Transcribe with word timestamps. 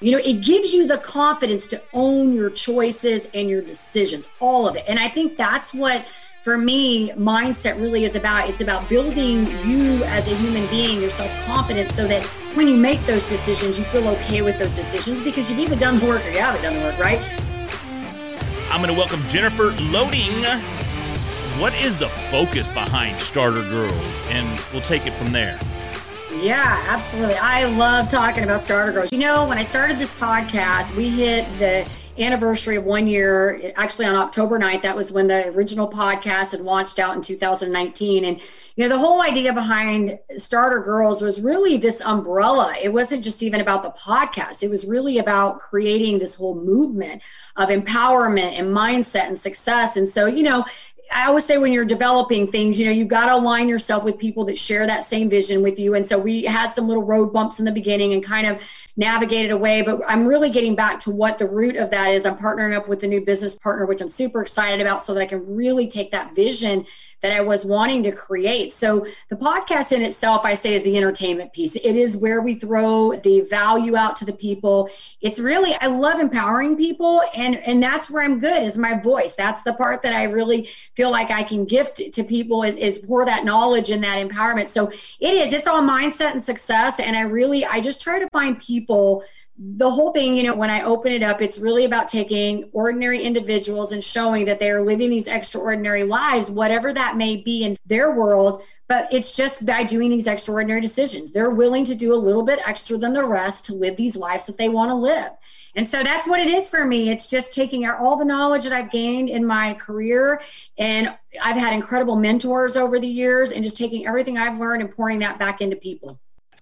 You 0.00 0.12
know, 0.12 0.18
it 0.18 0.42
gives 0.42 0.72
you 0.72 0.86
the 0.86 0.98
confidence 0.98 1.66
to 1.68 1.82
own 1.92 2.32
your 2.32 2.50
choices 2.50 3.28
and 3.34 3.48
your 3.48 3.60
decisions, 3.60 4.30
all 4.38 4.68
of 4.68 4.76
it. 4.76 4.84
And 4.86 4.98
I 4.98 5.08
think 5.08 5.36
that's 5.36 5.74
what 5.74 6.06
for 6.42 6.56
me, 6.56 7.10
mindset 7.10 7.80
really 7.80 8.04
is 8.04 8.14
about 8.14 8.48
it's 8.48 8.60
about 8.60 8.88
building 8.88 9.46
you 9.66 10.02
as 10.04 10.28
a 10.28 10.36
human 10.36 10.66
being, 10.68 11.00
your 11.00 11.10
self 11.10 11.30
confidence, 11.46 11.94
so 11.94 12.06
that 12.06 12.24
when 12.54 12.68
you 12.68 12.76
make 12.76 13.04
those 13.06 13.28
decisions, 13.28 13.76
you 13.76 13.84
feel 13.86 14.06
okay 14.08 14.40
with 14.40 14.56
those 14.58 14.74
decisions 14.74 15.20
because 15.20 15.50
you've 15.50 15.58
either 15.58 15.76
done 15.76 15.98
the 15.98 16.06
work 16.06 16.24
or 16.24 16.30
you 16.30 16.38
haven't 16.38 16.62
done 16.62 16.74
the 16.74 16.80
work, 16.80 16.98
right? 16.98 17.20
I'm 18.70 18.80
going 18.80 18.94
to 18.94 18.98
welcome 18.98 19.20
Jennifer 19.28 19.72
Loading. 19.90 20.44
What 21.60 21.74
is 21.74 21.98
the 21.98 22.08
focus 22.08 22.68
behind 22.68 23.20
Starter 23.20 23.62
Girls? 23.62 24.20
And 24.28 24.60
we'll 24.72 24.82
take 24.82 25.06
it 25.06 25.12
from 25.14 25.32
there. 25.32 25.58
Yeah, 26.40 26.84
absolutely. 26.86 27.34
I 27.34 27.64
love 27.64 28.08
talking 28.08 28.44
about 28.44 28.60
Starter 28.60 28.92
Girls. 28.92 29.12
You 29.12 29.18
know, 29.18 29.48
when 29.48 29.58
I 29.58 29.64
started 29.64 29.98
this 29.98 30.12
podcast, 30.12 30.94
we 30.94 31.10
hit 31.10 31.46
the 31.58 31.88
anniversary 32.16 32.76
of 32.76 32.84
one 32.84 33.08
year, 33.08 33.72
actually 33.76 34.06
on 34.06 34.14
October 34.14 34.58
9th. 34.58 34.82
That 34.82 34.96
was 34.96 35.10
when 35.10 35.26
the 35.26 35.48
original 35.48 35.90
podcast 35.90 36.52
had 36.52 36.60
launched 36.60 36.98
out 37.00 37.16
in 37.16 37.22
2019. 37.22 38.24
And, 38.24 38.40
you 38.76 38.84
know, 38.84 38.88
the 38.88 38.98
whole 38.98 39.20
idea 39.20 39.52
behind 39.52 40.18
Starter 40.36 40.80
Girls 40.80 41.20
was 41.20 41.40
really 41.40 41.76
this 41.76 42.00
umbrella. 42.00 42.74
It 42.80 42.92
wasn't 42.92 43.24
just 43.24 43.42
even 43.42 43.60
about 43.60 43.82
the 43.82 43.90
podcast, 43.90 44.62
it 44.62 44.70
was 44.70 44.86
really 44.86 45.18
about 45.18 45.58
creating 45.58 46.20
this 46.20 46.36
whole 46.36 46.54
movement 46.54 47.20
of 47.56 47.68
empowerment 47.68 48.58
and 48.58 48.68
mindset 48.68 49.26
and 49.26 49.38
success. 49.38 49.96
And 49.96 50.08
so, 50.08 50.26
you 50.26 50.44
know, 50.44 50.64
I 51.10 51.26
always 51.26 51.44
say 51.44 51.58
when 51.58 51.72
you're 51.72 51.84
developing 51.84 52.50
things, 52.50 52.78
you 52.78 52.86
know, 52.86 52.92
you've 52.92 53.08
got 53.08 53.26
to 53.26 53.34
align 53.34 53.68
yourself 53.68 54.04
with 54.04 54.18
people 54.18 54.44
that 54.46 54.58
share 54.58 54.86
that 54.86 55.06
same 55.06 55.30
vision 55.30 55.62
with 55.62 55.78
you. 55.78 55.94
And 55.94 56.06
so 56.06 56.18
we 56.18 56.44
had 56.44 56.70
some 56.74 56.86
little 56.86 57.02
road 57.02 57.32
bumps 57.32 57.58
in 57.58 57.64
the 57.64 57.72
beginning 57.72 58.12
and 58.12 58.22
kind 58.22 58.46
of 58.46 58.60
navigated 58.96 59.50
away. 59.50 59.82
But 59.82 60.02
I'm 60.06 60.26
really 60.26 60.50
getting 60.50 60.74
back 60.74 61.00
to 61.00 61.10
what 61.10 61.38
the 61.38 61.46
root 61.46 61.76
of 61.76 61.90
that 61.90 62.08
is. 62.08 62.26
I'm 62.26 62.36
partnering 62.36 62.76
up 62.76 62.88
with 62.88 63.02
a 63.04 63.06
new 63.06 63.24
business 63.24 63.54
partner, 63.54 63.86
which 63.86 64.00
I'm 64.00 64.08
super 64.08 64.42
excited 64.42 64.80
about, 64.80 65.02
so 65.02 65.14
that 65.14 65.20
I 65.20 65.26
can 65.26 65.56
really 65.56 65.88
take 65.88 66.10
that 66.10 66.34
vision 66.34 66.86
that 67.22 67.32
I 67.32 67.40
was 67.40 67.64
wanting 67.64 68.02
to 68.04 68.12
create. 68.12 68.72
So 68.72 69.06
the 69.28 69.36
podcast 69.36 69.92
in 69.92 70.02
itself, 70.02 70.44
I 70.44 70.54
say, 70.54 70.74
is 70.74 70.82
the 70.82 70.96
entertainment 70.96 71.52
piece. 71.52 71.74
It 71.74 71.96
is 71.96 72.16
where 72.16 72.40
we 72.40 72.54
throw 72.54 73.16
the 73.16 73.40
value 73.42 73.96
out 73.96 74.16
to 74.16 74.24
the 74.24 74.32
people. 74.32 74.88
It's 75.20 75.38
really, 75.38 75.74
I 75.80 75.86
love 75.86 76.20
empowering 76.20 76.76
people. 76.76 77.22
And, 77.34 77.56
and 77.56 77.82
that's 77.82 78.10
where 78.10 78.22
I'm 78.22 78.38
good 78.38 78.62
is 78.62 78.78
my 78.78 79.00
voice. 79.00 79.34
That's 79.34 79.62
the 79.62 79.72
part 79.72 80.02
that 80.02 80.12
I 80.12 80.24
really 80.24 80.68
feel 80.94 81.10
like 81.10 81.30
I 81.30 81.42
can 81.42 81.64
gift 81.64 82.12
to 82.12 82.24
people 82.24 82.62
is, 82.62 82.76
is 82.76 82.98
pour 82.98 83.24
that 83.24 83.44
knowledge 83.44 83.90
and 83.90 84.02
that 84.04 84.26
empowerment. 84.26 84.68
So 84.68 84.88
it 85.20 85.34
is, 85.34 85.52
it's 85.52 85.66
all 85.66 85.82
mindset 85.82 86.32
and 86.32 86.44
success. 86.44 87.00
And 87.00 87.16
I 87.16 87.22
really, 87.22 87.64
I 87.64 87.80
just 87.80 88.00
try 88.00 88.18
to 88.18 88.28
find 88.30 88.60
people 88.60 89.24
the 89.58 89.90
whole 89.90 90.12
thing, 90.12 90.36
you 90.36 90.44
know, 90.44 90.54
when 90.54 90.70
I 90.70 90.82
open 90.82 91.12
it 91.12 91.22
up, 91.24 91.42
it's 91.42 91.58
really 91.58 91.84
about 91.84 92.06
taking 92.06 92.68
ordinary 92.72 93.22
individuals 93.22 93.90
and 93.90 94.02
showing 94.04 94.44
that 94.44 94.60
they 94.60 94.70
are 94.70 94.84
living 94.84 95.10
these 95.10 95.26
extraordinary 95.26 96.04
lives, 96.04 96.48
whatever 96.50 96.92
that 96.92 97.16
may 97.16 97.36
be 97.36 97.64
in 97.64 97.76
their 97.84 98.12
world. 98.12 98.62
But 98.86 99.12
it's 99.12 99.36
just 99.36 99.66
by 99.66 99.82
doing 99.82 100.10
these 100.10 100.28
extraordinary 100.28 100.80
decisions. 100.80 101.32
They're 101.32 101.50
willing 101.50 101.84
to 101.86 101.94
do 101.94 102.14
a 102.14 102.16
little 102.16 102.44
bit 102.44 102.60
extra 102.64 102.96
than 102.96 103.12
the 103.12 103.24
rest 103.24 103.66
to 103.66 103.74
live 103.74 103.96
these 103.96 104.16
lives 104.16 104.46
that 104.46 104.58
they 104.58 104.68
want 104.68 104.90
to 104.90 104.94
live. 104.94 105.32
And 105.74 105.86
so 105.86 106.02
that's 106.02 106.26
what 106.26 106.40
it 106.40 106.48
is 106.48 106.68
for 106.68 106.84
me. 106.84 107.10
It's 107.10 107.28
just 107.28 107.52
taking 107.52 107.84
out 107.84 107.98
all 107.98 108.16
the 108.16 108.24
knowledge 108.24 108.64
that 108.64 108.72
I've 108.72 108.90
gained 108.90 109.28
in 109.28 109.44
my 109.44 109.74
career. 109.74 110.40
And 110.78 111.14
I've 111.42 111.56
had 111.56 111.74
incredible 111.74 112.16
mentors 112.16 112.76
over 112.76 112.98
the 112.98 113.08
years 113.08 113.52
and 113.52 113.62
just 113.62 113.76
taking 113.76 114.06
everything 114.06 114.38
I've 114.38 114.58
learned 114.58 114.82
and 114.82 114.90
pouring 114.90 115.18
that 115.18 115.38
back 115.38 115.60
into 115.60 115.76
people. 115.76 116.18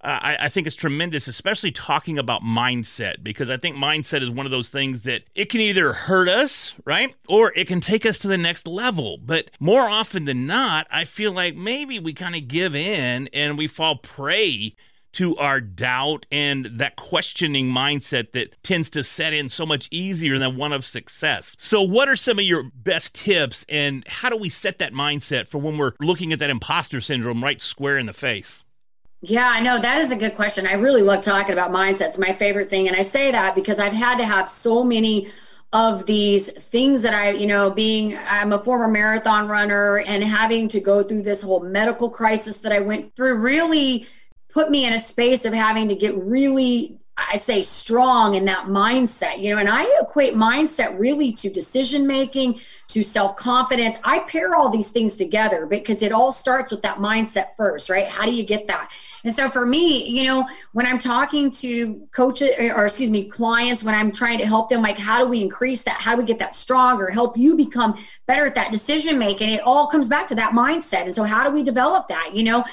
I, 0.07 0.37
I, 0.43 0.49
think 0.49 0.69
it's 0.69 0.77
tremendous, 0.77 1.27
especially 1.27 1.73
talking 1.73 2.17
about 2.17 2.43
mindset, 2.43 3.25
because 3.25 3.51
I 3.51 3.57
think 3.57 3.77
mindset 3.77 4.23
is 4.23 4.31
one 4.31 4.47
of 4.47 4.53
those 4.53 4.69
things 4.69 5.03
that 5.03 5.25
it 5.35 5.47
can 5.47 5.61
either 5.61 5.93
hurt 5.93 6.29
us, 6.29 6.75
right? 6.85 7.15
Or 7.29 7.53
it 7.57 7.67
can 7.67 7.81
take 7.81 8.07
us 8.07 8.21
to 8.21 8.29
the 8.29 8.39
next 8.39 8.69
level. 8.69 9.19
But 9.19 9.51
more 9.59 9.89
often 9.89 10.25
than 10.25 10.47
not, 10.47 10.87
I 10.93 11.05
feel 11.05 11.33
like 11.33 11.57
maybe 11.57 11.99
we 11.99 12.13
kind 12.13 12.37
of 12.37 12.47
give 12.47 12.77
in 12.77 13.29
and 13.33 13.59
we 13.59 13.67
fall 13.67 13.97
prey 13.97 14.77
to 15.17 15.35
our 15.39 15.63
doubt 15.63 16.27
and 16.31 16.67
that 16.67 16.95
questioning 16.95 17.69
mindset 17.69 18.33
that 18.33 18.63
tends 18.63 18.91
to 18.91 19.03
set 19.03 19.33
in 19.33 19.49
so 19.49 19.65
much 19.65 19.89
easier 19.91 20.39
than 20.39 20.59
one 20.59 20.75
of 20.75 20.85
success. 20.85 21.57
So, 21.59 21.81
what 21.81 22.09
are 22.09 22.17
some 22.17 22.39
of 22.39 22.45
your 22.45 22.71
best 22.75 23.15
tips, 23.15 23.65
and 23.69 24.07
how 24.07 24.29
do 24.29 24.37
we 24.37 24.51
set 24.51 24.79
that 24.79 24.93
mindset 24.93 25.49
for 25.49 25.57
when 25.57 25.79
we're 25.79 25.95
looking 26.01 26.35
at 26.35 26.39
that 26.41 26.51
imposter 26.51 27.01
syndrome 27.01 27.43
right 27.43 27.63
square 27.63 27.97
in 27.97 28.05
the 28.05 28.13
face? 28.13 28.66
Yeah, 29.29 29.51
I 29.53 29.61
know 29.61 29.81
that 29.81 30.01
is 30.01 30.13
a 30.13 30.17
good 30.17 30.37
question. 30.37 30.69
I 30.69 30.75
really 30.75 31.03
love 31.03 31.21
talking 31.21 31.53
about 31.53 31.73
mindsets. 31.73 32.17
My 32.17 32.33
favorite 32.33 32.71
thing. 32.71 32.87
And 32.87 32.97
I 32.97 33.03
say 33.03 33.33
that 33.33 33.57
because 33.57 33.81
I've 33.81 33.93
had 33.93 34.19
to 34.19 34.25
have 34.25 34.49
so 34.49 34.85
many 34.85 35.33
of 35.73 36.07
these 36.07 36.53
things 36.53 37.03
that 37.03 37.13
I, 37.13 37.31
you 37.31 37.49
know, 37.49 37.69
being 37.69 38.17
I'm 38.17 38.53
a 38.53 38.63
former 38.63 38.87
marathon 38.87 39.49
runner 39.49 39.99
and 39.99 40.23
having 40.23 40.69
to 40.69 40.81
go 40.81 41.03
through 41.03 41.23
this 41.23 41.43
whole 41.43 41.61
medical 41.61 42.09
crisis 42.09 42.59
that 42.59 42.71
I 42.71 42.79
went 42.79 43.17
through 43.17 43.35
really 43.35 44.07
put 44.49 44.71
me 44.71 44.85
in 44.85 44.93
a 44.93 44.99
space 45.01 45.45
of 45.45 45.53
having 45.53 45.89
to 45.89 45.97
get 45.97 46.17
really 46.17 47.01
I 47.19 47.37
say 47.37 47.63
strong 47.63 48.35
in 48.35 48.45
that 48.45 48.67
mindset, 48.67 49.39
you 49.39 49.55
know, 49.55 49.59
and 49.59 49.71
I 49.71 49.85
equate 50.03 50.35
mindset 50.35 50.99
really 50.99 51.33
to 51.33 51.49
decision 51.49 52.07
making, 52.07 52.61
to 52.89 53.03
self 53.03 53.37
confidence. 53.37 53.99
I 54.05 54.21
pair 54.21 54.55
all 54.55 54.69
these 54.69 54.91
things 54.91 55.17
together 55.17 55.67
because 55.67 56.03
it 56.03 56.13
all 56.13 56.33
starts 56.33 56.71
with 56.71 56.83
that 56.83 56.99
mindset 56.99 57.57
first, 57.57 57.91
right? 57.91 58.07
How 58.07 58.25
do 58.25 58.33
you 58.33 58.45
get 58.45 58.67
that? 58.69 58.91
And 59.25 59.35
so 59.35 59.51
for 59.51 59.67
me, 59.67 60.07
you 60.07 60.25
know, 60.25 60.49
when 60.73 60.87
I'm 60.87 61.01
talking 61.01 61.51
to 61.51 62.07
coaches 62.13 62.51
or 62.59 62.87
excuse 62.87 63.11
me, 63.11 63.25
clients, 63.25 63.83
when 63.83 63.95
I'm 63.95 64.13
trying 64.13 64.39
to 64.39 64.47
help 64.47 64.71
them, 64.71 64.83
like, 64.83 64.99
how 64.99 65.19
do 65.19 65.29
we 65.29 65.43
increase 65.43 65.83
that? 65.83 66.01
How 66.01 66.15
do 66.15 66.19
we 66.21 66.25
get 66.25 66.39
that 66.39 66.55
stronger? 66.55 67.11
Help 67.11 67.37
you 67.37 67.57
become 67.57 67.99
better 68.27 68.47
at 68.47 68.55
that 68.55 68.71
decision 68.71 69.19
making? 69.19 69.51
It 69.51 69.63
all 69.63 69.89
comes 69.89 70.07
back 70.07 70.29
to 70.29 70.37
that 70.37 70.53
mindset. 70.53 71.03
And 71.03 71.15
so, 71.15 71.25
how 71.25 71.43
do 71.43 71.51
we 71.51 71.65
develop 71.65 72.07
that? 72.09 72.37
You 72.37 72.45
know, 72.45 72.65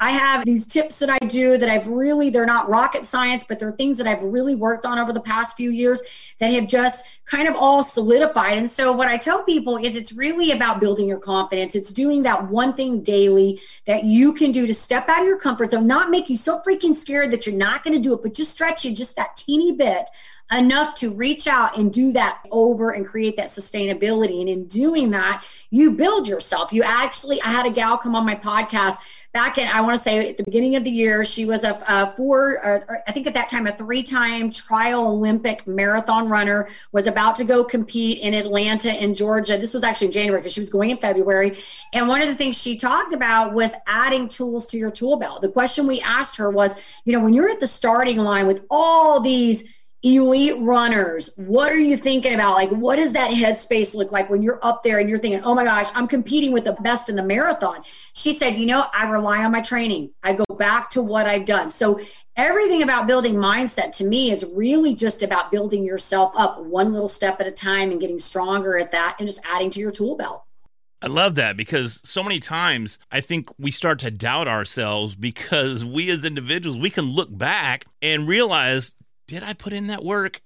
I 0.00 0.10
have 0.10 0.44
these 0.44 0.66
tips 0.66 0.98
that 0.98 1.08
I 1.08 1.18
do 1.18 1.56
that 1.56 1.70
I've 1.70 1.86
really, 1.86 2.28
they're 2.28 2.44
not 2.44 2.68
rocket 2.68 3.06
science, 3.06 3.44
but 3.48 3.58
they're 3.58 3.72
things 3.72 3.96
that 3.96 4.06
I've 4.06 4.22
really 4.22 4.54
worked 4.54 4.84
on 4.84 4.98
over 4.98 5.14
the 5.14 5.20
past 5.20 5.56
few 5.56 5.70
years 5.70 6.02
that 6.40 6.52
have 6.52 6.66
just 6.66 7.06
kind 7.24 7.48
of 7.48 7.54
all 7.54 7.82
solidified. 7.82 8.58
And 8.58 8.70
so, 8.70 8.92
what 8.92 9.08
I 9.08 9.16
tell 9.16 9.42
people 9.44 9.61
is 9.84 9.96
it's 9.96 10.12
really 10.12 10.50
about 10.50 10.80
building 10.80 11.08
your 11.08 11.18
confidence. 11.18 11.74
It's 11.74 11.92
doing 11.92 12.22
that 12.24 12.48
one 12.48 12.74
thing 12.74 13.02
daily 13.02 13.60
that 13.86 14.04
you 14.04 14.32
can 14.32 14.50
do 14.50 14.66
to 14.66 14.74
step 14.74 15.08
out 15.08 15.20
of 15.20 15.26
your 15.26 15.38
comfort 15.38 15.70
zone, 15.70 15.86
not 15.86 16.10
make 16.10 16.28
you 16.28 16.36
so 16.36 16.60
freaking 16.66 16.94
scared 16.94 17.30
that 17.30 17.46
you're 17.46 17.56
not 17.56 17.84
going 17.84 17.94
to 17.94 18.00
do 18.00 18.14
it, 18.14 18.22
but 18.22 18.34
just 18.34 18.52
stretch 18.52 18.84
you 18.84 18.92
just 18.94 19.16
that 19.16 19.36
teeny 19.36 19.72
bit 19.72 20.08
enough 20.50 20.94
to 20.96 21.10
reach 21.10 21.46
out 21.46 21.78
and 21.78 21.92
do 21.92 22.12
that 22.12 22.40
over 22.50 22.90
and 22.90 23.06
create 23.06 23.36
that 23.36 23.46
sustainability. 23.46 24.40
And 24.40 24.48
in 24.48 24.66
doing 24.66 25.10
that, 25.10 25.44
you 25.70 25.92
build 25.92 26.28
yourself. 26.28 26.72
You 26.72 26.82
actually, 26.82 27.40
I 27.40 27.48
had 27.48 27.66
a 27.66 27.70
gal 27.70 27.96
come 27.96 28.14
on 28.14 28.26
my 28.26 28.36
podcast 28.36 28.98
back 29.32 29.56
in, 29.56 29.66
I 29.66 29.80
want 29.80 29.96
to 29.96 30.02
say 30.02 30.30
at 30.30 30.36
the 30.36 30.44
beginning 30.44 30.76
of 30.76 30.84
the 30.84 30.90
year, 30.90 31.24
she 31.24 31.46
was 31.46 31.64
a, 31.64 31.82
a 31.88 32.14
four, 32.14 32.64
uh, 32.64 32.96
I 33.06 33.12
think 33.12 33.26
at 33.26 33.34
that 33.34 33.48
time, 33.48 33.66
a 33.66 33.72
three 33.72 34.02
time 34.02 34.50
trial 34.50 35.08
Olympic 35.08 35.66
marathon 35.66 36.28
runner, 36.28 36.68
was 36.92 37.06
about 37.06 37.36
to 37.36 37.44
go 37.44 37.64
compete 37.64 38.20
in 38.20 38.34
Atlanta 38.34 38.92
in 38.92 39.14
Georgia. 39.14 39.56
This 39.56 39.72
was 39.72 39.84
actually 39.84 40.08
January 40.08 40.40
because 40.40 40.52
she 40.52 40.60
was 40.60 40.70
going 40.70 40.90
in 40.90 40.98
February. 40.98 41.58
And 41.92 42.08
one 42.08 42.20
of 42.20 42.28
the 42.28 42.34
things 42.34 42.60
she 42.60 42.76
talked 42.76 43.14
about 43.14 43.54
was 43.54 43.74
adding 43.86 44.28
tools 44.28 44.66
to 44.68 44.78
your 44.78 44.90
tool 44.90 45.16
belt. 45.16 45.40
The 45.40 45.48
question 45.48 45.86
we 45.86 46.00
asked 46.00 46.36
her 46.36 46.50
was, 46.50 46.76
you 47.04 47.12
know, 47.12 47.20
when 47.20 47.32
you're 47.32 47.48
at 47.48 47.60
the 47.60 47.66
starting 47.66 48.18
line 48.18 48.46
with 48.46 48.64
all 48.70 49.20
these, 49.20 49.64
elite 50.02 50.60
runners 50.60 51.30
what 51.36 51.70
are 51.70 51.78
you 51.78 51.96
thinking 51.96 52.34
about? 52.34 52.54
Like 52.54 52.70
what 52.70 52.96
does 52.96 53.12
that 53.12 53.30
headspace 53.30 53.94
look 53.94 54.10
like 54.10 54.28
when 54.28 54.42
you're 54.42 54.58
up 54.62 54.82
there 54.82 54.98
and 54.98 55.08
you're 55.08 55.18
thinking 55.18 55.42
oh 55.44 55.54
my 55.54 55.64
gosh 55.64 55.88
i'm 55.94 56.08
competing 56.08 56.52
with 56.52 56.64
the 56.64 56.72
best 56.72 57.08
in 57.08 57.16
the 57.16 57.22
marathon. 57.22 57.82
She 58.12 58.32
said 58.32 58.56
you 58.56 58.66
know 58.66 58.86
i 58.92 59.08
rely 59.08 59.44
on 59.44 59.52
my 59.52 59.60
training. 59.60 60.10
I 60.22 60.34
go 60.34 60.44
back 60.58 60.90
to 60.90 61.02
what 61.02 61.26
i've 61.26 61.44
done. 61.44 61.70
So 61.70 62.00
everything 62.36 62.82
about 62.82 63.06
building 63.06 63.34
mindset 63.34 63.94
to 63.96 64.04
me 64.04 64.30
is 64.32 64.44
really 64.54 64.94
just 64.94 65.22
about 65.22 65.52
building 65.52 65.84
yourself 65.84 66.32
up 66.34 66.60
one 66.60 66.92
little 66.92 67.08
step 67.08 67.40
at 67.40 67.46
a 67.46 67.52
time 67.52 67.92
and 67.92 68.00
getting 68.00 68.18
stronger 68.18 68.76
at 68.76 68.90
that 68.90 69.16
and 69.18 69.28
just 69.28 69.40
adding 69.44 69.70
to 69.70 69.80
your 69.80 69.92
tool 69.92 70.16
belt. 70.16 70.42
I 71.00 71.08
love 71.08 71.34
that 71.34 71.56
because 71.56 72.00
so 72.04 72.22
many 72.22 72.38
times 72.38 72.98
I 73.10 73.20
think 73.20 73.50
we 73.58 73.72
start 73.72 73.98
to 74.00 74.10
doubt 74.10 74.46
ourselves 74.46 75.16
because 75.16 75.84
we 75.84 76.08
as 76.10 76.24
individuals, 76.24 76.78
we 76.78 76.90
can 76.90 77.06
look 77.06 77.36
back 77.36 77.86
and 78.00 78.28
realize 78.28 78.94
did 79.32 79.42
I 79.42 79.54
put 79.54 79.72
in 79.72 79.86
that 79.86 80.04
work? 80.04 80.42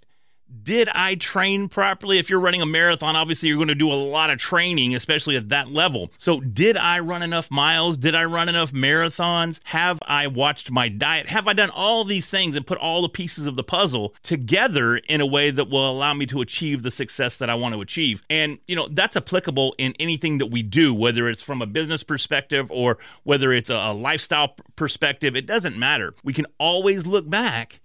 Did 0.62 0.88
I 0.90 1.16
train 1.16 1.68
properly? 1.68 2.18
If 2.18 2.30
you're 2.30 2.38
running 2.38 2.62
a 2.62 2.66
marathon, 2.66 3.16
obviously 3.16 3.48
you're 3.48 3.58
going 3.58 3.66
to 3.66 3.74
do 3.74 3.90
a 3.90 3.94
lot 3.94 4.30
of 4.30 4.38
training, 4.38 4.94
especially 4.94 5.36
at 5.36 5.48
that 5.48 5.72
level. 5.72 6.12
So, 6.18 6.38
did 6.40 6.76
I 6.76 7.00
run 7.00 7.24
enough 7.24 7.50
miles? 7.50 7.96
Did 7.96 8.14
I 8.14 8.26
run 8.26 8.48
enough 8.48 8.70
marathons? 8.70 9.58
Have 9.64 9.98
I 10.06 10.28
watched 10.28 10.70
my 10.70 10.88
diet? 10.88 11.26
Have 11.26 11.48
I 11.48 11.52
done 11.52 11.70
all 11.74 12.04
these 12.04 12.30
things 12.30 12.54
and 12.54 12.64
put 12.64 12.78
all 12.78 13.02
the 13.02 13.08
pieces 13.08 13.46
of 13.46 13.56
the 13.56 13.64
puzzle 13.64 14.14
together 14.22 14.98
in 15.08 15.20
a 15.20 15.26
way 15.26 15.50
that 15.50 15.68
will 15.68 15.90
allow 15.90 16.14
me 16.14 16.26
to 16.26 16.40
achieve 16.40 16.84
the 16.84 16.92
success 16.92 17.36
that 17.38 17.50
I 17.50 17.56
want 17.56 17.74
to 17.74 17.80
achieve? 17.80 18.22
And, 18.30 18.60
you 18.68 18.76
know, 18.76 18.86
that's 18.86 19.16
applicable 19.16 19.74
in 19.78 19.94
anything 19.98 20.38
that 20.38 20.46
we 20.46 20.62
do, 20.62 20.94
whether 20.94 21.28
it's 21.28 21.42
from 21.42 21.60
a 21.60 21.66
business 21.66 22.04
perspective 22.04 22.70
or 22.70 22.98
whether 23.24 23.52
it's 23.52 23.68
a 23.68 23.90
lifestyle 23.90 24.54
perspective. 24.76 25.34
It 25.34 25.44
doesn't 25.44 25.76
matter. 25.76 26.14
We 26.22 26.32
can 26.32 26.46
always 26.60 27.04
look 27.04 27.28
back 27.28 27.80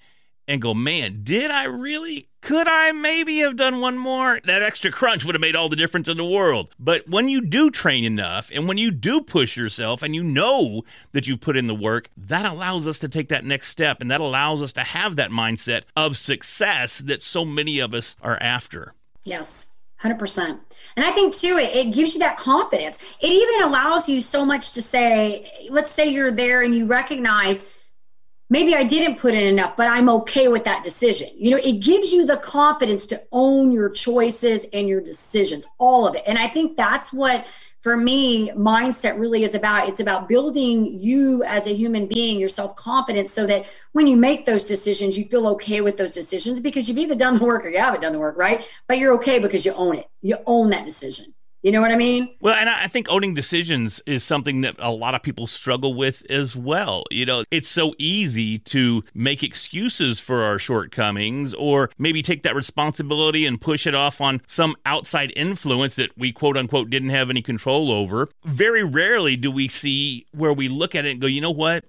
and 0.52 0.62
go, 0.62 0.74
man, 0.74 1.22
did 1.24 1.50
I 1.50 1.64
really? 1.64 2.28
Could 2.42 2.68
I 2.68 2.92
maybe 2.92 3.38
have 3.38 3.56
done 3.56 3.80
one 3.80 3.98
more? 3.98 4.42
That 4.44 4.62
extra 4.62 4.92
crunch 4.92 5.24
would 5.24 5.34
have 5.34 5.42
made 5.42 5.56
all 5.56 5.70
the 5.70 5.78
difference 5.78 6.10
in 6.10 6.18
the 6.18 6.26
world. 6.26 6.72
But 6.78 7.08
when 7.08 7.30
you 7.30 7.40
do 7.40 7.72
train 7.72 8.04
enough 8.04 8.52
and 8.54 8.68
when 8.68 8.78
you 8.78 8.92
do 8.92 9.22
push 9.22 9.56
yourself 9.56 10.04
and 10.04 10.14
you 10.14 10.24
know 10.24 10.84
that 11.14 11.26
you've 11.26 11.40
put 11.40 11.56
in 11.56 11.68
the 11.68 11.76
work, 11.76 12.10
that 12.18 12.46
allows 12.46 12.86
us 12.86 13.00
to 13.00 13.08
take 13.08 13.30
that 13.30 13.46
next 13.46 13.70
step 13.70 14.02
and 14.02 14.12
that 14.12 14.20
allows 14.20 14.62
us 14.62 14.74
to 14.74 14.82
have 14.82 15.16
that 15.16 15.32
mindset 15.32 15.84
of 15.96 16.18
success 16.18 17.00
that 17.00 17.22
so 17.22 17.46
many 17.46 17.80
of 17.80 17.94
us 17.94 18.18
are 18.22 18.38
after. 18.42 18.94
Yes. 19.24 19.72
100%. 20.04 20.60
And 20.98 21.06
I 21.06 21.12
think 21.12 21.34
too, 21.34 21.58
it, 21.58 21.74
it, 21.74 21.94
gives 21.94 22.14
you 22.14 22.20
that 22.20 22.36
confidence. 22.36 23.00
It 23.22 23.30
even 23.30 23.70
allows 23.70 24.10
you 24.10 24.20
so 24.20 24.46
much 24.46 24.74
to 24.74 24.82
say, 24.82 25.68
let's 25.70 25.92
say 25.92 26.10
you're 26.10 26.32
there 26.32 26.62
and 26.62 26.76
you 26.76 26.88
recognize 26.88 27.70
maybe 28.52 28.76
I 28.76 28.84
didn't 28.84 29.18
put 29.18 29.34
in 29.34 29.48
enough, 29.48 29.78
but 29.78 29.88
I'm 29.88 30.10
okay 30.10 30.50
with 30.50 30.66
that 30.66 30.84
decision. 30.84 31.30
You 31.36 31.52
know, 31.52 31.62
it 31.64 31.80
gives 31.80 32.12
you 32.12 32.26
the 32.26 32.36
confidence 32.38 33.08
to 33.08 33.24
own 33.32 33.72
your 33.72 33.90
choices 33.90 34.66
and 34.74 34.90
your 34.90 35.00
decisions, 35.00 35.66
all 35.78 36.06
of 36.06 36.16
it. 36.16 36.24
And 36.28 36.38
I 36.38 36.50
think 36.50 36.76
that's 36.76 37.14
what 37.14 37.48
for 37.80 37.96
me 37.96 38.52
mindset 38.52 39.18
really 39.18 39.44
is 39.44 39.56
about 39.56 39.90
it's 39.90 40.02
about 40.02 40.28
building 40.28 41.00
you 41.00 41.44
as 41.44 41.66
a 41.66 41.74
human 41.74 42.06
being 42.06 42.40
your 42.40 42.50
self-confidence 42.50 43.32
so 43.32 43.48
that 43.48 43.66
when 43.94 44.06
you 44.06 44.16
make 44.16 44.46
those 44.46 44.66
decisions 44.66 45.18
you 45.18 45.26
feel 45.26 45.48
okay 45.48 45.82
with 45.82 45.98
those 45.98 46.12
decisions 46.12 46.60
because 46.60 46.88
you've 46.88 47.00
either 47.00 47.16
done 47.16 47.40
the 47.40 47.44
work 47.44 47.66
or 47.66 47.70
you 47.70 47.80
haven't 47.80 48.02
done 48.02 48.14
the 48.14 48.20
work 48.20 48.38
right 48.38 48.68
but 48.88 49.00
you're 49.00 49.16
okay 49.16 49.40
because 49.40 49.66
you 49.66 49.74
own 49.74 49.96
it 49.96 50.08
you 50.22 50.38
own 50.46 50.70
that 50.70 50.86
decision 50.86 51.34
you 51.64 51.72
know 51.72 51.82
what 51.82 51.92
I 51.92 51.96
mean? 51.96 52.30
Well, 52.40 52.56
and 52.56 52.68
I 52.68 52.88
think 52.88 53.08
owning 53.10 53.34
decisions 53.34 54.02
is 54.06 54.24
something 54.24 54.62
that 54.62 54.76
a 54.80 54.92
lot 54.92 55.14
of 55.14 55.22
people 55.22 55.46
struggle 55.46 55.94
with 55.94 56.26
as 56.30 56.56
well. 56.56 57.04
You 57.12 57.26
know, 57.26 57.44
it's 57.52 57.68
so 57.68 57.94
easy 58.00 58.58
to 58.60 59.04
make 59.14 59.44
excuses 59.44 60.20
for 60.20 60.42
our 60.42 60.58
shortcomings 60.58 61.54
or 61.54 61.90
maybe 61.98 62.22
take 62.22 62.44
that 62.44 62.56
responsibility 62.56 63.46
and 63.46 63.62
push 63.62 63.86
it 63.86 63.94
off 63.94 64.20
on 64.22 64.42
some 64.48 64.76
outside 64.86 65.32
influence 65.36 65.96
that 65.96 66.18
we 66.18 66.32
quote 66.32 66.58
unquote 66.58 66.90
didn't 66.90 67.10
have 67.10 67.30
any 67.30 67.42
control 67.42 67.92
over. 67.92 68.28
Very 68.44 68.84
rarely 68.84 69.36
do 69.36 69.52
we 69.52 69.68
see 69.68 70.26
where 70.32 70.54
we 70.54 70.68
look 70.68 70.96
at 70.96 71.06
it 71.06 71.12
and 71.12 71.22
go, 71.22 71.28
you 71.28 71.42
know 71.42 71.52
what? 71.52 71.86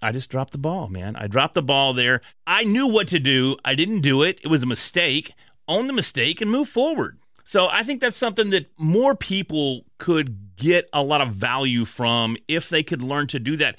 I 0.00 0.12
just 0.12 0.30
dropped 0.30 0.52
the 0.52 0.58
ball, 0.58 0.88
man. 0.88 1.16
I 1.16 1.26
dropped 1.26 1.54
the 1.54 1.62
ball 1.62 1.92
there. 1.92 2.20
I 2.46 2.64
knew 2.64 2.86
what 2.86 3.08
to 3.08 3.18
do. 3.18 3.56
I 3.64 3.74
didn't 3.74 4.00
do 4.00 4.22
it. 4.22 4.38
It 4.42 4.48
was 4.48 4.62
a 4.62 4.66
mistake. 4.66 5.32
Own 5.68 5.86
the 5.86 5.92
mistake 5.92 6.40
and 6.40 6.50
move 6.50 6.68
forward. 6.68 7.18
So 7.46 7.68
I 7.70 7.84
think 7.84 8.00
that's 8.00 8.16
something 8.16 8.50
that 8.50 8.66
more 8.76 9.14
people 9.14 9.84
could 9.98 10.56
get 10.56 10.90
a 10.92 11.00
lot 11.00 11.20
of 11.20 11.30
value 11.30 11.84
from 11.84 12.36
if 12.48 12.68
they 12.68 12.82
could 12.82 13.02
learn 13.02 13.28
to 13.28 13.38
do 13.38 13.56
that. 13.58 13.78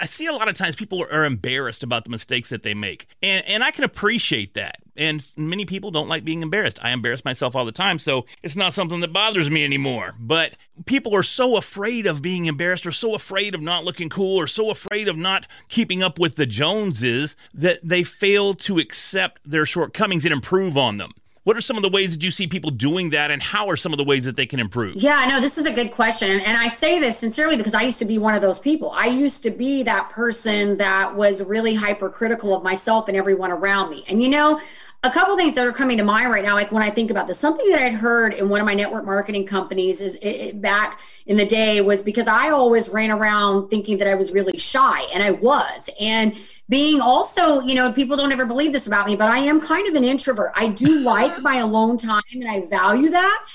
I 0.00 0.06
see 0.06 0.26
a 0.26 0.32
lot 0.32 0.48
of 0.48 0.54
times 0.54 0.76
people 0.76 1.04
are 1.10 1.24
embarrassed 1.24 1.82
about 1.82 2.04
the 2.04 2.10
mistakes 2.10 2.50
that 2.50 2.62
they 2.62 2.74
make. 2.74 3.08
And 3.20 3.44
and 3.48 3.64
I 3.64 3.72
can 3.72 3.82
appreciate 3.82 4.54
that. 4.54 4.76
And 4.96 5.28
many 5.36 5.64
people 5.64 5.90
don't 5.90 6.06
like 6.08 6.24
being 6.24 6.42
embarrassed. 6.42 6.78
I 6.80 6.92
embarrass 6.92 7.24
myself 7.24 7.56
all 7.56 7.64
the 7.64 7.72
time, 7.72 7.98
so 7.98 8.24
it's 8.44 8.54
not 8.54 8.72
something 8.72 9.00
that 9.00 9.12
bothers 9.12 9.50
me 9.50 9.64
anymore. 9.64 10.14
But 10.20 10.54
people 10.86 11.12
are 11.16 11.24
so 11.24 11.56
afraid 11.56 12.06
of 12.06 12.22
being 12.22 12.46
embarrassed 12.46 12.86
or 12.86 12.92
so 12.92 13.16
afraid 13.16 13.52
of 13.52 13.60
not 13.60 13.84
looking 13.84 14.08
cool 14.08 14.36
or 14.36 14.46
so 14.46 14.70
afraid 14.70 15.08
of 15.08 15.16
not 15.16 15.48
keeping 15.68 16.04
up 16.04 16.20
with 16.20 16.36
the 16.36 16.46
Joneses 16.46 17.34
that 17.52 17.80
they 17.82 18.04
fail 18.04 18.54
to 18.54 18.78
accept 18.78 19.40
their 19.44 19.66
shortcomings 19.66 20.24
and 20.24 20.32
improve 20.32 20.76
on 20.76 20.98
them. 20.98 21.14
What 21.48 21.56
are 21.56 21.62
some 21.62 21.78
of 21.78 21.82
the 21.82 21.88
ways 21.88 22.12
that 22.12 22.22
you 22.22 22.30
see 22.30 22.46
people 22.46 22.70
doing 22.70 23.08
that, 23.08 23.30
and 23.30 23.42
how 23.42 23.68
are 23.68 23.76
some 23.78 23.94
of 23.94 23.96
the 23.96 24.04
ways 24.04 24.26
that 24.26 24.36
they 24.36 24.44
can 24.44 24.60
improve? 24.60 24.96
Yeah, 24.96 25.24
no, 25.26 25.40
this 25.40 25.56
is 25.56 25.64
a 25.64 25.72
good 25.72 25.92
question. 25.92 26.42
And 26.42 26.58
I 26.58 26.68
say 26.68 26.98
this 26.98 27.16
sincerely 27.16 27.56
because 27.56 27.72
I 27.72 27.80
used 27.80 27.98
to 28.00 28.04
be 28.04 28.18
one 28.18 28.34
of 28.34 28.42
those 28.42 28.60
people. 28.60 28.90
I 28.90 29.06
used 29.06 29.42
to 29.44 29.50
be 29.50 29.82
that 29.84 30.10
person 30.10 30.76
that 30.76 31.16
was 31.16 31.42
really 31.42 31.74
hypercritical 31.74 32.54
of 32.54 32.62
myself 32.62 33.08
and 33.08 33.16
everyone 33.16 33.50
around 33.50 33.88
me. 33.88 34.04
And 34.08 34.22
you 34.22 34.28
know, 34.28 34.60
a 35.02 35.10
couple 35.10 35.36
things 35.36 35.54
that 35.54 35.66
are 35.66 35.72
coming 35.72 35.96
to 35.96 36.04
mind 36.04 36.28
right 36.28 36.42
now 36.42 36.54
like 36.54 36.72
when 36.72 36.82
i 36.82 36.90
think 36.90 37.08
about 37.08 37.28
this 37.28 37.38
something 37.38 37.70
that 37.70 37.80
i'd 37.80 37.92
heard 37.92 38.34
in 38.34 38.48
one 38.48 38.60
of 38.60 38.66
my 38.66 38.74
network 38.74 39.04
marketing 39.04 39.46
companies 39.46 40.00
is 40.00 40.16
it, 40.16 40.28
it, 40.28 40.60
back 40.60 40.98
in 41.26 41.36
the 41.36 41.46
day 41.46 41.80
was 41.80 42.02
because 42.02 42.26
i 42.26 42.50
always 42.50 42.88
ran 42.88 43.12
around 43.12 43.68
thinking 43.68 43.96
that 43.98 44.08
i 44.08 44.14
was 44.16 44.32
really 44.32 44.58
shy 44.58 45.02
and 45.14 45.22
i 45.22 45.30
was 45.30 45.88
and 46.00 46.36
being 46.68 47.00
also, 47.00 47.60
you 47.60 47.74
know, 47.74 47.92
people 47.92 48.16
don't 48.16 48.32
ever 48.32 48.44
believe 48.44 48.72
this 48.72 48.86
about 48.86 49.06
me, 49.06 49.16
but 49.16 49.28
I 49.28 49.38
am 49.38 49.60
kind 49.60 49.88
of 49.88 49.94
an 49.94 50.04
introvert. 50.04 50.52
I 50.54 50.68
do 50.68 51.00
like 51.00 51.40
my 51.40 51.56
alone 51.56 51.96
time 51.96 52.22
and 52.32 52.48
I 52.48 52.66
value 52.66 53.10
that. 53.10 53.46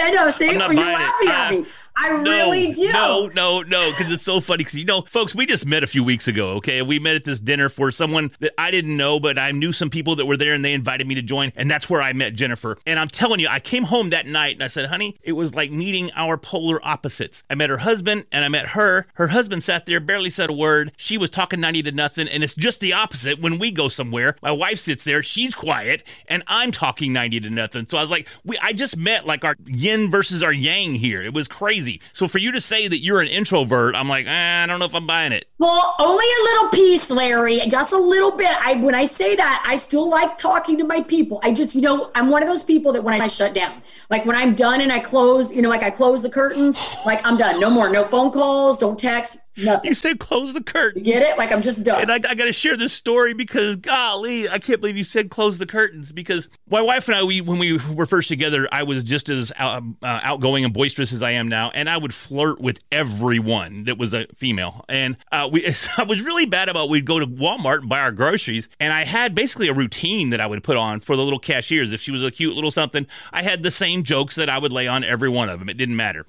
I 0.00 0.10
know. 0.12 0.30
See, 0.30 0.46
you're 0.46 0.58
laughing 0.58 1.28
at 1.28 1.50
me. 1.50 1.66
I 1.96 2.08
no, 2.10 2.30
really 2.30 2.72
do. 2.72 2.90
No, 2.90 3.30
no, 3.34 3.62
no, 3.62 3.90
because 3.90 4.12
it's 4.12 4.22
so 4.22 4.40
funny. 4.40 4.58
Because 4.58 4.74
you 4.74 4.84
know, 4.84 5.02
folks, 5.02 5.34
we 5.34 5.46
just 5.46 5.64
met 5.64 5.84
a 5.84 5.86
few 5.86 6.02
weeks 6.02 6.26
ago. 6.26 6.54
Okay, 6.54 6.82
we 6.82 6.98
met 6.98 7.14
at 7.14 7.24
this 7.24 7.38
dinner 7.38 7.68
for 7.68 7.92
someone 7.92 8.32
that 8.40 8.52
I 8.58 8.72
didn't 8.72 8.96
know, 8.96 9.20
but 9.20 9.38
I 9.38 9.52
knew 9.52 9.72
some 9.72 9.90
people 9.90 10.16
that 10.16 10.26
were 10.26 10.36
there, 10.36 10.54
and 10.54 10.64
they 10.64 10.72
invited 10.72 11.06
me 11.06 11.14
to 11.14 11.22
join, 11.22 11.52
and 11.54 11.70
that's 11.70 11.88
where 11.88 12.02
I 12.02 12.12
met 12.12 12.34
Jennifer. 12.34 12.78
And 12.84 12.98
I'm 12.98 13.08
telling 13.08 13.38
you, 13.38 13.46
I 13.48 13.60
came 13.60 13.84
home 13.84 14.10
that 14.10 14.26
night, 14.26 14.54
and 14.54 14.62
I 14.64 14.66
said, 14.66 14.86
"Honey, 14.86 15.16
it 15.22 15.32
was 15.32 15.54
like 15.54 15.70
meeting 15.70 16.10
our 16.16 16.36
polar 16.36 16.84
opposites." 16.84 17.44
I 17.48 17.54
met 17.54 17.70
her 17.70 17.78
husband, 17.78 18.24
and 18.32 18.44
I 18.44 18.48
met 18.48 18.70
her. 18.70 19.06
Her 19.14 19.28
husband 19.28 19.62
sat 19.62 19.86
there, 19.86 20.00
barely 20.00 20.30
said 20.30 20.50
a 20.50 20.54
word. 20.54 20.90
She 20.96 21.16
was 21.16 21.30
talking 21.30 21.60
ninety 21.60 21.82
to 21.84 21.92
nothing, 21.92 22.26
and 22.26 22.42
it's 22.42 22.56
just 22.56 22.80
the 22.80 22.92
opposite 22.92 23.40
when 23.40 23.58
we 23.58 23.70
go 23.70 23.88
somewhere. 23.88 24.36
My 24.42 24.50
wife 24.50 24.80
sits 24.80 25.04
there, 25.04 25.22
she's 25.22 25.54
quiet, 25.54 26.02
and 26.28 26.42
I'm 26.48 26.72
talking 26.72 27.12
ninety 27.12 27.38
to 27.38 27.50
nothing. 27.50 27.86
So 27.88 27.98
I 27.98 28.00
was 28.00 28.10
like, 28.10 28.28
"We, 28.44 28.58
I 28.58 28.72
just 28.72 28.96
met 28.96 29.26
like 29.26 29.44
our 29.44 29.54
yin 29.64 30.10
versus 30.10 30.42
our 30.42 30.52
yang 30.52 30.94
here. 30.94 31.22
It 31.22 31.32
was 31.32 31.46
crazy." 31.46 31.83
Crazy. 31.84 32.00
So 32.12 32.28
for 32.28 32.38
you 32.38 32.52
to 32.52 32.60
say 32.60 32.88
that 32.88 33.02
you're 33.02 33.20
an 33.20 33.28
introvert, 33.28 33.94
I'm 33.94 34.08
like, 34.08 34.26
eh, 34.26 34.62
I 34.62 34.66
don't 34.66 34.78
know 34.78 34.84
if 34.84 34.94
I'm 34.94 35.06
buying 35.06 35.32
it. 35.32 35.46
Well, 35.58 35.94
only 35.98 36.24
a 36.24 36.42
little 36.42 36.68
piece, 36.70 37.10
Larry, 37.10 37.60
just 37.68 37.92
a 37.92 37.98
little 37.98 38.32
bit. 38.32 38.50
I 38.50 38.74
when 38.74 38.94
I 38.94 39.06
say 39.06 39.36
that, 39.36 39.64
I 39.66 39.76
still 39.76 40.08
like 40.08 40.36
talking 40.38 40.78
to 40.78 40.84
my 40.84 41.02
people. 41.02 41.40
I 41.42 41.52
just, 41.52 41.74
you 41.74 41.80
know, 41.80 42.10
I'm 42.14 42.30
one 42.30 42.42
of 42.42 42.48
those 42.48 42.64
people 42.64 42.92
that 42.92 43.04
when 43.04 43.20
I 43.20 43.26
shut 43.26 43.54
down, 43.54 43.82
like 44.10 44.26
when 44.26 44.36
I'm 44.36 44.54
done 44.54 44.80
and 44.80 44.92
I 44.92 45.00
close, 45.00 45.52
you 45.52 45.62
know, 45.62 45.68
like 45.68 45.82
I 45.82 45.90
close 45.90 46.22
the 46.22 46.30
curtains, 46.30 46.78
like 47.06 47.24
I'm 47.24 47.36
done. 47.36 47.60
No 47.60 47.70
more, 47.70 47.90
no 47.90 48.04
phone 48.04 48.30
calls, 48.30 48.78
don't 48.78 48.98
text, 48.98 49.38
Nothing. 49.56 49.88
You 49.88 49.94
said 49.94 50.18
close 50.18 50.52
the 50.52 50.62
curtains. 50.62 51.06
You 51.06 51.14
get 51.14 51.22
it? 51.22 51.38
Like 51.38 51.52
I'm 51.52 51.62
just 51.62 51.84
done. 51.84 52.02
And 52.02 52.10
I, 52.10 52.16
I 52.16 52.34
got 52.34 52.44
to 52.44 52.52
share 52.52 52.76
this 52.76 52.92
story 52.92 53.34
because, 53.34 53.76
golly, 53.76 54.48
I 54.48 54.58
can't 54.58 54.80
believe 54.80 54.96
you 54.96 55.04
said 55.04 55.30
close 55.30 55.58
the 55.58 55.66
curtains. 55.66 56.12
Because 56.12 56.48
my 56.68 56.80
wife 56.80 57.08
and 57.08 57.16
I, 57.16 57.22
we 57.22 57.40
when 57.40 57.58
we 57.58 57.78
were 57.94 58.06
first 58.06 58.28
together, 58.28 58.68
I 58.72 58.82
was 58.82 59.04
just 59.04 59.28
as 59.28 59.52
out, 59.56 59.82
uh, 60.02 60.20
outgoing 60.22 60.64
and 60.64 60.74
boisterous 60.74 61.12
as 61.12 61.22
I 61.22 61.32
am 61.32 61.48
now, 61.48 61.70
and 61.74 61.88
I 61.88 61.96
would 61.96 62.12
flirt 62.14 62.60
with 62.60 62.80
everyone 62.90 63.84
that 63.84 63.98
was 63.98 64.12
a 64.12 64.26
female. 64.34 64.84
And 64.88 65.16
uh, 65.30 65.48
we, 65.50 65.64
I 65.98 66.02
was 66.02 66.20
really 66.20 66.46
bad 66.46 66.68
about. 66.68 66.88
We'd 66.88 67.04
go 67.04 67.20
to 67.20 67.26
Walmart 67.26 67.80
and 67.80 67.88
buy 67.88 68.00
our 68.00 68.12
groceries, 68.12 68.68
and 68.80 68.92
I 68.92 69.04
had 69.04 69.34
basically 69.34 69.68
a 69.68 69.74
routine 69.74 70.30
that 70.30 70.40
I 70.40 70.46
would 70.46 70.64
put 70.64 70.76
on 70.76 71.00
for 71.00 71.16
the 71.16 71.22
little 71.22 71.38
cashiers. 71.38 71.92
If 71.92 72.00
she 72.00 72.10
was 72.10 72.24
a 72.24 72.30
cute 72.30 72.54
little 72.54 72.70
something, 72.70 73.06
I 73.32 73.42
had 73.42 73.62
the 73.62 73.70
same 73.70 74.02
jokes 74.02 74.34
that 74.34 74.48
I 74.48 74.58
would 74.58 74.72
lay 74.72 74.88
on 74.88 75.04
every 75.04 75.28
one 75.28 75.48
of 75.48 75.60
them. 75.60 75.68
It 75.68 75.76
didn't 75.76 75.96
matter. 75.96 76.26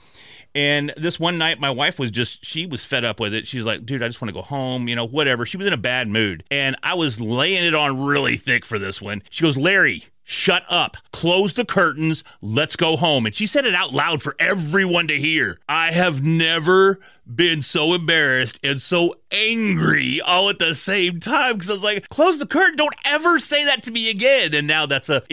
And 0.55 0.93
this 0.95 1.19
one 1.19 1.37
night, 1.37 1.59
my 1.59 1.69
wife 1.69 1.99
was 1.99 2.11
just, 2.11 2.45
she 2.45 2.65
was 2.65 2.85
fed 2.85 3.03
up 3.03 3.14
with 3.19 3.33
it. 3.33 3.47
She's 3.47 3.65
like, 3.65 3.85
dude, 3.85 4.03
I 4.03 4.07
just 4.07 4.21
want 4.21 4.29
to 4.29 4.33
go 4.33 4.41
home, 4.41 4.87
you 4.87 4.95
know, 4.95 5.05
whatever. 5.05 5.45
She 5.45 5.57
was 5.57 5.67
in 5.67 5.73
a 5.73 5.77
bad 5.77 6.07
mood. 6.07 6.43
And 6.51 6.75
I 6.83 6.93
was 6.95 7.19
laying 7.19 7.65
it 7.65 7.75
on 7.75 8.03
really 8.03 8.37
thick 8.37 8.65
for 8.65 8.79
this 8.79 9.01
one. 9.01 9.21
She 9.29 9.43
goes, 9.43 9.57
Larry, 9.57 10.05
shut 10.25 10.65
up, 10.67 10.97
close 11.13 11.53
the 11.53 11.63
curtains, 11.63 12.23
let's 12.41 12.75
go 12.75 12.97
home. 12.97 13.25
And 13.25 13.33
she 13.33 13.45
said 13.45 13.65
it 13.65 13.75
out 13.75 13.93
loud 13.93 14.21
for 14.21 14.35
everyone 14.39 15.07
to 15.07 15.17
hear. 15.17 15.59
I 15.69 15.91
have 15.91 16.25
never 16.25 16.99
been 17.27 17.61
so 17.61 17.93
embarrassed 17.93 18.59
and 18.63 18.79
so 18.79 19.15
angry 19.31 20.21
all 20.21 20.49
at 20.49 20.59
the 20.59 20.75
same 20.75 21.19
time 21.19 21.53
because 21.53 21.69
I 21.69 21.73
was 21.73 21.83
like, 21.83 22.07
close 22.09 22.39
the 22.39 22.45
curtain. 22.45 22.75
Don't 22.75 22.95
ever 23.05 23.39
say 23.39 23.65
that 23.65 23.83
to 23.83 23.91
me 23.91 24.09
again. 24.09 24.53
And 24.53 24.67
now 24.67 24.85
that's 24.85 25.09
a. 25.09 25.23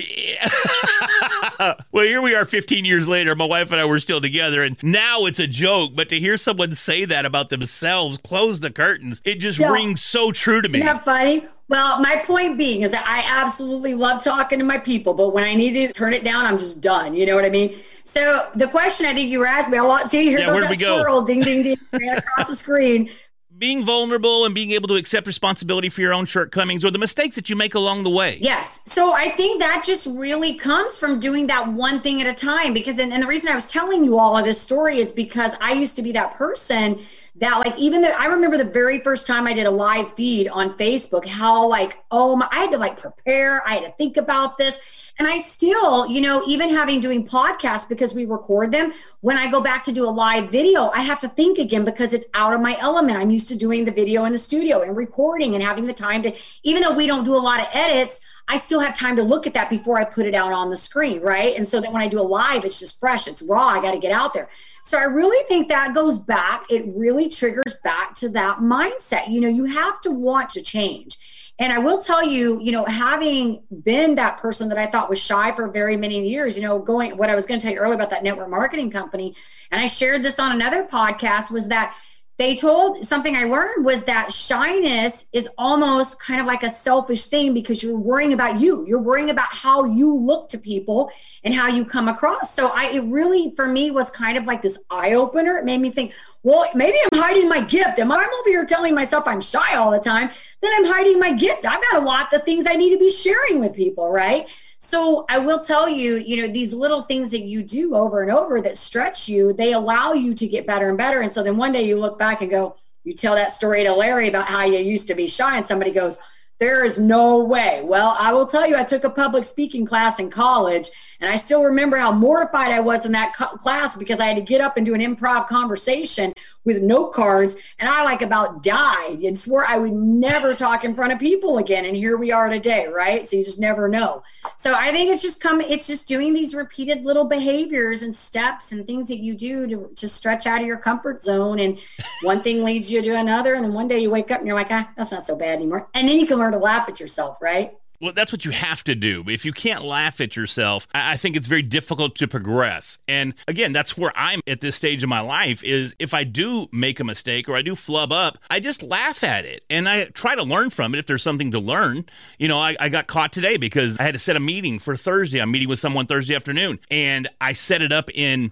well, 1.92 2.06
here 2.06 2.22
we 2.22 2.34
are 2.34 2.46
15 2.46 2.84
years 2.84 3.08
later. 3.08 3.34
My 3.34 3.44
wife 3.44 3.72
and 3.72 3.80
I 3.80 3.84
were 3.84 4.00
still 4.00 4.20
together, 4.20 4.62
and 4.62 4.82
now 4.82 5.26
it's 5.26 5.38
a 5.38 5.46
joke. 5.46 5.92
But 5.94 6.08
to 6.10 6.18
hear 6.18 6.38
someone 6.38 6.74
say 6.74 7.04
that 7.04 7.24
about 7.24 7.50
themselves, 7.50 8.18
close 8.18 8.60
the 8.60 8.70
curtains, 8.70 9.20
it 9.24 9.36
just 9.36 9.58
yeah. 9.58 9.70
rings 9.70 10.02
so 10.02 10.32
true 10.32 10.62
to 10.62 10.68
me. 10.68 10.80
Isn't 10.80 10.86
that 10.86 11.04
funny? 11.04 11.46
Well, 11.68 12.00
my 12.00 12.16
point 12.26 12.58
being 12.58 12.82
is 12.82 12.90
that 12.90 13.06
I 13.06 13.24
absolutely 13.26 13.94
love 13.94 14.22
talking 14.22 14.58
to 14.58 14.64
my 14.64 14.78
people, 14.78 15.14
but 15.14 15.32
when 15.32 15.44
I 15.44 15.54
need 15.54 15.72
to 15.72 15.92
turn 15.92 16.12
it 16.12 16.24
down, 16.24 16.44
I'm 16.44 16.58
just 16.58 16.80
done. 16.80 17.14
You 17.14 17.24
know 17.24 17.34
what 17.34 17.44
I 17.44 17.50
mean? 17.50 17.78
So 18.04 18.48
the 18.54 18.68
question 18.68 19.06
I 19.06 19.14
think 19.14 19.30
you 19.30 19.38
were 19.38 19.46
asking 19.46 19.72
me, 19.72 19.78
I 19.78 19.82
want 19.82 20.10
see 20.10 20.24
here 20.24 20.40
yeah, 20.40 20.46
goes 20.46 20.68
that 20.68 20.76
squirrel, 20.76 21.22
ding 21.22 21.40
ding 21.40 21.62
ding, 21.62 21.76
right 21.92 22.18
across 22.36 22.48
the 22.48 22.56
screen. 22.56 23.10
Being 23.56 23.84
vulnerable 23.84 24.44
and 24.44 24.54
being 24.54 24.72
able 24.72 24.88
to 24.88 24.96
accept 24.96 25.26
responsibility 25.26 25.88
for 25.88 26.00
your 26.00 26.12
own 26.12 26.26
shortcomings 26.26 26.84
or 26.84 26.90
the 26.90 26.98
mistakes 26.98 27.36
that 27.36 27.48
you 27.48 27.54
make 27.54 27.74
along 27.74 28.02
the 28.02 28.10
way. 28.10 28.38
Yes. 28.40 28.80
So 28.86 29.12
I 29.12 29.28
think 29.30 29.60
that 29.60 29.84
just 29.86 30.08
really 30.08 30.56
comes 30.56 30.98
from 30.98 31.20
doing 31.20 31.46
that 31.46 31.72
one 31.72 32.00
thing 32.00 32.20
at 32.20 32.26
a 32.26 32.34
time. 32.34 32.74
Because, 32.74 32.98
and, 32.98 33.12
and 33.12 33.22
the 33.22 33.26
reason 33.26 33.52
I 33.52 33.54
was 33.54 33.68
telling 33.68 34.04
you 34.04 34.18
all 34.18 34.36
of 34.36 34.44
this 34.44 34.60
story 34.60 34.98
is 34.98 35.12
because 35.12 35.54
I 35.60 35.72
used 35.72 35.94
to 35.96 36.02
be 36.02 36.10
that 36.12 36.34
person 36.34 36.98
that 37.36 37.58
like 37.58 37.76
even 37.78 38.02
though 38.02 38.10
I 38.10 38.26
remember 38.26 38.58
the 38.58 38.64
very 38.64 39.00
first 39.00 39.26
time 39.26 39.46
I 39.46 39.54
did 39.54 39.66
a 39.66 39.70
live 39.70 40.12
feed 40.14 40.48
on 40.48 40.76
Facebook, 40.76 41.26
how 41.26 41.66
like, 41.66 41.98
oh 42.10 42.36
my, 42.36 42.46
I 42.50 42.60
had 42.60 42.72
to 42.72 42.78
like 42.78 42.98
prepare, 42.98 43.66
I 43.66 43.74
had 43.74 43.84
to 43.84 43.92
think 43.92 44.18
about 44.18 44.58
this. 44.58 44.78
And 45.18 45.26
I 45.28 45.38
still, 45.38 46.06
you 46.06 46.20
know, 46.20 46.42
even 46.46 46.70
having 46.70 47.00
doing 47.00 47.26
podcasts 47.26 47.88
because 47.88 48.14
we 48.14 48.24
record 48.24 48.72
them, 48.72 48.92
when 49.20 49.38
I 49.38 49.50
go 49.50 49.60
back 49.60 49.84
to 49.84 49.92
do 49.92 50.08
a 50.08 50.10
live 50.10 50.50
video, 50.50 50.90
I 50.90 51.00
have 51.00 51.20
to 51.20 51.28
think 51.28 51.58
again 51.58 51.84
because 51.84 52.12
it's 52.12 52.26
out 52.34 52.54
of 52.54 52.60
my 52.60 52.76
element. 52.78 53.18
I'm 53.18 53.30
used 53.30 53.48
to 53.48 53.56
doing 53.56 53.84
the 53.84 53.92
video 53.92 54.24
in 54.24 54.32
the 54.32 54.38
studio 54.38 54.82
and 54.82 54.96
recording 54.96 55.54
and 55.54 55.62
having 55.62 55.86
the 55.86 55.92
time 55.94 56.22
to, 56.24 56.34
even 56.64 56.82
though 56.82 56.94
we 56.94 57.06
don't 57.06 57.24
do 57.24 57.34
a 57.34 57.38
lot 57.38 57.60
of 57.60 57.66
edits, 57.72 58.20
I 58.48 58.56
still 58.56 58.80
have 58.80 58.94
time 58.94 59.16
to 59.16 59.22
look 59.22 59.46
at 59.46 59.54
that 59.54 59.70
before 59.70 59.98
I 59.98 60.04
put 60.04 60.26
it 60.26 60.34
out 60.34 60.52
on 60.52 60.70
the 60.70 60.76
screen, 60.76 61.20
right? 61.20 61.56
And 61.56 61.66
so 61.66 61.80
that 61.80 61.92
when 61.92 62.02
I 62.02 62.08
do 62.08 62.20
a 62.20 62.22
live, 62.22 62.64
it's 62.64 62.80
just 62.80 62.98
fresh, 62.98 63.28
it's 63.28 63.42
raw, 63.42 63.66
I 63.66 63.80
got 63.80 63.92
to 63.92 63.98
get 63.98 64.12
out 64.12 64.34
there. 64.34 64.48
So 64.84 64.98
I 64.98 65.04
really 65.04 65.46
think 65.46 65.68
that 65.68 65.94
goes 65.94 66.18
back, 66.18 66.64
it 66.70 66.84
really 66.88 67.28
triggers 67.28 67.76
back 67.84 68.14
to 68.16 68.28
that 68.30 68.58
mindset. 68.58 69.30
You 69.30 69.40
know, 69.40 69.48
you 69.48 69.64
have 69.66 70.00
to 70.02 70.10
want 70.10 70.50
to 70.50 70.62
change. 70.62 71.18
And 71.58 71.72
I 71.72 71.78
will 71.78 71.98
tell 71.98 72.26
you, 72.26 72.60
you 72.60 72.72
know, 72.72 72.84
having 72.86 73.62
been 73.84 74.16
that 74.16 74.38
person 74.38 74.68
that 74.70 74.78
I 74.78 74.86
thought 74.86 75.08
was 75.08 75.20
shy 75.20 75.54
for 75.54 75.68
very 75.68 75.96
many 75.96 76.28
years, 76.28 76.56
you 76.56 76.62
know, 76.62 76.78
going 76.78 77.16
what 77.16 77.30
I 77.30 77.34
was 77.34 77.46
going 77.46 77.60
to 77.60 77.64
tell 77.64 77.72
you 77.72 77.78
earlier 77.78 77.94
about 77.94 78.10
that 78.10 78.24
network 78.24 78.48
marketing 78.48 78.90
company, 78.90 79.36
and 79.70 79.80
I 79.80 79.86
shared 79.86 80.22
this 80.22 80.40
on 80.40 80.52
another 80.52 80.84
podcast 80.84 81.50
was 81.50 81.68
that 81.68 81.96
they 82.38 82.56
told 82.56 83.06
something 83.06 83.36
I 83.36 83.44
learned 83.44 83.84
was 83.84 84.04
that 84.04 84.32
shyness 84.32 85.26
is 85.32 85.48
almost 85.58 86.20
kind 86.20 86.40
of 86.40 86.46
like 86.46 86.62
a 86.62 86.70
selfish 86.70 87.26
thing 87.26 87.52
because 87.52 87.82
you're 87.82 87.98
worrying 87.98 88.32
about 88.32 88.58
you. 88.58 88.86
You're 88.86 89.02
worrying 89.02 89.30
about 89.30 89.52
how 89.52 89.84
you 89.84 90.16
look 90.16 90.48
to 90.50 90.58
people 90.58 91.10
and 91.44 91.54
how 91.54 91.68
you 91.68 91.84
come 91.84 92.08
across. 92.08 92.54
So 92.54 92.68
I 92.68 92.86
it 92.92 93.00
really 93.04 93.52
for 93.54 93.68
me 93.68 93.90
was 93.90 94.10
kind 94.10 94.38
of 94.38 94.44
like 94.44 94.62
this 94.62 94.82
eye 94.90 95.12
opener. 95.12 95.58
It 95.58 95.64
made 95.64 95.80
me 95.80 95.90
think, 95.90 96.14
well, 96.42 96.66
maybe 96.74 96.96
I'm 97.12 97.20
hiding 97.20 97.48
my 97.48 97.60
gift. 97.60 97.98
Am 97.98 98.10
I 98.10 98.16
over 98.16 98.48
here 98.48 98.64
telling 98.64 98.94
myself 98.94 99.24
I'm 99.26 99.40
shy 99.40 99.76
all 99.76 99.90
the 99.90 100.00
time? 100.00 100.30
Then 100.62 100.72
I'm 100.74 100.86
hiding 100.86 101.20
my 101.20 101.34
gift. 101.34 101.66
I've 101.66 101.82
got 101.82 102.02
a 102.02 102.04
lot 102.04 102.32
of 102.32 102.44
things 102.44 102.66
I 102.66 102.74
need 102.74 102.90
to 102.90 102.98
be 102.98 103.10
sharing 103.10 103.60
with 103.60 103.74
people, 103.74 104.10
right? 104.10 104.48
So 104.84 105.24
I 105.28 105.38
will 105.38 105.60
tell 105.60 105.88
you, 105.88 106.16
you 106.16 106.42
know, 106.42 106.52
these 106.52 106.74
little 106.74 107.02
things 107.02 107.30
that 107.30 107.42
you 107.42 107.62
do 107.62 107.94
over 107.94 108.20
and 108.20 108.32
over 108.32 108.60
that 108.60 108.76
stretch 108.76 109.28
you, 109.28 109.52
they 109.52 109.74
allow 109.74 110.12
you 110.12 110.34
to 110.34 110.48
get 110.48 110.66
better 110.66 110.88
and 110.88 110.98
better. 110.98 111.20
And 111.20 111.32
so 111.32 111.44
then 111.44 111.56
one 111.56 111.70
day 111.70 111.84
you 111.84 112.00
look 112.00 112.18
back 112.18 112.42
and 112.42 112.50
go, 112.50 112.74
you 113.04 113.14
tell 113.14 113.36
that 113.36 113.52
story 113.52 113.84
to 113.84 113.92
Larry 113.94 114.28
about 114.28 114.48
how 114.48 114.64
you 114.64 114.78
used 114.78 115.06
to 115.06 115.14
be 115.14 115.28
shy, 115.28 115.56
and 115.56 115.64
somebody 115.64 115.92
goes, 115.92 116.18
there 116.58 116.84
is 116.84 117.00
no 117.00 117.42
way. 117.42 117.82
Well, 117.84 118.16
I 118.18 118.32
will 118.32 118.46
tell 118.46 118.68
you, 118.68 118.76
I 118.76 118.84
took 118.84 119.04
a 119.04 119.10
public 119.10 119.44
speaking 119.44 119.86
class 119.86 120.18
in 120.18 120.30
college, 120.30 120.90
and 121.20 121.30
I 121.30 121.36
still 121.36 121.62
remember 121.62 121.96
how 121.96 122.10
mortified 122.10 122.72
I 122.72 122.80
was 122.80 123.06
in 123.06 123.12
that 123.12 123.34
co- 123.36 123.56
class 123.56 123.96
because 123.96 124.18
I 124.18 124.26
had 124.26 124.36
to 124.36 124.42
get 124.42 124.60
up 124.60 124.76
and 124.76 124.84
do 124.84 124.94
an 124.94 125.00
improv 125.00 125.46
conversation 125.46 126.32
with 126.64 126.82
note 126.82 127.12
cards, 127.12 127.56
and 127.78 127.88
I 127.88 128.04
like 128.04 128.22
about 128.22 128.62
died 128.62 129.22
and 129.22 129.36
swore 129.36 129.66
I 129.66 129.78
would 129.78 129.92
never 129.92 130.54
talk 130.54 130.84
in 130.84 130.94
front 130.94 131.12
of 131.12 131.18
people 131.18 131.58
again. 131.58 131.84
And 131.84 131.96
here 131.96 132.16
we 132.16 132.30
are 132.30 132.48
today, 132.48 132.86
right? 132.86 133.28
So 133.28 133.36
you 133.36 133.44
just 133.44 133.60
never 133.60 133.88
know. 133.88 134.22
So 134.56 134.74
I 134.74 134.92
think 134.92 135.10
it's 135.10 135.22
just 135.22 135.40
come, 135.40 135.60
it's 135.60 135.86
just 135.86 136.06
doing 136.08 136.34
these 136.34 136.54
repeated 136.54 137.04
little 137.04 137.24
behaviors 137.24 138.02
and 138.02 138.14
steps 138.14 138.72
and 138.72 138.86
things 138.86 139.08
that 139.08 139.18
you 139.18 139.34
do 139.34 139.66
to, 139.66 139.90
to 139.96 140.08
stretch 140.08 140.46
out 140.46 140.60
of 140.60 140.66
your 140.66 140.78
comfort 140.78 141.22
zone. 141.22 141.58
And 141.58 141.78
one 142.22 142.40
thing 142.40 142.64
leads 142.64 142.90
you 142.90 143.02
to 143.02 143.16
another, 143.16 143.54
and 143.54 143.64
then 143.64 143.72
one 143.72 143.88
day 143.88 143.98
you 143.98 144.10
wake 144.10 144.30
up 144.30 144.38
and 144.38 144.46
you're 144.46 144.56
like, 144.56 144.70
ah, 144.70 144.88
that's 144.96 145.12
not 145.12 145.26
so 145.26 145.36
bad 145.36 145.56
anymore. 145.56 145.88
And 145.94 146.08
then 146.08 146.18
you 146.18 146.26
can 146.26 146.38
learn 146.38 146.52
to 146.52 146.58
laugh 146.58 146.88
at 146.88 147.00
yourself, 147.00 147.38
right? 147.40 147.74
Well, 148.02 148.12
that's 148.12 148.32
what 148.32 148.44
you 148.44 148.50
have 148.50 148.82
to 148.84 148.96
do. 148.96 149.22
If 149.28 149.44
you 149.44 149.52
can't 149.52 149.84
laugh 149.84 150.20
at 150.20 150.34
yourself, 150.34 150.88
I 150.92 151.16
think 151.16 151.36
it's 151.36 151.46
very 151.46 151.62
difficult 151.62 152.16
to 152.16 152.26
progress. 152.26 152.98
And 153.06 153.32
again, 153.46 153.72
that's 153.72 153.96
where 153.96 154.10
I'm 154.16 154.40
at 154.48 154.60
this 154.60 154.74
stage 154.74 155.04
of 155.04 155.08
my 155.08 155.20
life 155.20 155.62
is 155.62 155.94
if 156.00 156.12
I 156.12 156.24
do 156.24 156.66
make 156.72 156.98
a 156.98 157.04
mistake 157.04 157.48
or 157.48 157.54
I 157.54 157.62
do 157.62 157.76
flub 157.76 158.10
up, 158.10 158.38
I 158.50 158.58
just 158.58 158.82
laugh 158.82 159.22
at 159.22 159.44
it 159.44 159.62
and 159.70 159.88
I 159.88 160.06
try 160.06 160.34
to 160.34 160.42
learn 160.42 160.70
from 160.70 160.96
it 160.96 160.98
if 160.98 161.06
there's 161.06 161.22
something 161.22 161.52
to 161.52 161.60
learn. 161.60 162.04
You 162.40 162.48
know, 162.48 162.58
I, 162.58 162.74
I 162.80 162.88
got 162.88 163.06
caught 163.06 163.32
today 163.32 163.56
because 163.56 164.00
I 164.00 164.02
had 164.02 164.14
to 164.14 164.18
set 164.18 164.34
a 164.34 164.40
meeting 164.40 164.80
for 164.80 164.96
Thursday. 164.96 165.40
I'm 165.40 165.52
meeting 165.52 165.68
with 165.68 165.78
someone 165.78 166.06
Thursday 166.06 166.34
afternoon 166.34 166.80
and 166.90 167.28
I 167.40 167.52
set 167.52 167.82
it 167.82 167.92
up 167.92 168.10
in 168.12 168.50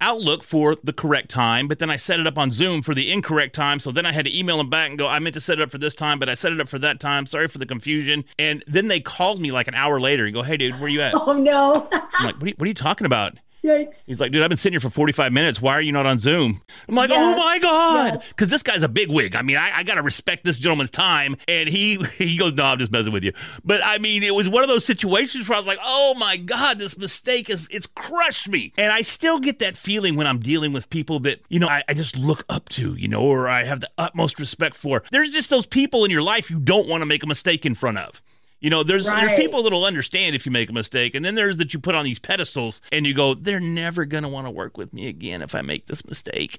Outlook 0.00 0.42
for 0.42 0.76
the 0.82 0.92
correct 0.92 1.30
time, 1.30 1.68
but 1.68 1.78
then 1.78 1.90
I 1.90 1.96
set 1.96 2.20
it 2.20 2.26
up 2.26 2.38
on 2.38 2.52
Zoom 2.52 2.82
for 2.82 2.94
the 2.94 3.12
incorrect 3.12 3.54
time. 3.54 3.80
So 3.80 3.90
then 3.90 4.06
I 4.06 4.12
had 4.12 4.24
to 4.24 4.36
email 4.36 4.56
them 4.58 4.70
back 4.70 4.88
and 4.90 4.98
go, 4.98 5.08
I 5.08 5.18
meant 5.18 5.34
to 5.34 5.40
set 5.40 5.58
it 5.58 5.62
up 5.62 5.70
for 5.70 5.78
this 5.78 5.94
time, 5.94 6.18
but 6.18 6.28
I 6.28 6.34
set 6.34 6.52
it 6.52 6.60
up 6.60 6.68
for 6.68 6.78
that 6.78 7.00
time. 7.00 7.26
Sorry 7.26 7.48
for 7.48 7.58
the 7.58 7.66
confusion. 7.66 8.24
And 8.38 8.64
then 8.66 8.88
they 8.88 9.00
called 9.00 9.40
me 9.40 9.50
like 9.52 9.68
an 9.68 9.74
hour 9.74 10.00
later 10.00 10.24
and 10.24 10.34
go, 10.34 10.42
Hey, 10.42 10.56
dude, 10.56 10.80
where 10.80 10.88
you 10.88 11.02
at? 11.02 11.14
Oh, 11.20 11.34
no. 11.34 11.86
I'm 11.92 12.26
like, 12.26 12.36
what 12.36 12.44
are, 12.44 12.48
you, 12.48 12.54
what 12.56 12.64
are 12.64 12.68
you 12.68 12.74
talking 12.74 13.04
about? 13.04 13.36
Yikes. 13.62 14.04
He's 14.06 14.20
like, 14.20 14.32
dude, 14.32 14.42
I've 14.42 14.48
been 14.48 14.56
sitting 14.56 14.74
here 14.74 14.80
for 14.80 14.90
45 14.90 15.32
minutes. 15.32 15.60
Why 15.60 15.74
are 15.74 15.82
you 15.82 15.92
not 15.92 16.06
on 16.06 16.18
Zoom? 16.18 16.62
I'm 16.88 16.94
like, 16.94 17.10
yes. 17.10 17.18
oh 17.20 17.38
my 17.38 17.58
God. 17.58 18.12
Because 18.28 18.50
yes. 18.50 18.50
this 18.50 18.62
guy's 18.62 18.82
a 18.82 18.88
big 18.88 19.10
wig. 19.10 19.36
I 19.36 19.42
mean, 19.42 19.56
I, 19.56 19.78
I 19.78 19.82
got 19.82 19.96
to 19.96 20.02
respect 20.02 20.44
this 20.44 20.56
gentleman's 20.56 20.90
time. 20.90 21.36
And 21.46 21.68
he 21.68 21.96
he 22.16 22.38
goes, 22.38 22.54
no, 22.54 22.64
I'm 22.64 22.78
just 22.78 22.92
messing 22.92 23.12
with 23.12 23.22
you. 23.22 23.32
But 23.64 23.80
I 23.84 23.98
mean, 23.98 24.22
it 24.22 24.34
was 24.34 24.48
one 24.48 24.62
of 24.62 24.68
those 24.68 24.84
situations 24.84 25.48
where 25.48 25.56
I 25.56 25.60
was 25.60 25.66
like, 25.66 25.78
oh 25.84 26.14
my 26.18 26.36
God, 26.38 26.78
this 26.78 26.96
mistake 26.96 27.50
is, 27.50 27.68
it's 27.70 27.86
crushed 27.86 28.48
me. 28.48 28.72
And 28.78 28.92
I 28.92 29.02
still 29.02 29.38
get 29.38 29.58
that 29.58 29.76
feeling 29.76 30.16
when 30.16 30.26
I'm 30.26 30.40
dealing 30.40 30.72
with 30.72 30.88
people 30.88 31.20
that, 31.20 31.42
you 31.48 31.58
know, 31.58 31.68
I, 31.68 31.82
I 31.88 31.94
just 31.94 32.16
look 32.16 32.44
up 32.48 32.68
to, 32.70 32.94
you 32.94 33.08
know, 33.08 33.22
or 33.22 33.48
I 33.48 33.64
have 33.64 33.80
the 33.80 33.90
utmost 33.98 34.40
respect 34.40 34.76
for. 34.76 35.02
There's 35.10 35.32
just 35.32 35.50
those 35.50 35.66
people 35.66 36.04
in 36.04 36.10
your 36.10 36.22
life 36.22 36.50
you 36.50 36.58
don't 36.58 36.88
want 36.88 37.02
to 37.02 37.06
make 37.06 37.22
a 37.22 37.26
mistake 37.26 37.66
in 37.66 37.74
front 37.74 37.98
of. 37.98 38.22
You 38.60 38.70
know, 38.70 38.82
there's 38.82 39.06
right. 39.06 39.26
there's 39.26 39.40
people 39.40 39.62
that'll 39.62 39.84
understand 39.84 40.34
if 40.34 40.44
you 40.44 40.52
make 40.52 40.68
a 40.68 40.72
mistake, 40.72 41.14
and 41.14 41.24
then 41.24 41.34
there's 41.34 41.56
that 41.56 41.72
you 41.72 41.80
put 41.80 41.94
on 41.94 42.04
these 42.04 42.18
pedestals 42.18 42.82
and 42.92 43.06
you 43.06 43.14
go, 43.14 43.34
they're 43.34 43.60
never 43.60 44.04
gonna 44.04 44.28
want 44.28 44.46
to 44.46 44.50
work 44.50 44.76
with 44.76 44.92
me 44.92 45.08
again 45.08 45.42
if 45.42 45.54
I 45.54 45.62
make 45.62 45.86
this 45.86 46.06
mistake. 46.06 46.58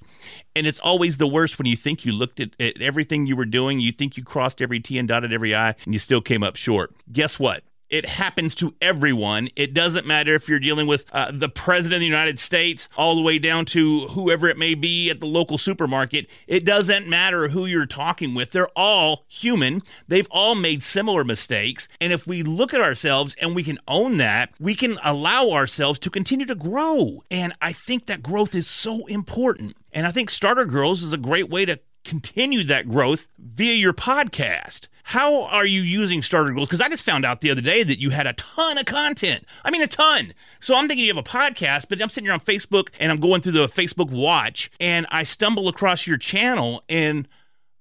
And 0.56 0.66
it's 0.66 0.80
always 0.80 1.18
the 1.18 1.28
worst 1.28 1.58
when 1.58 1.66
you 1.66 1.76
think 1.76 2.04
you 2.04 2.12
looked 2.12 2.40
at, 2.40 2.50
at 2.60 2.80
everything 2.82 3.26
you 3.26 3.36
were 3.36 3.44
doing, 3.44 3.80
you 3.80 3.92
think 3.92 4.16
you 4.16 4.24
crossed 4.24 4.60
every 4.60 4.80
T 4.80 4.98
and 4.98 5.06
dotted 5.06 5.32
every 5.32 5.54
I, 5.54 5.74
and 5.84 5.94
you 5.94 5.98
still 5.98 6.20
came 6.20 6.42
up 6.42 6.56
short. 6.56 6.92
Guess 7.12 7.38
what? 7.38 7.62
It 7.92 8.08
happens 8.08 8.54
to 8.54 8.74
everyone. 8.80 9.50
It 9.54 9.74
doesn't 9.74 10.06
matter 10.06 10.34
if 10.34 10.48
you're 10.48 10.58
dealing 10.58 10.86
with 10.86 11.04
uh, 11.12 11.30
the 11.30 11.50
president 11.50 11.96
of 11.96 12.00
the 12.00 12.06
United 12.06 12.38
States, 12.38 12.88
all 12.96 13.14
the 13.14 13.20
way 13.20 13.38
down 13.38 13.66
to 13.66 14.08
whoever 14.08 14.48
it 14.48 14.56
may 14.56 14.74
be 14.74 15.10
at 15.10 15.20
the 15.20 15.26
local 15.26 15.58
supermarket. 15.58 16.30
It 16.46 16.64
doesn't 16.64 17.06
matter 17.06 17.48
who 17.48 17.66
you're 17.66 17.84
talking 17.84 18.34
with. 18.34 18.52
They're 18.52 18.70
all 18.74 19.26
human. 19.28 19.82
They've 20.08 20.26
all 20.30 20.54
made 20.54 20.82
similar 20.82 21.22
mistakes. 21.22 21.86
And 22.00 22.14
if 22.14 22.26
we 22.26 22.42
look 22.42 22.72
at 22.72 22.80
ourselves 22.80 23.36
and 23.38 23.54
we 23.54 23.62
can 23.62 23.76
own 23.86 24.16
that, 24.16 24.54
we 24.58 24.74
can 24.74 24.96
allow 25.04 25.50
ourselves 25.50 25.98
to 25.98 26.08
continue 26.08 26.46
to 26.46 26.54
grow. 26.54 27.22
And 27.30 27.52
I 27.60 27.72
think 27.72 28.06
that 28.06 28.22
growth 28.22 28.54
is 28.54 28.66
so 28.66 29.04
important. 29.04 29.76
And 29.92 30.06
I 30.06 30.12
think 30.12 30.30
Starter 30.30 30.64
Girls 30.64 31.02
is 31.02 31.12
a 31.12 31.18
great 31.18 31.50
way 31.50 31.66
to 31.66 31.78
continue 32.04 32.62
that 32.64 32.88
growth 32.88 33.28
via 33.38 33.74
your 33.74 33.92
podcast. 33.92 34.88
How 35.04 35.44
are 35.44 35.66
you 35.66 35.82
using 35.82 36.22
Starter 36.22 36.52
Girls? 36.52 36.68
Because 36.68 36.80
I 36.80 36.88
just 36.88 37.02
found 37.02 37.24
out 37.24 37.40
the 37.40 37.50
other 37.50 37.60
day 37.60 37.82
that 37.82 37.98
you 38.00 38.10
had 38.10 38.26
a 38.26 38.32
ton 38.34 38.78
of 38.78 38.84
content. 38.84 39.44
I 39.64 39.70
mean, 39.70 39.82
a 39.82 39.86
ton. 39.86 40.32
So 40.60 40.76
I'm 40.76 40.86
thinking 40.88 41.04
you 41.04 41.14
have 41.14 41.24
a 41.24 41.28
podcast, 41.28 41.88
but 41.88 42.00
I'm 42.00 42.08
sitting 42.08 42.26
here 42.26 42.32
on 42.32 42.40
Facebook 42.40 42.88
and 43.00 43.10
I'm 43.10 43.18
going 43.18 43.42
through 43.42 43.52
the 43.52 43.66
Facebook 43.66 44.10
Watch 44.10 44.70
and 44.80 45.06
I 45.10 45.24
stumble 45.24 45.68
across 45.68 46.06
your 46.06 46.18
channel 46.18 46.82
and 46.88 47.28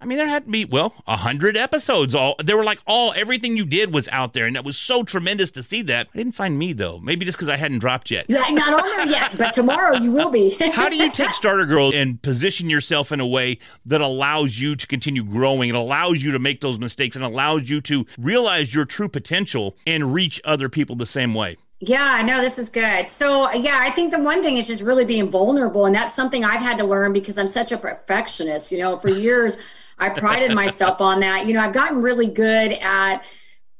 I 0.01 0.05
mean, 0.05 0.17
there 0.17 0.27
had 0.27 0.45
to 0.45 0.51
be 0.51 0.65
well 0.65 0.95
a 1.05 1.15
hundred 1.15 1.55
episodes. 1.55 2.15
All 2.15 2.35
they 2.43 2.55
were 2.55 2.63
like 2.63 2.79
all 2.87 3.13
everything 3.15 3.55
you 3.55 3.65
did 3.65 3.93
was 3.93 4.09
out 4.09 4.33
there, 4.33 4.47
and 4.47 4.55
that 4.55 4.65
was 4.65 4.75
so 4.75 5.03
tremendous 5.03 5.51
to 5.51 5.61
see 5.61 5.83
that. 5.83 6.07
I 6.11 6.17
didn't 6.17 6.33
find 6.33 6.57
me 6.57 6.73
though. 6.73 6.97
Maybe 6.97 7.23
just 7.23 7.37
because 7.37 7.49
I 7.49 7.57
hadn't 7.57 7.79
dropped 7.79 8.09
yet. 8.09 8.27
Not, 8.27 8.51
not 8.51 8.81
on 8.81 8.97
there 8.97 9.07
yet, 9.07 9.37
but 9.37 9.53
tomorrow 9.53 9.95
you 9.97 10.11
will 10.11 10.31
be. 10.31 10.57
How 10.73 10.89
do 10.89 10.95
you 10.95 11.11
take 11.11 11.35
Starter 11.35 11.67
Girl 11.67 11.91
and 11.93 12.19
position 12.19 12.67
yourself 12.67 13.11
in 13.11 13.19
a 13.19 13.27
way 13.27 13.59
that 13.85 14.01
allows 14.01 14.59
you 14.59 14.75
to 14.75 14.87
continue 14.87 15.23
growing? 15.23 15.69
It 15.69 15.75
allows 15.75 16.23
you 16.23 16.31
to 16.31 16.39
make 16.39 16.61
those 16.61 16.79
mistakes 16.79 17.15
and 17.15 17.23
allows 17.23 17.69
you 17.69 17.79
to 17.81 18.07
realize 18.17 18.73
your 18.73 18.85
true 18.85 19.07
potential 19.07 19.77
and 19.85 20.15
reach 20.15 20.41
other 20.43 20.67
people 20.67 20.95
the 20.95 21.05
same 21.05 21.35
way. 21.35 21.57
Yeah, 21.79 22.03
I 22.03 22.21
know 22.21 22.41
this 22.41 22.59
is 22.59 22.69
good. 22.69 23.09
So, 23.09 23.51
yeah, 23.53 23.79
I 23.81 23.89
think 23.89 24.11
the 24.11 24.19
one 24.19 24.43
thing 24.43 24.57
is 24.57 24.67
just 24.67 24.83
really 24.83 25.05
being 25.05 25.29
vulnerable. 25.29 25.85
And 25.85 25.95
that's 25.95 26.13
something 26.13 26.43
I've 26.43 26.61
had 26.61 26.77
to 26.77 26.83
learn 26.83 27.11
because 27.11 27.39
I'm 27.39 27.47
such 27.47 27.71
a 27.71 27.77
perfectionist. 27.77 28.71
You 28.71 28.79
know, 28.79 28.97
for 28.99 29.09
years, 29.09 29.57
I 30.01 30.09
prided 30.09 30.55
myself 30.55 30.99
on 30.99 31.19
that. 31.19 31.45
You 31.45 31.53
know, 31.53 31.61
I've 31.61 31.73
gotten 31.73 32.01
really 32.01 32.27
good 32.27 32.73
at 32.73 33.23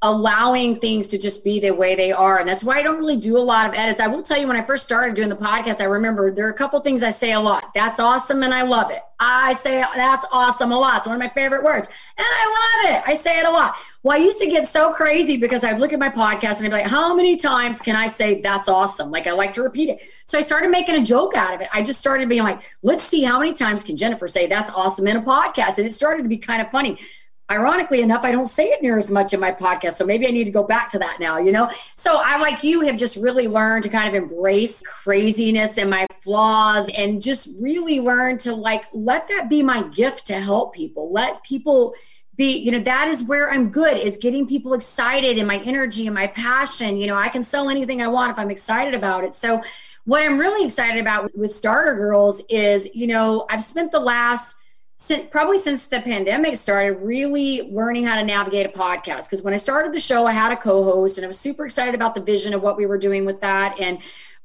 allowing 0.04 0.80
things 0.80 1.08
to 1.10 1.18
just 1.18 1.44
be 1.44 1.60
the 1.60 1.72
way 1.72 1.94
they 1.94 2.12
are. 2.12 2.40
And 2.40 2.50
that's 2.50 2.64
why 2.64 2.80
I 2.80 2.84
don't 2.84 2.98
really 2.98 3.18
do 3.18 3.38
a 3.38 3.40
lot 3.40 3.70
of 3.70 3.76
edits. 3.76 4.00
I 4.00 4.08
will 4.08 4.24
tell 4.24 4.38
you, 4.38 4.48
when 4.48 4.58
I 4.58 4.64
first 4.64 4.84
started 4.84 5.16
doing 5.16 5.30
the 5.30 5.36
podcast, 5.36 5.80
I 5.80 5.84
remember 5.84 6.32
there 6.32 6.48
are 6.48 6.52
a 6.52 6.56
couple 6.56 6.80
things 6.80 7.04
I 7.04 7.12
say 7.12 7.34
a 7.34 7.40
lot. 7.40 7.72
That's 7.76 8.00
awesome 8.00 8.42
and 8.42 8.54
I 8.54 8.64
love 8.64 8.90
it. 8.90 9.02
I 9.20 9.54
say 9.54 9.86
that's 9.96 10.26
awesome 10.32 10.72
a 10.72 10.80
lot. 10.80 10.98
It's 10.98 11.08
one 11.08 11.16
of 11.16 11.20
my 11.20 11.30
favorite 11.30 11.64
words. 11.64 11.88
And 12.18 12.26
I 12.28 12.82
love 12.88 12.96
it. 12.96 13.04
I 13.06 13.14
say 13.16 13.38
it 13.38 13.46
a 13.46 13.52
lot. 13.52 13.76
Well, 14.02 14.18
I 14.18 14.20
used 14.20 14.40
to 14.40 14.48
get 14.48 14.66
so 14.66 14.92
crazy 14.92 15.38
because 15.38 15.64
I'd 15.64 15.80
look 15.80 15.94
at 15.94 16.00
my 16.00 16.10
podcast 16.10 16.58
and 16.58 16.66
I'd 16.66 16.70
be 16.70 16.82
like, 16.82 16.88
how 16.88 17.14
many 17.14 17.38
times 17.38 17.80
can 17.80 17.96
I 17.96 18.08
say 18.08 18.42
that's 18.42 18.68
awesome? 18.68 19.12
Like 19.12 19.28
I 19.28 19.32
like 19.34 19.54
to 19.54 19.62
repeat 19.62 19.90
it. 19.90 20.02
So 20.26 20.40
I 20.40 20.42
started 20.42 20.72
making 20.72 20.96
a 20.96 21.06
joke 21.06 21.36
out 21.36 21.54
of 21.54 21.62
it. 21.62 21.70
I 21.72 21.84
just 21.84 22.00
started 22.00 22.28
being 22.28 22.42
like, 22.42 22.62
let's 22.82 23.04
see 23.04 23.22
how 23.22 23.38
many 23.38 23.54
times 23.54 23.84
can 23.84 23.96
Jennifer 23.96 24.28
say 24.28 24.48
that's 24.48 24.72
awesome 24.72 25.06
in 25.06 25.18
a 25.18 25.22
podcast. 25.22 25.78
And 25.78 25.86
it 25.86 25.94
started 25.94 26.24
to 26.24 26.30
be 26.30 26.40
kind 26.40 26.60
of 26.60 26.72
funny. 26.72 26.98
Ironically 27.52 28.02
enough, 28.02 28.24
I 28.24 28.32
don't 28.32 28.48
say 28.48 28.68
it 28.70 28.82
near 28.82 28.98
as 28.98 29.12
much 29.12 29.34
in 29.34 29.40
my 29.40 29.52
podcast. 29.52 29.94
So 29.94 30.06
maybe 30.06 30.26
I 30.28 30.32
need 30.32 30.46
to 30.46 30.52
go 30.52 30.64
back 30.64 30.90
to 30.92 31.00
that 31.00 31.20
now, 31.20 31.38
you 31.38 31.52
know? 31.52 31.70
So 31.96 32.22
I, 32.24 32.38
like 32.38 32.64
you, 32.64 32.82
have 32.82 32.96
just 32.96 33.18
really 33.18 33.48
learned 33.48 33.84
to 33.84 33.90
kind 33.90 34.08
of 34.08 34.16
embrace 34.16 34.82
craziness 34.86 35.78
and 35.78 35.90
my 35.90 36.08
flaws 36.22 36.90
and 36.96 37.22
just 37.22 37.50
really 37.60 38.00
learn 38.00 38.38
to 38.40 38.56
like 38.56 38.86
let 38.94 39.28
that 39.28 39.50
be 39.50 39.62
my 39.62 39.84
gift 39.90 40.28
to 40.28 40.40
help 40.40 40.74
people. 40.74 41.12
Let 41.12 41.44
people 41.44 41.94
be 42.38 42.58
you 42.58 42.72
know 42.72 42.80
that 42.80 43.10
is 43.10 43.26
where 43.26 43.52
i'm 43.52 43.70
good 43.70 43.98
is 43.98 44.16
getting 44.18 44.48
people 44.48 44.74
excited 44.74 45.38
and 45.38 45.46
my 45.46 45.58
energy 45.60 46.08
and 46.08 46.16
my 46.16 46.28
passion 46.28 46.96
you 46.96 47.06
know 47.06 47.18
i 47.18 47.28
can 47.28 47.44
sell 47.44 47.70
anything 47.70 48.02
i 48.02 48.08
want 48.08 48.32
if 48.32 48.40
i'm 48.40 48.50
excited 48.50 48.96
about 48.96 49.26
it 49.26 49.36
so 49.36 49.62
what 50.06 50.24
i'm 50.24 50.38
really 50.38 50.66
excited 50.66 51.02
about 51.02 51.30
with 51.38 51.54
starter 51.54 51.94
girls 51.94 52.42
is 52.50 52.88
you 52.94 53.06
know 53.06 53.46
i've 53.50 53.62
spent 53.62 53.92
the 53.92 54.00
last 54.00 54.56
since, 55.02 55.28
probably 55.32 55.58
since 55.58 55.88
the 55.88 56.00
pandemic 56.00 56.56
started 56.56 56.94
really 56.98 57.64
learning 57.72 58.04
how 58.04 58.16
to 58.16 58.24
navigate 58.24 58.68
a 58.68 58.70
podcast 58.70 59.24
because 59.24 59.42
when 59.42 59.52
i 59.52 59.58
started 59.58 59.92
the 59.92 60.00
show 60.00 60.28
i 60.28 60.32
had 60.32 60.52
a 60.52 60.56
co-host 60.56 61.18
and 61.18 61.26
i 61.26 61.28
was 61.28 61.40
super 61.40 61.66
excited 61.66 61.96
about 61.96 62.14
the 62.14 62.22
vision 62.22 62.54
of 62.54 62.62
what 62.62 62.78
we 62.78 62.86
were 62.86 63.00
doing 63.00 63.26
with 63.26 63.42
that 63.42 63.80
and 63.80 63.98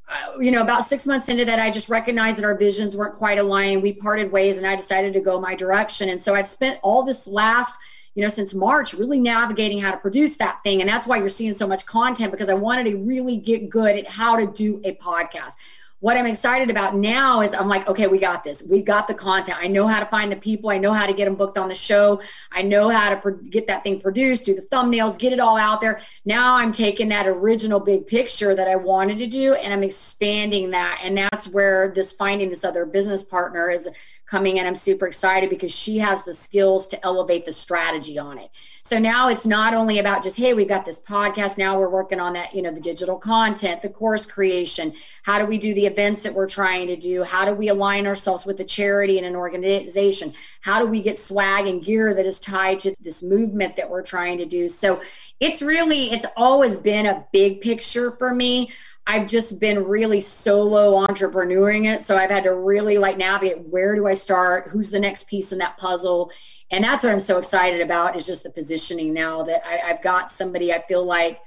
uh, 0.08 0.38
you 0.38 0.52
know, 0.52 0.62
about 0.62 0.84
six 0.84 1.04
months 1.04 1.28
into 1.28 1.44
that, 1.44 1.58
I 1.58 1.68
just 1.68 1.88
recognized 1.88 2.38
that 2.38 2.44
our 2.44 2.54
visions 2.54 2.96
weren't 2.96 3.16
quite 3.16 3.38
aligned. 3.38 3.82
We 3.82 3.92
parted 3.92 4.30
ways 4.30 4.56
and 4.56 4.64
I 4.64 4.76
decided 4.76 5.12
to 5.14 5.20
go 5.20 5.40
my 5.40 5.56
direction. 5.56 6.10
And 6.10 6.22
so 6.22 6.32
I've 6.32 6.46
spent 6.46 6.78
all 6.80 7.02
this 7.02 7.26
last, 7.26 7.76
you 8.14 8.22
know, 8.22 8.28
since 8.28 8.54
March 8.54 8.94
really 8.94 9.18
navigating 9.18 9.80
how 9.80 9.90
to 9.90 9.96
produce 9.96 10.36
that 10.36 10.62
thing. 10.62 10.80
And 10.80 10.88
that's 10.88 11.08
why 11.08 11.16
you're 11.16 11.28
seeing 11.28 11.54
so 11.54 11.66
much 11.66 11.86
content 11.86 12.30
because 12.30 12.48
I 12.48 12.54
wanted 12.54 12.84
to 12.84 12.98
really 12.98 13.36
get 13.38 13.68
good 13.68 13.96
at 13.96 14.08
how 14.08 14.36
to 14.36 14.46
do 14.46 14.80
a 14.84 14.94
podcast 14.94 15.54
what 16.00 16.16
I'm 16.16 16.26
excited 16.26 16.68
about 16.68 16.94
now 16.94 17.40
is 17.40 17.54
I'm 17.54 17.68
like, 17.68 17.88
okay, 17.88 18.06
we 18.06 18.18
got 18.18 18.44
this. 18.44 18.62
We 18.62 18.82
got 18.82 19.08
the 19.08 19.14
content. 19.14 19.58
I 19.58 19.66
know 19.66 19.86
how 19.86 19.98
to 19.98 20.06
find 20.06 20.30
the 20.30 20.36
people. 20.36 20.68
I 20.68 20.76
know 20.76 20.92
how 20.92 21.06
to 21.06 21.14
get 21.14 21.24
them 21.24 21.36
booked 21.36 21.56
on 21.56 21.68
the 21.68 21.74
show. 21.74 22.20
I 22.52 22.62
know 22.62 22.90
how 22.90 23.10
to 23.10 23.16
pro- 23.16 23.36
get 23.36 23.66
that 23.68 23.82
thing 23.82 24.00
produced, 24.00 24.44
do 24.44 24.54
the 24.54 24.62
thumbnails, 24.62 25.18
get 25.18 25.32
it 25.32 25.40
all 25.40 25.56
out 25.56 25.80
there. 25.80 26.00
Now 26.26 26.56
I'm 26.56 26.70
taking 26.70 27.08
that 27.08 27.26
original 27.26 27.80
big 27.80 28.06
picture 28.06 28.54
that 28.54 28.68
I 28.68 28.76
wanted 28.76 29.18
to 29.18 29.26
do 29.26 29.54
and 29.54 29.72
I'm 29.72 29.82
expanding 29.82 30.70
that. 30.72 31.00
And 31.02 31.16
that's 31.16 31.48
where 31.48 31.92
this 31.94 32.12
finding 32.12 32.50
this 32.50 32.64
other 32.64 32.84
business 32.84 33.24
partner 33.24 33.70
is 33.70 33.88
coming 34.26 34.56
in. 34.56 34.66
I'm 34.66 34.74
super 34.74 35.06
excited 35.06 35.48
because 35.50 35.72
she 35.72 35.98
has 35.98 36.24
the 36.24 36.34
skills 36.34 36.88
to 36.88 37.04
elevate 37.04 37.44
the 37.44 37.52
strategy 37.52 38.18
on 38.18 38.38
it. 38.38 38.50
So 38.82 38.98
now 38.98 39.28
it's 39.28 39.46
not 39.46 39.74
only 39.74 39.98
about 39.98 40.22
just, 40.22 40.36
hey, 40.36 40.54
we've 40.54 40.68
got 40.68 40.84
this 40.84 41.00
podcast. 41.00 41.58
Now 41.58 41.78
we're 41.78 41.88
working 41.88 42.20
on 42.20 42.32
that, 42.34 42.54
you 42.54 42.62
know, 42.62 42.72
the 42.72 42.80
digital 42.80 43.16
content, 43.16 43.82
the 43.82 43.88
course 43.88 44.26
creation. 44.26 44.94
How 45.22 45.38
do 45.38 45.46
we 45.46 45.58
do 45.58 45.74
the 45.74 45.86
events 45.86 46.22
that 46.22 46.34
we're 46.34 46.48
trying 46.48 46.86
to 46.88 46.96
do? 46.96 47.22
How 47.22 47.44
do 47.44 47.52
we 47.52 47.68
align 47.68 48.06
ourselves 48.06 48.46
with 48.46 48.60
a 48.60 48.64
charity 48.64 49.18
and 49.18 49.26
an 49.26 49.36
organization? 49.36 50.34
How 50.60 50.80
do 50.80 50.86
we 50.86 51.02
get 51.02 51.18
swag 51.18 51.66
and 51.66 51.84
gear 51.84 52.14
that 52.14 52.26
is 52.26 52.40
tied 52.40 52.80
to 52.80 52.94
this 53.00 53.22
movement 53.22 53.76
that 53.76 53.90
we're 53.90 54.02
trying 54.02 54.38
to 54.38 54.46
do? 54.46 54.68
So 54.68 55.00
it's 55.40 55.62
really, 55.62 56.12
it's 56.12 56.26
always 56.36 56.76
been 56.76 57.06
a 57.06 57.24
big 57.32 57.60
picture 57.60 58.12
for 58.12 58.34
me. 58.34 58.70
I've 59.06 59.28
just 59.28 59.60
been 59.60 59.84
really 59.84 60.20
solo 60.20 61.06
entrepreneuring 61.06 61.86
it. 61.86 62.02
So 62.02 62.16
I've 62.16 62.30
had 62.30 62.44
to 62.44 62.54
really 62.54 62.98
like 62.98 63.16
navigate 63.16 63.60
where 63.60 63.94
do 63.94 64.06
I 64.06 64.14
start? 64.14 64.68
Who's 64.68 64.90
the 64.90 64.98
next 64.98 65.28
piece 65.28 65.52
in 65.52 65.58
that 65.58 65.76
puzzle? 65.78 66.30
And 66.70 66.82
that's 66.82 67.04
what 67.04 67.12
I'm 67.12 67.20
so 67.20 67.38
excited 67.38 67.80
about 67.80 68.16
is 68.16 68.26
just 68.26 68.42
the 68.42 68.50
positioning 68.50 69.14
now 69.14 69.44
that 69.44 69.62
I, 69.64 69.90
I've 69.90 70.02
got 70.02 70.32
somebody 70.32 70.72
I 70.72 70.82
feel 70.86 71.04
like 71.04 71.38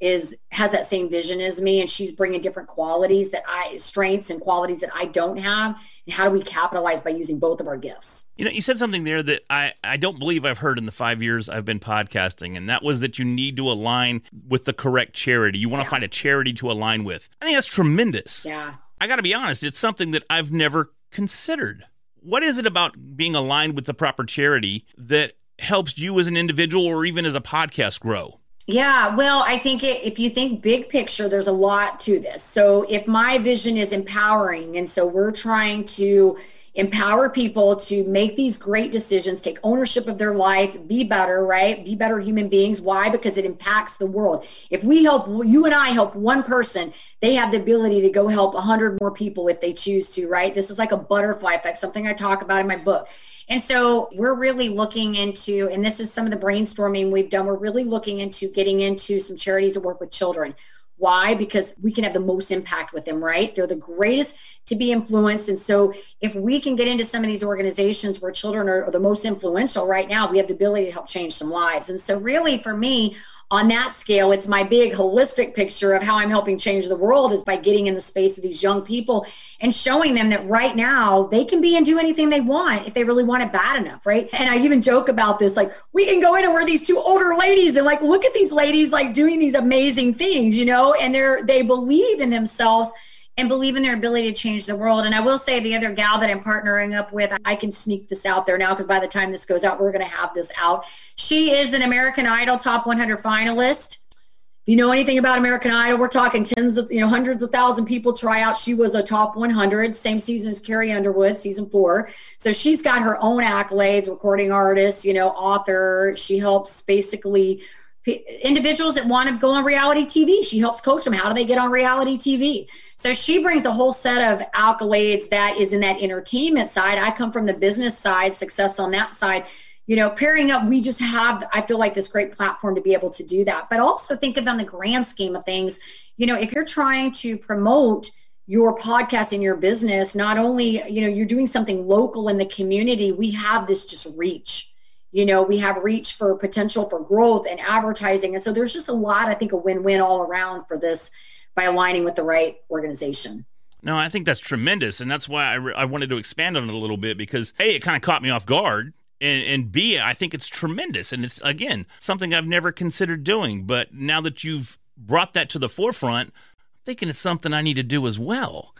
is 0.00 0.36
has 0.50 0.72
that 0.72 0.86
same 0.86 1.10
vision 1.10 1.40
as 1.40 1.60
me 1.60 1.80
and 1.80 1.90
she's 1.90 2.12
bringing 2.12 2.40
different 2.40 2.68
qualities 2.68 3.32
that 3.32 3.42
i 3.48 3.76
strengths 3.76 4.30
and 4.30 4.40
qualities 4.40 4.80
that 4.80 4.90
i 4.94 5.04
don't 5.04 5.38
have 5.38 5.74
how 6.10 6.24
do 6.24 6.30
we 6.30 6.42
capitalize 6.42 7.02
by 7.02 7.10
using 7.10 7.38
both 7.38 7.60
of 7.60 7.66
our 7.66 7.76
gifts? 7.76 8.26
You 8.36 8.44
know 8.44 8.50
you 8.50 8.60
said 8.60 8.78
something 8.78 9.04
there 9.04 9.22
that 9.22 9.42
i 9.50 9.72
i 9.84 9.96
don't 9.96 10.18
believe 10.18 10.44
i've 10.44 10.58
heard 10.58 10.78
in 10.78 10.86
the 10.86 10.92
five 10.92 11.22
years 11.22 11.48
i've 11.48 11.64
been 11.64 11.80
podcasting 11.80 12.56
and 12.56 12.68
that 12.68 12.82
was 12.82 13.00
that 13.00 13.18
you 13.18 13.24
need 13.24 13.56
to 13.56 13.70
align 13.70 14.22
with 14.46 14.64
the 14.64 14.72
correct 14.72 15.14
charity. 15.14 15.58
You 15.58 15.68
want 15.68 15.82
to 15.82 15.86
yeah. 15.86 15.90
find 15.90 16.04
a 16.04 16.08
charity 16.08 16.52
to 16.54 16.70
align 16.70 17.04
with. 17.04 17.28
I 17.40 17.46
think 17.46 17.56
that's 17.56 17.66
tremendous. 17.66 18.44
Yeah. 18.44 18.74
I 19.00 19.06
gotta 19.06 19.22
be 19.22 19.34
honest 19.34 19.62
it's 19.62 19.78
something 19.78 20.10
that 20.12 20.24
i've 20.30 20.52
never 20.52 20.92
considered. 21.10 21.84
What 22.20 22.42
is 22.42 22.58
it 22.58 22.66
about 22.66 23.16
being 23.16 23.34
aligned 23.34 23.74
with 23.74 23.86
the 23.86 23.94
proper 23.94 24.24
charity 24.24 24.84
that 24.96 25.34
helps 25.58 25.98
you 25.98 26.18
as 26.18 26.26
an 26.26 26.36
individual 26.36 26.86
or 26.86 27.04
even 27.04 27.24
as 27.24 27.34
a 27.34 27.40
podcast 27.40 28.00
grow 28.00 28.40
yeah, 28.68 29.16
well, 29.16 29.42
I 29.46 29.58
think 29.58 29.82
it, 29.82 30.04
if 30.04 30.18
you 30.18 30.28
think 30.28 30.60
big 30.60 30.90
picture, 30.90 31.26
there's 31.26 31.46
a 31.46 31.52
lot 31.52 31.98
to 32.00 32.20
this. 32.20 32.42
So, 32.42 32.82
if 32.82 33.06
my 33.06 33.38
vision 33.38 33.78
is 33.78 33.94
empowering, 33.94 34.76
and 34.76 34.88
so 34.88 35.06
we're 35.06 35.32
trying 35.32 35.84
to 35.96 36.36
empower 36.74 37.30
people 37.30 37.76
to 37.76 38.04
make 38.04 38.36
these 38.36 38.58
great 38.58 38.92
decisions, 38.92 39.40
take 39.40 39.58
ownership 39.62 40.06
of 40.06 40.18
their 40.18 40.34
life, 40.34 40.86
be 40.86 41.02
better, 41.02 41.46
right? 41.46 41.82
Be 41.82 41.94
better 41.94 42.20
human 42.20 42.50
beings. 42.50 42.78
Why? 42.82 43.08
Because 43.08 43.38
it 43.38 43.46
impacts 43.46 43.96
the 43.96 44.06
world. 44.06 44.46
If 44.68 44.84
we 44.84 45.02
help, 45.02 45.28
you 45.46 45.64
and 45.64 45.74
I 45.74 45.88
help 45.88 46.14
one 46.14 46.42
person, 46.42 46.92
they 47.20 47.34
have 47.34 47.50
the 47.50 47.58
ability 47.58 48.02
to 48.02 48.10
go 48.10 48.28
help 48.28 48.54
100 48.54 49.00
more 49.00 49.10
people 49.10 49.48
if 49.48 49.60
they 49.60 49.72
choose 49.72 50.10
to, 50.14 50.28
right? 50.28 50.54
This 50.54 50.70
is 50.70 50.78
like 50.78 50.92
a 50.92 50.96
butterfly 50.96 51.54
effect, 51.54 51.78
something 51.78 52.06
I 52.06 52.12
talk 52.12 52.42
about 52.42 52.60
in 52.60 52.66
my 52.66 52.76
book. 52.76 53.08
And 53.48 53.62
so 53.62 54.08
we're 54.12 54.34
really 54.34 54.68
looking 54.68 55.14
into, 55.14 55.68
and 55.72 55.84
this 55.84 56.00
is 56.00 56.12
some 56.12 56.26
of 56.26 56.30
the 56.30 56.36
brainstorming 56.36 57.10
we've 57.10 57.30
done, 57.30 57.46
we're 57.46 57.56
really 57.56 57.84
looking 57.84 58.20
into 58.20 58.48
getting 58.48 58.80
into 58.80 59.20
some 59.20 59.36
charities 59.36 59.74
that 59.74 59.80
work 59.80 60.00
with 60.00 60.10
children. 60.10 60.54
Why? 60.98 61.34
Because 61.34 61.74
we 61.80 61.92
can 61.92 62.04
have 62.04 62.12
the 62.12 62.20
most 62.20 62.50
impact 62.50 62.92
with 62.92 63.04
them, 63.04 63.22
right? 63.24 63.54
They're 63.54 63.68
the 63.68 63.76
greatest 63.76 64.36
to 64.66 64.74
be 64.74 64.92
influenced. 64.92 65.48
And 65.48 65.58
so, 65.58 65.94
if 66.20 66.34
we 66.34 66.60
can 66.60 66.74
get 66.74 66.88
into 66.88 67.04
some 67.04 67.22
of 67.22 67.28
these 67.28 67.44
organizations 67.44 68.20
where 68.20 68.32
children 68.32 68.68
are, 68.68 68.84
are, 68.84 68.90
the 68.90 68.98
most 68.98 69.24
influential 69.24 69.86
right 69.86 70.08
now, 70.08 70.28
we 70.28 70.38
have 70.38 70.48
the 70.48 70.54
ability 70.54 70.86
to 70.86 70.92
help 70.92 71.06
change 71.06 71.34
some 71.34 71.50
lives. 71.50 71.88
And 71.88 72.00
so, 72.00 72.18
really, 72.18 72.58
for 72.58 72.76
me, 72.76 73.16
on 73.50 73.68
that 73.68 73.94
scale, 73.94 74.30
it's 74.32 74.46
my 74.46 74.62
big 74.62 74.92
holistic 74.92 75.54
picture 75.54 75.94
of 75.94 76.02
how 76.02 76.16
I'm 76.16 76.28
helping 76.28 76.58
change 76.58 76.86
the 76.86 76.96
world 76.96 77.32
is 77.32 77.42
by 77.44 77.56
getting 77.56 77.86
in 77.86 77.94
the 77.94 78.00
space 78.00 78.36
of 78.36 78.42
these 78.42 78.62
young 78.62 78.82
people 78.82 79.26
and 79.60 79.74
showing 79.74 80.14
them 80.14 80.28
that 80.30 80.46
right 80.46 80.76
now 80.76 81.28
they 81.28 81.46
can 81.46 81.62
be 81.62 81.74
and 81.74 81.86
do 81.86 81.98
anything 81.98 82.28
they 82.28 82.42
want 82.42 82.86
if 82.86 82.92
they 82.92 83.04
really 83.04 83.24
want 83.24 83.42
it 83.42 83.50
bad 83.50 83.80
enough, 83.80 84.04
right? 84.04 84.28
And 84.34 84.50
I 84.50 84.58
even 84.58 84.82
joke 84.82 85.08
about 85.08 85.38
this 85.38 85.56
like, 85.56 85.72
we 85.94 86.04
can 86.04 86.20
go 86.20 86.34
in 86.34 86.44
and 86.44 86.52
we're 86.52 86.66
these 86.66 86.86
two 86.86 86.98
older 86.98 87.34
ladies 87.36 87.76
and 87.76 87.86
like, 87.86 88.02
look 88.02 88.26
at 88.26 88.34
these 88.34 88.52
ladies 88.52 88.92
like 88.92 89.14
doing 89.14 89.38
these 89.38 89.54
amazing 89.54 90.14
things, 90.14 90.58
you 90.58 90.66
know, 90.66 90.92
and 90.92 91.14
they're, 91.14 91.42
they 91.42 91.62
believe 91.62 92.20
in 92.20 92.28
themselves 92.28 92.92
and 93.38 93.48
believe 93.48 93.76
in 93.76 93.84
their 93.84 93.94
ability 93.94 94.30
to 94.30 94.36
change 94.36 94.66
the 94.66 94.74
world. 94.74 95.06
And 95.06 95.14
I 95.14 95.20
will 95.20 95.38
say 95.38 95.60
the 95.60 95.76
other 95.76 95.92
gal 95.92 96.18
that 96.18 96.28
I'm 96.28 96.42
partnering 96.42 96.98
up 96.98 97.12
with, 97.12 97.32
I 97.44 97.54
can 97.54 97.70
sneak 97.70 98.08
this 98.08 98.26
out 98.26 98.46
there 98.46 98.58
now 98.58 98.74
because 98.74 98.86
by 98.86 98.98
the 98.98 99.06
time 99.06 99.30
this 99.30 99.46
goes 99.46 99.64
out, 99.64 99.80
we're 99.80 99.92
going 99.92 100.04
to 100.04 100.10
have 100.10 100.34
this 100.34 100.50
out. 100.58 100.84
She 101.14 101.52
is 101.52 101.72
an 101.72 101.82
American 101.82 102.26
Idol 102.26 102.58
top 102.58 102.84
100 102.84 103.20
finalist. 103.20 103.98
If 104.10 104.72
you 104.72 104.76
know 104.76 104.90
anything 104.90 105.18
about 105.18 105.38
American 105.38 105.70
Idol, 105.70 105.98
we're 105.98 106.08
talking 106.08 106.42
tens 106.42 106.76
of, 106.76 106.90
you 106.90 107.00
know, 107.00 107.08
hundreds 107.08 107.40
of 107.44 107.52
thousand 107.52 107.86
people 107.86 108.12
try 108.12 108.42
out. 108.42 108.56
She 108.56 108.74
was 108.74 108.96
a 108.96 109.04
top 109.04 109.36
100, 109.36 109.94
same 109.94 110.18
season 110.18 110.50
as 110.50 110.60
Carrie 110.60 110.90
Underwood, 110.90 111.38
season 111.38 111.70
four. 111.70 112.10
So 112.38 112.50
she's 112.50 112.82
got 112.82 113.02
her 113.02 113.22
own 113.22 113.42
accolades, 113.42 114.10
recording 114.10 114.50
artist, 114.50 115.04
you 115.04 115.14
know, 115.14 115.28
author. 115.28 116.14
She 116.16 116.38
helps 116.38 116.82
basically 116.82 117.62
individuals 118.06 118.94
that 118.94 119.06
want 119.06 119.28
to 119.28 119.36
go 119.36 119.50
on 119.50 119.64
reality 119.64 120.04
TV. 120.04 120.44
She 120.44 120.58
helps 120.58 120.80
coach 120.80 121.04
them. 121.04 121.12
How 121.12 121.28
do 121.28 121.34
they 121.34 121.44
get 121.44 121.58
on 121.58 121.70
reality 121.70 122.16
TV? 122.16 122.66
So 122.96 123.12
she 123.12 123.42
brings 123.42 123.66
a 123.66 123.72
whole 123.72 123.92
set 123.92 124.32
of 124.32 124.46
accolades 124.52 125.28
that 125.28 125.58
is 125.58 125.72
in 125.72 125.80
that 125.80 126.00
entertainment 126.00 126.68
side. 126.68 126.98
I 126.98 127.10
come 127.10 127.32
from 127.32 127.46
the 127.46 127.54
business 127.54 127.98
side, 127.98 128.34
success 128.34 128.78
on 128.78 128.90
that 128.92 129.14
side. 129.14 129.46
You 129.86 129.96
know, 129.96 130.10
pairing 130.10 130.50
up, 130.50 130.66
we 130.66 130.80
just 130.80 131.00
have, 131.00 131.48
I 131.52 131.62
feel 131.62 131.78
like 131.78 131.94
this 131.94 132.08
great 132.08 132.32
platform 132.32 132.74
to 132.74 132.80
be 132.80 132.92
able 132.92 133.10
to 133.10 133.24
do 133.24 133.44
that. 133.46 133.70
But 133.70 133.80
also 133.80 134.16
think 134.16 134.36
of 134.36 134.46
on 134.46 134.58
the 134.58 134.64
grand 134.64 135.06
scheme 135.06 135.34
of 135.34 135.44
things, 135.44 135.80
you 136.16 136.26
know, 136.26 136.36
if 136.36 136.52
you're 136.52 136.64
trying 136.64 137.12
to 137.12 137.38
promote 137.38 138.10
your 138.46 138.76
podcast 138.76 139.32
in 139.32 139.42
your 139.42 139.56
business, 139.56 140.14
not 140.14 140.38
only, 140.38 140.82
you 140.90 141.02
know, 141.02 141.08
you're 141.08 141.26
doing 141.26 141.46
something 141.46 141.86
local 141.86 142.28
in 142.28 142.38
the 142.38 142.46
community, 142.46 143.12
we 143.12 143.30
have 143.30 143.66
this 143.66 143.86
just 143.86 144.16
reach 144.16 144.72
you 145.18 145.26
know 145.26 145.42
we 145.42 145.58
have 145.58 145.82
reach 145.82 146.12
for 146.12 146.36
potential 146.36 146.88
for 146.88 147.00
growth 147.00 147.44
and 147.50 147.58
advertising. 147.58 148.34
And 148.34 148.42
so 148.42 148.52
there's 148.52 148.72
just 148.72 148.88
a 148.88 148.92
lot 148.92 149.26
i 149.26 149.34
think 149.34 149.50
a 149.50 149.56
win-win 149.56 150.00
all 150.00 150.20
around 150.20 150.66
for 150.66 150.78
this 150.78 151.10
by 151.56 151.64
aligning 151.64 152.04
with 152.04 152.14
the 152.14 152.22
right 152.22 152.58
organization. 152.70 153.44
No 153.82 153.96
i 153.96 154.08
think 154.08 154.26
that's 154.26 154.38
tremendous. 154.38 155.00
And 155.00 155.10
that's 155.10 155.28
why 155.28 155.46
i, 155.46 155.54
re- 155.54 155.74
I 155.74 155.86
wanted 155.86 156.08
to 156.10 156.18
expand 156.18 156.56
on 156.56 156.68
it 156.68 156.74
a 156.74 156.78
little 156.78 156.96
bit 156.96 157.18
because 157.18 157.52
a 157.58 157.74
it 157.74 157.82
kind 157.82 157.96
of 157.96 158.02
caught 158.02 158.22
me 158.22 158.30
off 158.30 158.46
guard. 158.46 158.94
And, 159.20 159.44
and 159.44 159.72
b 159.72 159.98
i 159.98 160.14
think 160.14 160.34
it's 160.34 160.46
tremendous. 160.46 161.12
And 161.12 161.24
it's 161.24 161.40
again 161.40 161.86
something 161.98 162.32
i've 162.32 162.46
never 162.46 162.70
considered 162.70 163.24
doing. 163.24 163.64
But 163.64 163.92
now 163.92 164.20
that 164.20 164.44
you've 164.44 164.78
brought 164.96 165.32
that 165.34 165.50
to 165.50 165.58
the 165.58 165.68
forefront 165.68 166.28
i'm 166.28 166.84
thinking 166.84 167.08
it's 167.08 167.18
something 167.18 167.52
i 167.52 167.62
need 167.62 167.74
to 167.74 167.82
do 167.82 168.06
as 168.06 168.20
well 168.20 168.72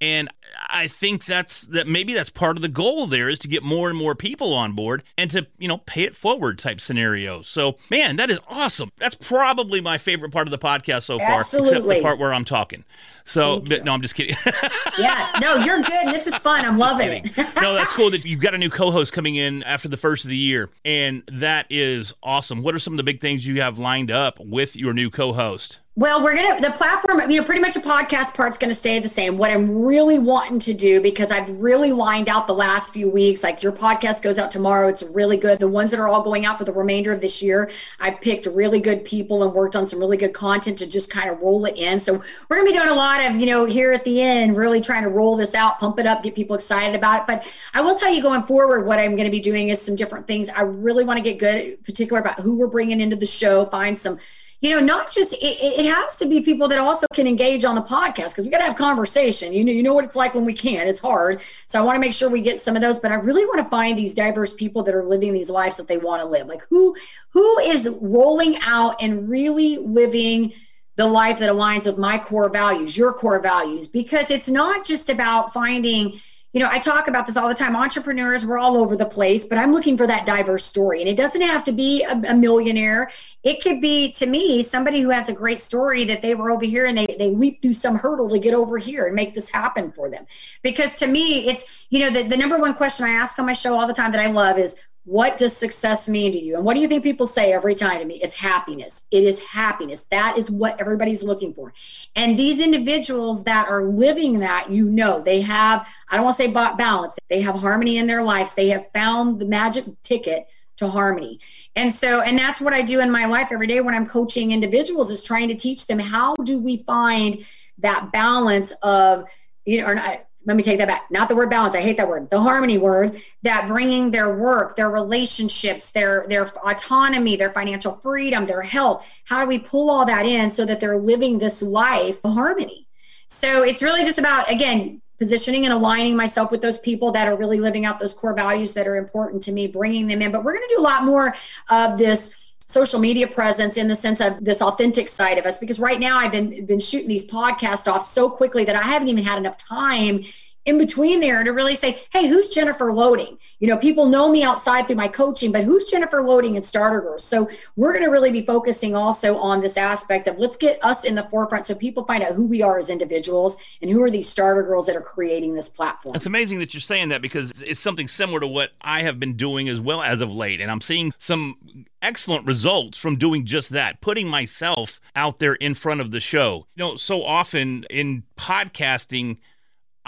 And 0.00 0.28
I 0.68 0.88
think 0.88 1.24
that's 1.24 1.62
that 1.62 1.86
maybe 1.88 2.14
that's 2.14 2.28
part 2.28 2.56
of 2.56 2.62
the 2.62 2.68
goal 2.68 3.06
there 3.06 3.28
is 3.28 3.38
to 3.40 3.48
get 3.48 3.62
more 3.62 3.88
and 3.88 3.96
more 3.98 4.14
people 4.14 4.52
on 4.52 4.72
board 4.72 5.02
and 5.16 5.30
to, 5.30 5.46
you 5.58 5.68
know, 5.68 5.78
pay 5.78 6.02
it 6.02 6.14
forward 6.14 6.58
type 6.58 6.80
scenarios. 6.80 7.48
So, 7.48 7.76
man, 7.90 8.16
that 8.16 8.28
is 8.28 8.38
awesome. 8.48 8.90
That's 8.98 9.14
probably 9.14 9.80
my 9.80 9.96
favorite 9.96 10.32
part 10.32 10.46
of 10.46 10.50
the 10.50 10.58
podcast 10.58 11.04
so 11.04 11.18
far, 11.18 11.40
Absolutely. 11.40 11.70
except 11.70 11.88
the 11.88 12.02
part 12.02 12.18
where 12.18 12.34
I'm 12.34 12.44
talking. 12.44 12.84
So, 13.24 13.60
but, 13.60 13.84
no, 13.84 13.92
I'm 13.92 14.02
just 14.02 14.14
kidding. 14.14 14.36
yes, 14.98 15.40
no, 15.40 15.56
you're 15.56 15.80
good. 15.80 16.08
This 16.08 16.26
is 16.26 16.36
fun. 16.36 16.64
I'm 16.64 16.78
loving 16.78 17.24
it. 17.24 17.36
no, 17.56 17.74
that's 17.74 17.92
cool 17.92 18.10
that 18.10 18.24
you've 18.24 18.40
got 18.40 18.54
a 18.54 18.58
new 18.58 18.70
co-host 18.70 19.12
coming 19.12 19.34
in 19.34 19.62
after 19.64 19.88
the 19.88 19.96
first 19.96 20.24
of 20.24 20.30
the 20.30 20.36
year, 20.36 20.68
and 20.84 21.22
that 21.32 21.66
is 21.70 22.14
awesome. 22.22 22.62
What 22.62 22.74
are 22.74 22.78
some 22.78 22.92
of 22.92 22.98
the 22.98 23.02
big 23.02 23.20
things 23.20 23.46
you 23.46 23.60
have 23.62 23.78
lined 23.78 24.10
up 24.10 24.38
with 24.38 24.76
your 24.76 24.92
new 24.92 25.10
co-host? 25.10 25.80
Well, 25.98 26.22
we're 26.22 26.36
gonna 26.36 26.60
the 26.60 26.72
platform. 26.72 27.30
You 27.30 27.40
know, 27.40 27.46
pretty 27.46 27.62
much 27.62 27.72
the 27.72 27.80
podcast 27.80 28.34
part's 28.34 28.58
gonna 28.58 28.74
stay 28.74 28.98
the 28.98 29.08
same. 29.08 29.38
What 29.38 29.50
I'm 29.50 29.80
really 29.80 30.18
wanting 30.18 30.58
to 30.58 30.74
do 30.74 31.00
because 31.00 31.30
I've 31.30 31.48
really 31.58 31.90
lined 31.90 32.28
out 32.28 32.46
the 32.46 32.52
last 32.52 32.92
few 32.92 33.08
weeks. 33.08 33.42
Like 33.42 33.62
your 33.62 33.72
podcast 33.72 34.20
goes 34.20 34.36
out 34.36 34.50
tomorrow. 34.50 34.88
It's 34.88 35.02
really 35.02 35.38
good. 35.38 35.58
The 35.58 35.68
ones 35.68 35.92
that 35.92 36.00
are 36.00 36.06
all 36.06 36.20
going 36.20 36.44
out 36.44 36.58
for 36.58 36.64
the 36.64 36.72
remainder 36.74 37.14
of 37.14 37.22
this 37.22 37.40
year, 37.40 37.70
I 37.98 38.10
picked 38.10 38.44
really 38.44 38.78
good 38.78 39.06
people 39.06 39.42
and 39.42 39.54
worked 39.54 39.74
on 39.74 39.86
some 39.86 39.98
really 39.98 40.18
good 40.18 40.34
content 40.34 40.76
to 40.80 40.86
just 40.86 41.10
kind 41.10 41.30
of 41.30 41.40
roll 41.40 41.64
it 41.64 41.78
in. 41.78 41.98
So 41.98 42.22
we're 42.50 42.56
gonna 42.56 42.68
be 42.68 42.76
doing 42.76 42.90
a 42.90 42.94
lot 42.94 43.24
of 43.24 43.36
you 43.36 43.46
know 43.46 43.64
here 43.64 43.92
at 43.92 44.04
the 44.04 44.20
end, 44.20 44.54
really 44.54 44.82
trying 44.82 45.04
to 45.04 45.08
roll 45.08 45.34
this 45.34 45.54
out, 45.54 45.78
pump 45.78 45.98
it 45.98 46.04
up, 46.04 46.22
get 46.22 46.34
people 46.34 46.56
excited 46.56 46.94
about 46.94 47.22
it. 47.22 47.26
But 47.26 47.50
I 47.72 47.80
will 47.80 47.96
tell 47.96 48.12
you 48.12 48.20
going 48.20 48.42
forward, 48.42 48.84
what 48.84 48.98
I'm 48.98 49.16
to 49.16 49.30
be 49.30 49.40
doing 49.40 49.70
is 49.70 49.80
some 49.80 49.96
different 49.96 50.26
things. 50.26 50.50
I 50.50 50.60
really 50.60 51.04
want 51.04 51.16
to 51.16 51.22
get 51.22 51.38
good, 51.38 51.82
particular 51.84 52.20
about 52.20 52.40
who 52.40 52.58
we're 52.58 52.66
bringing 52.66 53.00
into 53.00 53.16
the 53.16 53.24
show. 53.24 53.64
Find 53.64 53.98
some 53.98 54.18
you 54.60 54.70
know, 54.70 54.80
not 54.80 55.10
just 55.10 55.32
it, 55.34 55.58
it, 55.60 55.86
has 55.86 56.16
to 56.16 56.26
be 56.26 56.40
people 56.40 56.66
that 56.68 56.78
also 56.78 57.06
can 57.12 57.26
engage 57.26 57.64
on 57.64 57.74
the 57.74 57.82
podcast 57.82 58.30
because 58.30 58.46
we 58.46 58.50
got 58.50 58.58
to 58.58 58.64
have 58.64 58.76
conversation. 58.76 59.52
You 59.52 59.64
know, 59.64 59.72
you 59.72 59.82
know 59.82 59.92
what 59.92 60.04
it's 60.04 60.16
like 60.16 60.34
when 60.34 60.44
we 60.44 60.54
can't. 60.54 60.88
It's 60.88 61.00
hard. 61.00 61.42
So 61.66 61.78
I 61.80 61.84
want 61.84 61.96
to 61.96 62.00
make 62.00 62.14
sure 62.14 62.30
we 62.30 62.40
get 62.40 62.60
some 62.60 62.74
of 62.74 62.82
those. 62.82 62.98
But 62.98 63.12
I 63.12 63.16
really 63.16 63.44
want 63.44 63.58
to 63.58 63.68
find 63.68 63.98
these 63.98 64.14
diverse 64.14 64.54
people 64.54 64.82
that 64.84 64.94
are 64.94 65.04
living 65.04 65.34
these 65.34 65.50
lives 65.50 65.76
that 65.76 65.88
they 65.88 65.98
want 65.98 66.22
to 66.22 66.26
live. 66.26 66.46
Like 66.46 66.62
who 66.70 66.96
who 67.30 67.58
is 67.60 67.88
rolling 68.00 68.56
out 68.62 69.02
and 69.02 69.28
really 69.28 69.76
living 69.76 70.52
the 70.96 71.06
life 71.06 71.38
that 71.40 71.50
aligns 71.50 71.84
with 71.84 71.98
my 71.98 72.18
core 72.18 72.48
values, 72.48 72.96
your 72.96 73.12
core 73.12 73.38
values, 73.38 73.86
because 73.86 74.30
it's 74.30 74.48
not 74.48 74.86
just 74.86 75.10
about 75.10 75.52
finding 75.52 76.20
you 76.56 76.62
know, 76.62 76.70
I 76.72 76.78
talk 76.78 77.06
about 77.06 77.26
this 77.26 77.36
all 77.36 77.50
the 77.50 77.54
time. 77.54 77.76
Entrepreneurs, 77.76 78.46
we're 78.46 78.56
all 78.56 78.78
over 78.78 78.96
the 78.96 79.04
place, 79.04 79.44
but 79.44 79.58
I'm 79.58 79.74
looking 79.74 79.94
for 79.94 80.06
that 80.06 80.24
diverse 80.24 80.64
story. 80.64 81.02
And 81.02 81.08
it 81.08 81.14
doesn't 81.14 81.42
have 81.42 81.62
to 81.64 81.72
be 81.72 82.02
a, 82.02 82.12
a, 82.12 82.34
millionaire. 82.34 83.10
It 83.42 83.62
could 83.62 83.78
be, 83.78 84.10
to 84.12 84.24
me, 84.24 84.62
somebody 84.62 85.02
who 85.02 85.10
has 85.10 85.28
a 85.28 85.34
great 85.34 85.60
story 85.60 86.04
that 86.04 86.22
they 86.22 86.34
were 86.34 86.50
over 86.50 86.64
here 86.64 86.86
and 86.86 86.96
they, 86.96 87.14
they 87.18 87.28
leap 87.28 87.60
through 87.60 87.74
some 87.74 87.96
hurdle 87.96 88.30
to 88.30 88.38
get 88.38 88.54
over 88.54 88.78
here 88.78 89.04
and 89.04 89.14
make 89.14 89.34
this 89.34 89.50
happen 89.50 89.92
for 89.92 90.08
them. 90.08 90.26
Because 90.62 90.96
to 90.96 91.06
me, 91.06 91.46
it's, 91.46 91.66
you 91.90 91.98
know, 91.98 92.08
the, 92.08 92.26
the 92.26 92.38
number 92.38 92.56
one 92.56 92.72
question 92.72 93.04
I 93.04 93.10
ask 93.10 93.38
on 93.38 93.44
my 93.44 93.52
show 93.52 93.78
all 93.78 93.86
the 93.86 93.92
time 93.92 94.12
that 94.12 94.22
I 94.22 94.28
love 94.28 94.56
is, 94.58 94.76
what 95.06 95.38
does 95.38 95.56
success 95.56 96.08
mean 96.08 96.32
to 96.32 96.38
you? 96.38 96.56
And 96.56 96.64
what 96.64 96.74
do 96.74 96.80
you 96.80 96.88
think 96.88 97.04
people 97.04 97.28
say 97.28 97.52
every 97.52 97.76
time 97.76 98.00
to 98.00 98.04
me? 98.04 98.16
It's 98.16 98.34
happiness. 98.34 99.04
It 99.12 99.22
is 99.22 99.40
happiness. 99.40 100.02
That 100.10 100.36
is 100.36 100.50
what 100.50 100.80
everybody's 100.80 101.22
looking 101.22 101.54
for. 101.54 101.72
And 102.16 102.36
these 102.36 102.58
individuals 102.58 103.44
that 103.44 103.68
are 103.68 103.84
living 103.84 104.40
that, 104.40 104.68
you 104.68 104.84
know, 104.84 105.22
they 105.22 105.42
have, 105.42 105.86
I 106.08 106.16
don't 106.16 106.24
want 106.24 106.36
to 106.36 106.42
say 106.42 106.50
balance, 106.50 107.14
they 107.30 107.40
have 107.40 107.54
harmony 107.54 107.98
in 107.98 108.08
their 108.08 108.24
lives. 108.24 108.54
They 108.54 108.68
have 108.70 108.90
found 108.92 109.38
the 109.38 109.44
magic 109.44 109.84
ticket 110.02 110.48
to 110.78 110.88
harmony. 110.88 111.38
And 111.76 111.94
so, 111.94 112.20
and 112.20 112.36
that's 112.36 112.60
what 112.60 112.74
I 112.74 112.82
do 112.82 112.98
in 112.98 113.08
my 113.08 113.26
life 113.26 113.48
every 113.52 113.68
day 113.68 113.80
when 113.80 113.94
I'm 113.94 114.08
coaching 114.08 114.50
individuals 114.50 115.12
is 115.12 115.22
trying 115.22 115.46
to 115.48 115.54
teach 115.54 115.86
them 115.86 116.00
how 116.00 116.34
do 116.34 116.58
we 116.58 116.78
find 116.78 117.46
that 117.78 118.10
balance 118.10 118.72
of, 118.82 119.26
you 119.64 119.80
know, 119.80 119.86
or 119.86 119.94
not, 119.94 120.26
let 120.46 120.56
me 120.56 120.62
take 120.62 120.78
that 120.78 120.88
back. 120.88 121.10
Not 121.10 121.28
the 121.28 121.34
word 121.34 121.50
balance. 121.50 121.74
I 121.74 121.80
hate 121.80 121.96
that 121.96 122.08
word. 122.08 122.30
The 122.30 122.40
harmony 122.40 122.78
word 122.78 123.20
that 123.42 123.66
bringing 123.68 124.12
their 124.12 124.34
work 124.34 124.76
their 124.76 124.88
relationships 124.90 125.90
their 125.90 126.24
their 126.28 126.46
autonomy 126.64 127.36
their 127.36 127.52
financial 127.52 127.94
freedom 127.96 128.46
their 128.46 128.62
health 128.62 129.06
how 129.24 129.40
do 129.42 129.48
we 129.48 129.58
pull 129.58 129.90
all 129.90 130.06
that 130.06 130.24
in 130.24 130.48
so 130.48 130.64
that 130.64 130.80
they're 130.80 130.98
living 130.98 131.38
this 131.38 131.60
life 131.62 132.20
of 132.24 132.32
harmony? 132.32 132.86
So 133.28 133.62
it's 133.62 133.82
really 133.82 134.04
just 134.04 134.18
about 134.18 134.50
again 134.50 135.02
positioning 135.18 135.64
and 135.64 135.72
aligning 135.72 136.14
myself 136.14 136.50
with 136.50 136.60
those 136.60 136.78
people 136.78 137.10
that 137.12 137.26
are 137.26 137.36
really 137.36 137.58
living 137.58 137.86
out 137.86 137.98
those 137.98 138.14
core 138.14 138.34
values 138.34 138.74
that 138.74 138.86
are 138.86 138.96
important 138.96 139.42
to 139.42 139.52
me 139.52 139.66
bringing 139.66 140.06
them 140.06 140.20
in. 140.22 140.30
But 140.30 140.44
we're 140.44 140.52
going 140.52 140.68
to 140.68 140.74
do 140.74 140.80
a 140.80 140.84
lot 140.84 141.04
more 141.04 141.34
of 141.70 141.98
this 141.98 142.34
social 142.66 142.98
media 142.98 143.26
presence 143.26 143.76
in 143.76 143.86
the 143.88 143.94
sense 143.94 144.20
of 144.20 144.44
this 144.44 144.60
authentic 144.60 145.08
side 145.08 145.38
of 145.38 145.46
us 145.46 145.56
because 145.58 145.78
right 145.78 146.00
now 146.00 146.18
I've 146.18 146.32
been 146.32 146.66
been 146.66 146.80
shooting 146.80 147.08
these 147.08 147.24
podcasts 147.24 147.90
off 147.90 148.02
so 148.02 148.28
quickly 148.28 148.64
that 148.64 148.74
I 148.74 148.82
haven't 148.82 149.08
even 149.08 149.24
had 149.24 149.38
enough 149.38 149.56
time 149.56 150.24
in 150.66 150.78
between 150.78 151.20
there 151.20 151.44
to 151.44 151.52
really 151.52 151.76
say, 151.76 152.02
hey, 152.12 152.26
who's 152.26 152.48
Jennifer 152.48 152.92
Loading? 152.92 153.38
You 153.60 153.68
know, 153.68 153.76
people 153.76 154.06
know 154.06 154.28
me 154.28 154.42
outside 154.42 154.86
through 154.86 154.96
my 154.96 155.08
coaching, 155.08 155.52
but 155.52 155.64
who's 155.64 155.86
Jennifer 155.86 156.22
Loading 156.22 156.56
and 156.56 156.64
Starter 156.64 157.00
Girls? 157.00 157.24
So 157.24 157.48
we're 157.76 157.92
going 157.92 158.04
to 158.04 158.10
really 158.10 158.32
be 158.32 158.44
focusing 158.44 158.96
also 158.96 159.38
on 159.38 159.60
this 159.60 159.76
aspect 159.76 160.26
of 160.26 160.38
let's 160.38 160.56
get 160.56 160.84
us 160.84 161.04
in 161.04 161.14
the 161.14 161.22
forefront 161.24 161.66
so 161.66 161.74
people 161.74 162.04
find 162.04 162.22
out 162.22 162.32
who 162.32 162.46
we 162.46 162.62
are 162.62 162.78
as 162.78 162.90
individuals 162.90 163.56
and 163.80 163.90
who 163.90 164.02
are 164.02 164.10
these 164.10 164.28
starter 164.28 164.64
girls 164.64 164.86
that 164.86 164.96
are 164.96 165.00
creating 165.00 165.54
this 165.54 165.68
platform. 165.68 166.16
It's 166.16 166.26
amazing 166.26 166.58
that 166.58 166.74
you're 166.74 166.80
saying 166.80 167.10
that 167.10 167.22
because 167.22 167.62
it's 167.62 167.80
something 167.80 168.08
similar 168.08 168.40
to 168.40 168.46
what 168.46 168.72
I 168.80 169.02
have 169.02 169.20
been 169.20 169.34
doing 169.34 169.68
as 169.68 169.80
well 169.80 170.02
as 170.02 170.20
of 170.20 170.34
late. 170.34 170.60
And 170.60 170.70
I'm 170.70 170.80
seeing 170.80 171.14
some 171.16 171.86
excellent 172.02 172.44
results 172.44 172.98
from 172.98 173.16
doing 173.16 173.44
just 173.44 173.70
that, 173.70 174.00
putting 174.00 174.28
myself 174.28 175.00
out 175.14 175.38
there 175.38 175.54
in 175.54 175.74
front 175.74 176.00
of 176.00 176.10
the 176.10 176.20
show. 176.20 176.66
You 176.74 176.84
know, 176.84 176.96
so 176.96 177.22
often 177.22 177.84
in 177.88 178.24
podcasting, 178.36 179.38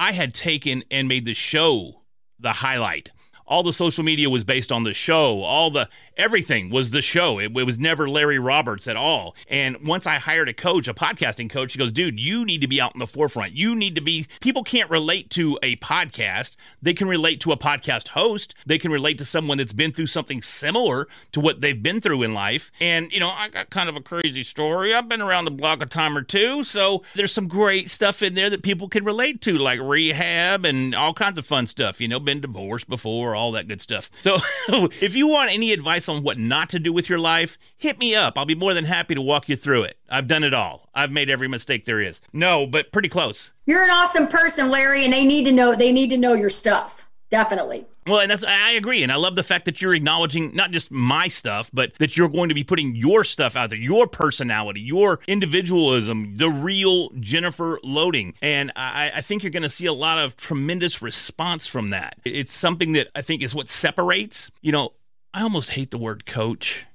I 0.00 0.12
had 0.12 0.32
taken 0.32 0.84
and 0.92 1.08
made 1.08 1.24
the 1.24 1.34
show 1.34 2.02
the 2.38 2.52
highlight 2.52 3.11
all 3.48 3.62
the 3.62 3.72
social 3.72 4.04
media 4.04 4.28
was 4.30 4.44
based 4.44 4.70
on 4.70 4.84
the 4.84 4.92
show. 4.92 5.42
All 5.42 5.70
the 5.70 5.88
everything 6.16 6.68
was 6.68 6.90
the 6.90 7.02
show. 7.02 7.38
It, 7.38 7.56
it, 7.56 7.64
was 7.64 7.78
never 7.78 8.08
Larry 8.08 8.38
Roberts 8.38 8.87
at 8.87 8.96
all. 8.96 9.34
And 9.48 9.87
once 9.87 10.06
I 10.06 10.16
hired 10.16 10.48
a 10.48 10.54
coach, 10.54 10.87
a 10.87 10.94
podcasting 10.94 11.48
coach, 11.48 11.72
he 11.72 11.78
goes, 11.78 11.92
dude, 11.92 12.20
you 12.20 12.44
need 12.44 12.61
to 12.61 12.68
be 12.68 12.80
out 12.80 12.94
in 12.94 12.98
the 12.98 13.06
forefront. 13.06 13.54
You 13.54 13.74
need 13.74 13.94
to 13.94 14.00
be, 14.00 14.26
people 14.40 14.62
can't 14.62 14.90
relate 14.90 15.30
to 15.30 15.58
a 15.62 15.76
podcast. 15.76 16.56
They 16.82 16.92
can 16.92 17.08
relate 17.08 17.40
to 17.42 17.52
a 17.52 17.56
podcast 17.56 18.08
host. 18.08 18.54
They 18.66 18.78
can 18.78 18.92
relate 18.92 19.18
to 19.18 19.24
someone 19.24 19.58
that's 19.58 19.72
been 19.72 19.92
through 19.92 20.08
something 20.08 20.42
similar 20.42 21.08
to 21.32 21.40
what 21.40 21.61
they've 21.62 21.82
been 21.82 22.00
through 22.00 22.22
in 22.22 22.34
life. 22.34 22.70
And, 22.80 23.11
you 23.12 23.20
know, 23.20 23.30
I 23.30 23.48
got 23.48 23.70
kind 23.70 23.88
of 23.88 23.96
a 23.96 24.00
crazy 24.00 24.42
story. 24.42 24.92
I've 24.92 25.08
been 25.08 25.22
around 25.22 25.46
the 25.46 25.50
block 25.50 25.82
a 25.82 25.87
time 25.87 26.16
or 26.16 26.22
two. 26.22 26.64
So 26.64 27.02
there's 27.14 27.32
some 27.32 27.48
great 27.48 27.88
stuff 27.88 28.22
in 28.22 28.34
there 28.34 28.50
that 28.50 28.62
people 28.62 28.88
can 28.88 29.04
relate 29.04 29.40
to, 29.42 29.56
like 29.56 29.80
rehab 29.80 30.66
and 30.66 30.94
all 30.94 31.14
kinds 31.14 31.38
of 31.38 31.46
fun 31.46 31.66
stuff. 31.66 32.00
You 32.00 32.08
know, 32.08 32.20
been 32.20 32.40
divorced 32.40 32.88
before, 32.88 33.34
all 33.38 33.53
that 33.53 33.68
good 33.68 33.81
stuff. 33.81 34.11
So 34.20 34.37
if 35.01 35.14
you 35.14 35.27
want 35.27 35.53
any 35.53 35.72
advice 35.72 36.09
on 36.09 36.22
what 36.22 36.38
not 36.38 36.68
to 36.70 36.79
do 36.79 36.92
with 36.92 37.09
your 37.09 37.18
life, 37.18 37.57
hit 37.77 37.98
me 37.98 38.14
up. 38.14 38.37
I'll 38.37 38.44
be 38.44 38.55
more 38.55 38.74
than 38.74 38.85
happy 38.85 39.14
to 39.14 39.22
walk 39.22 39.48
you 39.48 39.57
through 39.57 39.85
it. 39.85 39.98
I've 40.11 40.29
done 40.29 40.44
it 40.44 40.53
all. 40.53 40.88
I've 40.94 41.12
made 41.12 41.31
every 41.31 41.48
mistake 41.48 41.85
there 41.85 42.01
is. 42.01 42.20
No, 42.33 42.66
but 42.66 42.92
pretty 42.92 43.09
close. 43.09 43.53
You're 43.66 43.83
an 43.83 43.90
awesome 43.90 44.27
person, 44.27 44.70
Larry, 44.70 45.05
and 45.05 45.12
they 45.12 45.24
need 45.24 45.44
to 45.44 45.53
know 45.53 45.74
they 45.74 45.92
need 45.92 46.11
to 46.11 46.16
know 46.16 46.35
your 46.35 46.51
stuff. 46.51 47.08
Definitely. 47.31 47.87
Well, 48.07 48.21
and 48.21 48.31
that's 48.31 48.45
I 48.45 48.73
agree, 48.73 49.03
and 49.03 49.12
I 49.12 49.17
love 49.17 49.35
the 49.35 49.43
fact 49.43 49.67
that 49.67 49.83
you're 49.83 49.93
acknowledging 49.93 50.55
not 50.55 50.71
just 50.71 50.91
my 50.91 51.29
stuff, 51.29 51.71
but 51.75 51.95
that 51.99 52.17
you're 52.17 52.31
going 52.31 52.49
to 52.49 52.55
be 52.55 52.64
putting 52.64 52.97
your 52.97 53.23
stuff 53.23 53.55
out 53.55 53.69
there, 53.69 53.79
your 53.79 54.07
personality, 54.07 54.81
your 54.81 55.21
individualism, 55.27 56.37
the 56.38 56.49
real 56.49 57.11
Jennifer 57.21 57.79
Loading, 57.85 58.33
and 58.41 58.73
I, 58.77 59.12
I 59.17 59.21
think 59.21 59.43
you're 59.43 59.51
going 59.51 59.62
to 59.62 59.69
see 59.69 59.85
a 59.85 59.93
lot 59.93 60.17
of 60.17 60.38
tremendous 60.38 61.03
response 61.03 61.67
from 61.67 61.88
that. 61.91 62.19
It's 62.25 62.53
something 62.53 62.93
that 62.93 63.09
I 63.14 63.21
think 63.21 63.43
is 63.43 63.55
what 63.55 63.69
separates. 63.69 64.51
You 64.62 64.73
know, 64.73 64.95
I 65.35 65.43
almost 65.43 65.73
hate 65.73 65.91
the 65.91 65.99
word 65.99 66.25
coach 66.25 66.87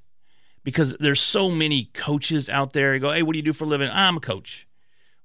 because 0.63 0.95
there's 0.99 1.21
so 1.21 1.51
many 1.51 1.91
coaches 1.93 2.49
out 2.49 2.73
there. 2.73 2.95
You 2.95 2.99
go, 2.99 3.11
hey, 3.11 3.21
what 3.21 3.33
do 3.33 3.37
you 3.37 3.43
do 3.43 3.53
for 3.53 3.65
a 3.65 3.67
living? 3.67 3.89
I'm 3.93 4.17
a 4.17 4.19
coach. 4.19 4.67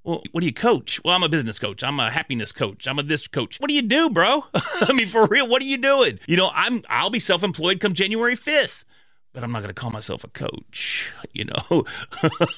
Well, 0.09 0.23
what 0.33 0.41
do 0.41 0.47
you 0.47 0.55
coach? 0.55 1.05
Well, 1.05 1.15
I'm 1.15 1.23
a 1.23 1.29
business 1.29 1.59
coach. 1.59 1.85
I'm 1.85 2.01
a 2.01 2.09
happiness 2.11 2.51
coach. 2.51 2.89
I'm 2.89 2.99
a 2.99 3.03
this 3.03 3.27
coach. 3.27 3.61
What 3.61 3.69
do 3.69 3.75
you 3.75 3.83
do, 3.83 4.09
bro? 4.09 4.47
I 4.55 4.95
mean, 4.95 5.07
for 5.07 5.27
real, 5.27 5.47
what 5.47 5.61
are 5.61 5.67
you 5.67 5.77
doing? 5.77 6.19
You 6.27 6.39
know, 6.39 6.51
I'm 6.55 6.83
I'll 6.89 7.11
be 7.11 7.21
self-employed 7.21 7.79
come 7.79 7.93
January 7.93 8.35
5th 8.35 8.85
but 9.33 9.45
I'm 9.45 9.53
not 9.53 9.59
going 9.59 9.73
to 9.73 9.81
call 9.81 9.91
myself 9.91 10.25
a 10.25 10.29
coach, 10.29 11.13
you 11.33 11.45
know. 11.45 11.85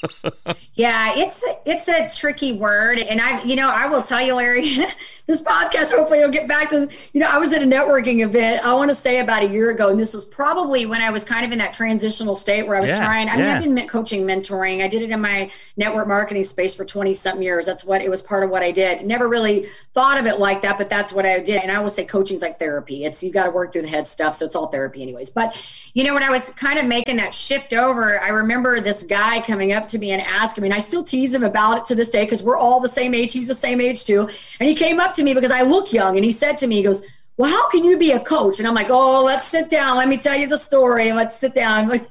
yeah, 0.74 1.12
it's 1.16 1.42
a, 1.42 1.58
it's 1.66 1.88
a 1.88 2.08
tricky 2.10 2.52
word, 2.52 3.00
and 3.00 3.20
I, 3.20 3.42
you 3.42 3.56
know, 3.56 3.68
I 3.68 3.86
will 3.86 4.02
tell 4.02 4.22
you, 4.22 4.36
Larry, 4.36 4.86
this 5.26 5.42
podcast. 5.42 5.90
Hopefully, 5.90 6.20
will 6.20 6.30
get 6.30 6.46
back 6.46 6.70
to. 6.70 6.88
You 7.12 7.20
know, 7.20 7.28
I 7.28 7.38
was 7.38 7.52
at 7.52 7.62
a 7.62 7.66
networking 7.66 8.24
event. 8.24 8.64
I 8.64 8.72
want 8.74 8.90
to 8.90 8.94
say 8.94 9.18
about 9.18 9.42
a 9.42 9.48
year 9.48 9.70
ago, 9.70 9.88
and 9.88 9.98
this 9.98 10.14
was 10.14 10.24
probably 10.24 10.86
when 10.86 11.00
I 11.00 11.10
was 11.10 11.24
kind 11.24 11.44
of 11.44 11.50
in 11.50 11.58
that 11.58 11.74
transitional 11.74 12.36
state 12.36 12.66
where 12.66 12.76
I 12.76 12.80
was 12.80 12.90
yeah, 12.90 13.04
trying. 13.04 13.28
I 13.28 13.36
mean, 13.36 13.44
yeah. 13.44 13.56
I've 13.58 13.74
been 13.74 13.88
coaching, 13.88 14.24
mentoring. 14.24 14.82
I 14.82 14.88
did 14.88 15.02
it 15.02 15.10
in 15.10 15.20
my 15.20 15.50
network 15.76 16.06
marketing 16.06 16.44
space 16.44 16.74
for 16.74 16.84
twenty 16.84 17.14
something 17.14 17.42
years. 17.42 17.66
That's 17.66 17.84
what 17.84 18.00
it 18.00 18.08
was 18.08 18.22
part 18.22 18.44
of 18.44 18.50
what 18.50 18.62
I 18.62 18.70
did. 18.70 19.04
Never 19.04 19.28
really 19.28 19.68
thought 19.92 20.18
of 20.18 20.26
it 20.26 20.38
like 20.38 20.62
that, 20.62 20.78
but 20.78 20.88
that's 20.88 21.12
what 21.12 21.26
I 21.26 21.40
did. 21.40 21.62
And 21.62 21.72
I 21.72 21.80
will 21.80 21.90
say, 21.90 22.04
coaching 22.04 22.36
is 22.36 22.42
like 22.42 22.60
therapy. 22.60 23.04
It's 23.04 23.22
you 23.24 23.32
got 23.32 23.44
to 23.44 23.50
work 23.50 23.72
through 23.72 23.82
the 23.82 23.88
head 23.88 24.06
stuff, 24.06 24.36
so 24.36 24.46
it's 24.46 24.54
all 24.54 24.68
therapy, 24.68 25.02
anyways. 25.02 25.30
But 25.30 25.60
you 25.94 26.04
know, 26.04 26.14
when 26.14 26.22
I 26.22 26.30
was 26.30 26.50
kind 26.60 26.78
of 26.78 26.84
making 26.84 27.16
that 27.16 27.34
shift 27.34 27.72
over, 27.72 28.20
I 28.20 28.28
remember 28.28 28.80
this 28.80 29.02
guy 29.02 29.40
coming 29.40 29.72
up 29.72 29.88
to 29.88 29.98
me 29.98 30.10
and 30.10 30.20
asking 30.20 30.60
me, 30.62 30.68
and 30.68 30.74
I 30.74 30.78
still 30.78 31.02
tease 31.02 31.32
him 31.32 31.42
about 31.42 31.78
it 31.78 31.86
to 31.86 31.94
this 31.94 32.10
day 32.10 32.24
because 32.24 32.42
we're 32.42 32.58
all 32.58 32.80
the 32.80 32.88
same 32.88 33.14
age. 33.14 33.32
He's 33.32 33.48
the 33.48 33.54
same 33.54 33.80
age 33.80 34.04
too. 34.04 34.28
And 34.60 34.68
he 34.68 34.74
came 34.74 35.00
up 35.00 35.14
to 35.14 35.22
me 35.22 35.32
because 35.32 35.50
I 35.50 35.62
look 35.62 35.90
young 35.90 36.16
and 36.16 36.24
he 36.24 36.30
said 36.30 36.58
to 36.58 36.66
me, 36.66 36.76
he 36.76 36.82
goes, 36.82 37.02
well, 37.38 37.50
how 37.50 37.70
can 37.70 37.82
you 37.82 37.96
be 37.96 38.12
a 38.12 38.20
coach? 38.20 38.58
And 38.58 38.68
I'm 38.68 38.74
like, 38.74 38.90
oh, 38.90 39.24
let's 39.24 39.46
sit 39.46 39.70
down. 39.70 39.96
Let 39.96 40.08
me 40.08 40.18
tell 40.18 40.36
you 40.36 40.46
the 40.46 40.58
story. 40.58 41.14
Let's 41.14 41.38
sit 41.38 41.54
down. 41.54 41.88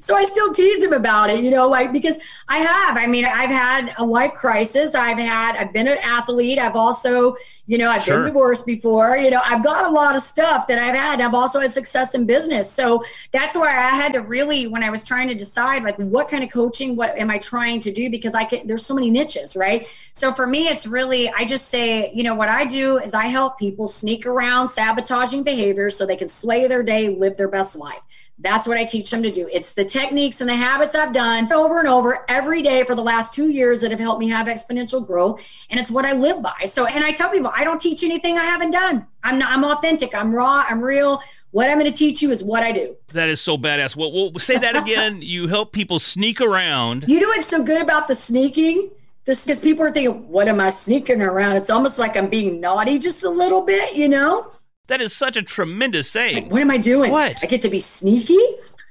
so 0.00 0.16
I 0.16 0.24
still 0.24 0.52
tease 0.52 0.82
him 0.82 0.92
about 0.92 1.30
it, 1.30 1.42
you 1.42 1.50
know, 1.50 1.68
like 1.68 1.92
because 1.92 2.18
I 2.48 2.58
have. 2.58 2.96
I 2.96 3.06
mean, 3.06 3.24
I've 3.24 3.50
had 3.50 3.94
a 3.98 4.04
life 4.04 4.34
crisis. 4.34 4.94
I've 4.94 5.18
had. 5.18 5.56
I've 5.56 5.72
been 5.72 5.88
an 5.88 5.98
athlete. 5.98 6.58
I've 6.58 6.76
also, 6.76 7.36
you 7.66 7.78
know, 7.78 7.90
I've 7.90 8.02
sure. 8.02 8.18
been 8.18 8.26
divorced 8.26 8.66
before. 8.66 9.16
You 9.16 9.30
know, 9.30 9.40
I've 9.44 9.64
got 9.64 9.86
a 9.86 9.90
lot 9.90 10.16
of 10.16 10.22
stuff 10.22 10.66
that 10.66 10.78
I've 10.78 10.94
had. 10.94 11.20
I've 11.20 11.34
also 11.34 11.60
had 11.60 11.72
success 11.72 12.14
in 12.14 12.26
business. 12.26 12.70
So 12.70 13.04
that's 13.32 13.56
why 13.56 13.68
I 13.68 13.94
had 13.94 14.12
to 14.14 14.20
really, 14.20 14.66
when 14.66 14.82
I 14.82 14.90
was 14.90 15.04
trying 15.04 15.28
to 15.28 15.34
decide, 15.34 15.82
like, 15.84 15.96
what 15.96 16.28
kind 16.28 16.44
of 16.44 16.50
coaching, 16.50 16.96
what 16.96 17.16
am 17.16 17.30
I 17.30 17.38
trying 17.38 17.80
to 17.80 17.92
do? 17.92 18.10
Because 18.10 18.34
I 18.34 18.44
can. 18.44 18.66
There's 18.66 18.84
so 18.84 18.94
many 18.94 19.10
niches, 19.10 19.56
right? 19.56 19.88
So 20.14 20.32
for 20.34 20.46
me, 20.46 20.68
it's 20.68 20.86
really, 20.86 21.30
I 21.30 21.44
just 21.44 21.68
say, 21.68 22.12
you 22.12 22.24
know, 22.24 22.34
what 22.34 22.48
I 22.48 22.64
do 22.64 22.98
is 22.98 23.14
I 23.14 23.26
help 23.26 23.58
people 23.58 23.88
sneak 23.88 24.26
around 24.26 24.40
around 24.40 24.68
sabotaging 24.68 25.42
behaviors 25.42 25.96
so 25.96 26.06
they 26.06 26.16
can 26.16 26.28
slay 26.28 26.66
their 26.66 26.82
day, 26.82 27.08
live 27.08 27.36
their 27.36 27.48
best 27.48 27.76
life. 27.76 28.00
That's 28.42 28.66
what 28.66 28.78
I 28.78 28.84
teach 28.84 29.10
them 29.10 29.22
to 29.22 29.30
do. 29.30 29.48
It's 29.52 29.74
the 29.74 29.84
techniques 29.84 30.40
and 30.40 30.48
the 30.48 30.56
habits 30.56 30.94
I've 30.94 31.12
done 31.12 31.52
over 31.52 31.78
and 31.78 31.88
over 31.88 32.24
every 32.28 32.62
day 32.62 32.84
for 32.84 32.94
the 32.94 33.02
last 33.02 33.34
two 33.34 33.50
years 33.50 33.82
that 33.82 33.90
have 33.90 34.00
helped 34.00 34.18
me 34.18 34.28
have 34.30 34.46
exponential 34.46 35.06
growth. 35.06 35.40
And 35.68 35.78
it's 35.78 35.90
what 35.90 36.06
I 36.06 36.12
live 36.12 36.42
by. 36.42 36.64
So, 36.64 36.86
and 36.86 37.04
I 37.04 37.12
tell 37.12 37.28
people, 37.30 37.52
I 37.54 37.64
don't 37.64 37.80
teach 37.80 38.02
anything 38.02 38.38
I 38.38 38.44
haven't 38.44 38.70
done. 38.70 39.06
I'm 39.22 39.38
not, 39.38 39.52
I'm 39.52 39.64
authentic. 39.64 40.14
I'm 40.14 40.34
raw. 40.34 40.64
I'm 40.66 40.80
real. 40.80 41.20
What 41.50 41.68
I'm 41.68 41.78
going 41.78 41.90
to 41.90 41.96
teach 41.96 42.22
you 42.22 42.30
is 42.30 42.42
what 42.42 42.62
I 42.62 42.72
do. 42.72 42.96
That 43.08 43.28
is 43.28 43.40
so 43.40 43.58
badass. 43.58 43.94
Well, 43.94 44.12
we'll 44.12 44.32
say 44.38 44.56
that 44.56 44.76
again. 44.82 45.18
you 45.20 45.48
help 45.48 45.72
people 45.72 45.98
sneak 45.98 46.40
around. 46.40 47.04
You 47.08 47.20
know 47.20 47.28
what's 47.28 47.48
so 47.48 47.62
good 47.62 47.82
about 47.82 48.08
the 48.08 48.14
sneaking? 48.14 48.90
This 49.26 49.44
because 49.44 49.60
people 49.60 49.84
are 49.84 49.92
thinking, 49.92 50.28
what 50.28 50.48
am 50.48 50.60
I 50.60 50.70
sneaking 50.70 51.20
around? 51.20 51.56
It's 51.56 51.68
almost 51.68 51.98
like 51.98 52.16
I'm 52.16 52.30
being 52.30 52.58
naughty 52.60 52.98
just 52.98 53.22
a 53.22 53.28
little 53.28 53.60
bit, 53.60 53.94
you 53.94 54.08
know? 54.08 54.50
That 54.90 55.00
is 55.00 55.14
such 55.14 55.36
a 55.36 55.42
tremendous 55.42 56.10
saying. 56.10 56.34
Like, 56.34 56.52
what 56.52 56.62
am 56.62 56.70
I 56.72 56.76
doing? 56.76 57.12
What? 57.12 57.44
I 57.44 57.46
get 57.46 57.62
to 57.62 57.70
be 57.70 57.78
sneaky? 57.78 58.40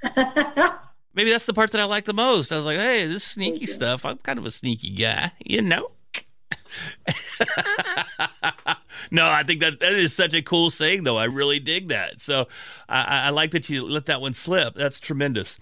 Maybe 1.13 1.29
that's 1.29 1.45
the 1.45 1.53
part 1.53 1.71
that 1.71 1.81
I 1.81 1.83
like 1.83 2.05
the 2.05 2.13
most. 2.13 2.53
I 2.53 2.55
was 2.55 2.65
like, 2.65 2.77
hey, 2.77 3.05
this 3.05 3.25
sneaky 3.25 3.65
stuff, 3.65 4.05
I'm 4.05 4.17
kind 4.19 4.39
of 4.39 4.45
a 4.45 4.51
sneaky 4.51 4.91
guy, 4.91 5.33
you 5.45 5.61
know? 5.61 5.91
no, 9.11 9.29
I 9.29 9.43
think 9.43 9.59
that 9.59 9.81
that 9.81 9.91
is 9.91 10.15
such 10.15 10.33
a 10.33 10.41
cool 10.41 10.69
saying, 10.69 11.03
though. 11.03 11.17
I 11.17 11.25
really 11.25 11.59
dig 11.59 11.89
that. 11.89 12.21
So 12.21 12.47
I, 12.87 13.23
I 13.25 13.29
like 13.31 13.51
that 13.51 13.69
you 13.69 13.85
let 13.85 14.05
that 14.05 14.21
one 14.21 14.33
slip. 14.33 14.75
That's 14.75 15.01
tremendous. 15.01 15.59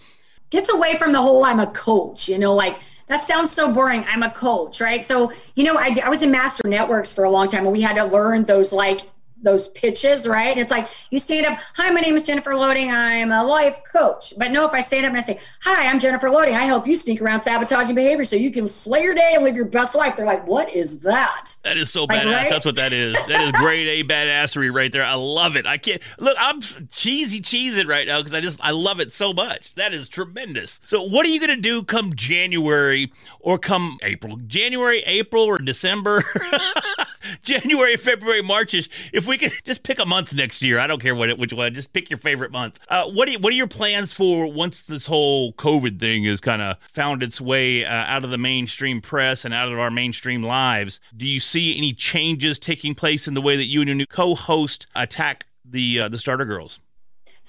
Gets 0.51 0.69
away 0.69 0.99
from 0.99 1.13
the 1.13 1.21
whole 1.21 1.45
I'm 1.45 1.59
a 1.59 1.71
coach, 1.71 2.29
you 2.29 2.37
know, 2.37 2.53
like 2.53 2.77
that 3.07 3.23
sounds 3.23 3.51
so 3.51 3.73
boring. 3.73 4.05
I'm 4.07 4.21
a 4.21 4.29
coach, 4.29 4.81
right? 4.81 5.03
So, 5.03 5.31
you 5.55 5.63
know, 5.63 5.77
I, 5.77 5.95
I 6.03 6.09
was 6.09 6.21
in 6.21 6.29
Master 6.29 6.67
Networks 6.67 7.11
for 7.11 7.23
a 7.23 7.31
long 7.31 7.47
time 7.47 7.63
and 7.63 7.71
we 7.71 7.81
had 7.81 7.95
to 7.95 8.05
learn 8.05 8.43
those 8.43 8.71
like 8.71 9.01
those 9.41 9.69
pitches, 9.69 10.27
right? 10.27 10.49
And 10.49 10.59
it's 10.59 10.71
like 10.71 10.89
you 11.09 11.19
stand 11.19 11.45
up, 11.45 11.59
hi, 11.75 11.89
my 11.91 12.01
name 12.01 12.15
is 12.15 12.23
Jennifer 12.23 12.55
Loading. 12.55 12.91
I'm 12.91 13.31
a 13.31 13.43
life 13.43 13.81
coach. 13.91 14.33
But 14.37 14.51
no, 14.51 14.65
if 14.65 14.73
I 14.73 14.81
stand 14.81 15.05
up 15.05 15.09
and 15.09 15.17
I 15.17 15.21
say, 15.21 15.39
hi, 15.61 15.87
I'm 15.87 15.99
Jennifer 15.99 16.29
Loading. 16.29 16.55
I 16.55 16.63
help 16.63 16.87
you 16.87 16.95
sneak 16.95 17.21
around 17.21 17.41
sabotaging 17.41 17.95
behavior 17.95 18.25
so 18.25 18.35
you 18.35 18.51
can 18.51 18.67
slay 18.67 19.03
your 19.03 19.13
day 19.13 19.33
and 19.35 19.43
live 19.43 19.55
your 19.55 19.65
best 19.65 19.95
life. 19.95 20.15
They're 20.15 20.25
like, 20.25 20.45
what 20.47 20.73
is 20.73 20.99
that? 21.01 21.55
That 21.63 21.77
is 21.77 21.91
so 21.91 22.05
like, 22.05 22.21
badass. 22.21 22.33
Right? 22.33 22.49
That's 22.49 22.65
what 22.65 22.75
that 22.75 22.93
is. 22.93 23.13
That 23.27 23.41
is 23.41 23.51
grade 23.53 23.87
A 23.87 24.03
badassery 24.07 24.73
right 24.73 24.91
there. 24.91 25.03
I 25.03 25.15
love 25.15 25.55
it. 25.55 25.65
I 25.65 25.77
can't 25.77 26.01
look. 26.19 26.35
I'm 26.39 26.61
cheesy 26.89 27.41
cheesing 27.41 27.87
right 27.87 28.07
now 28.07 28.19
because 28.19 28.33
I 28.33 28.41
just 28.41 28.59
I 28.61 28.71
love 28.71 28.99
it 28.99 29.11
so 29.11 29.33
much. 29.33 29.75
That 29.75 29.93
is 29.93 30.09
tremendous. 30.09 30.79
So 30.83 31.03
what 31.03 31.25
are 31.25 31.29
you 31.29 31.39
gonna 31.39 31.57
do 31.57 31.83
come 31.83 32.13
January 32.13 33.11
or 33.39 33.57
come 33.57 33.97
April? 34.01 34.37
January, 34.47 35.03
April, 35.05 35.43
or 35.43 35.59
December? 35.59 36.23
January, 37.43 37.97
February, 37.97 38.41
Marchish. 38.41 38.89
If 39.13 39.27
we 39.27 39.37
could 39.37 39.51
just 39.63 39.83
pick 39.83 39.99
a 39.99 40.05
month 40.05 40.33
next 40.33 40.61
year, 40.61 40.79
I 40.79 40.87
don't 40.87 41.01
care 41.01 41.15
what 41.15 41.29
it, 41.29 41.37
which 41.37 41.53
one. 41.53 41.73
Just 41.73 41.93
pick 41.93 42.09
your 42.09 42.19
favorite 42.19 42.51
month. 42.51 42.79
Uh, 42.89 43.09
what 43.09 43.29
you, 43.29 43.39
what 43.39 43.53
are 43.53 43.55
your 43.55 43.67
plans 43.67 44.13
for 44.13 44.51
once 44.51 44.81
this 44.81 45.05
whole 45.05 45.53
COVID 45.53 45.99
thing 45.99 46.23
has 46.25 46.41
kind 46.41 46.61
of 46.61 46.77
found 46.93 47.23
its 47.23 47.39
way 47.41 47.85
uh, 47.85 47.89
out 47.89 48.23
of 48.23 48.31
the 48.31 48.37
mainstream 48.37 49.01
press 49.01 49.45
and 49.45 49.53
out 49.53 49.71
of 49.71 49.79
our 49.79 49.91
mainstream 49.91 50.43
lives? 50.43 50.99
Do 51.15 51.27
you 51.27 51.39
see 51.39 51.77
any 51.77 51.93
changes 51.93 52.59
taking 52.59 52.95
place 52.95 53.27
in 53.27 53.33
the 53.33 53.41
way 53.41 53.55
that 53.55 53.65
you 53.65 53.81
and 53.81 53.87
your 53.87 53.95
new 53.95 54.05
co-host 54.05 54.87
attack 54.95 55.45
the 55.63 56.01
uh, 56.01 56.09
the 56.09 56.19
starter 56.19 56.45
girls? 56.45 56.79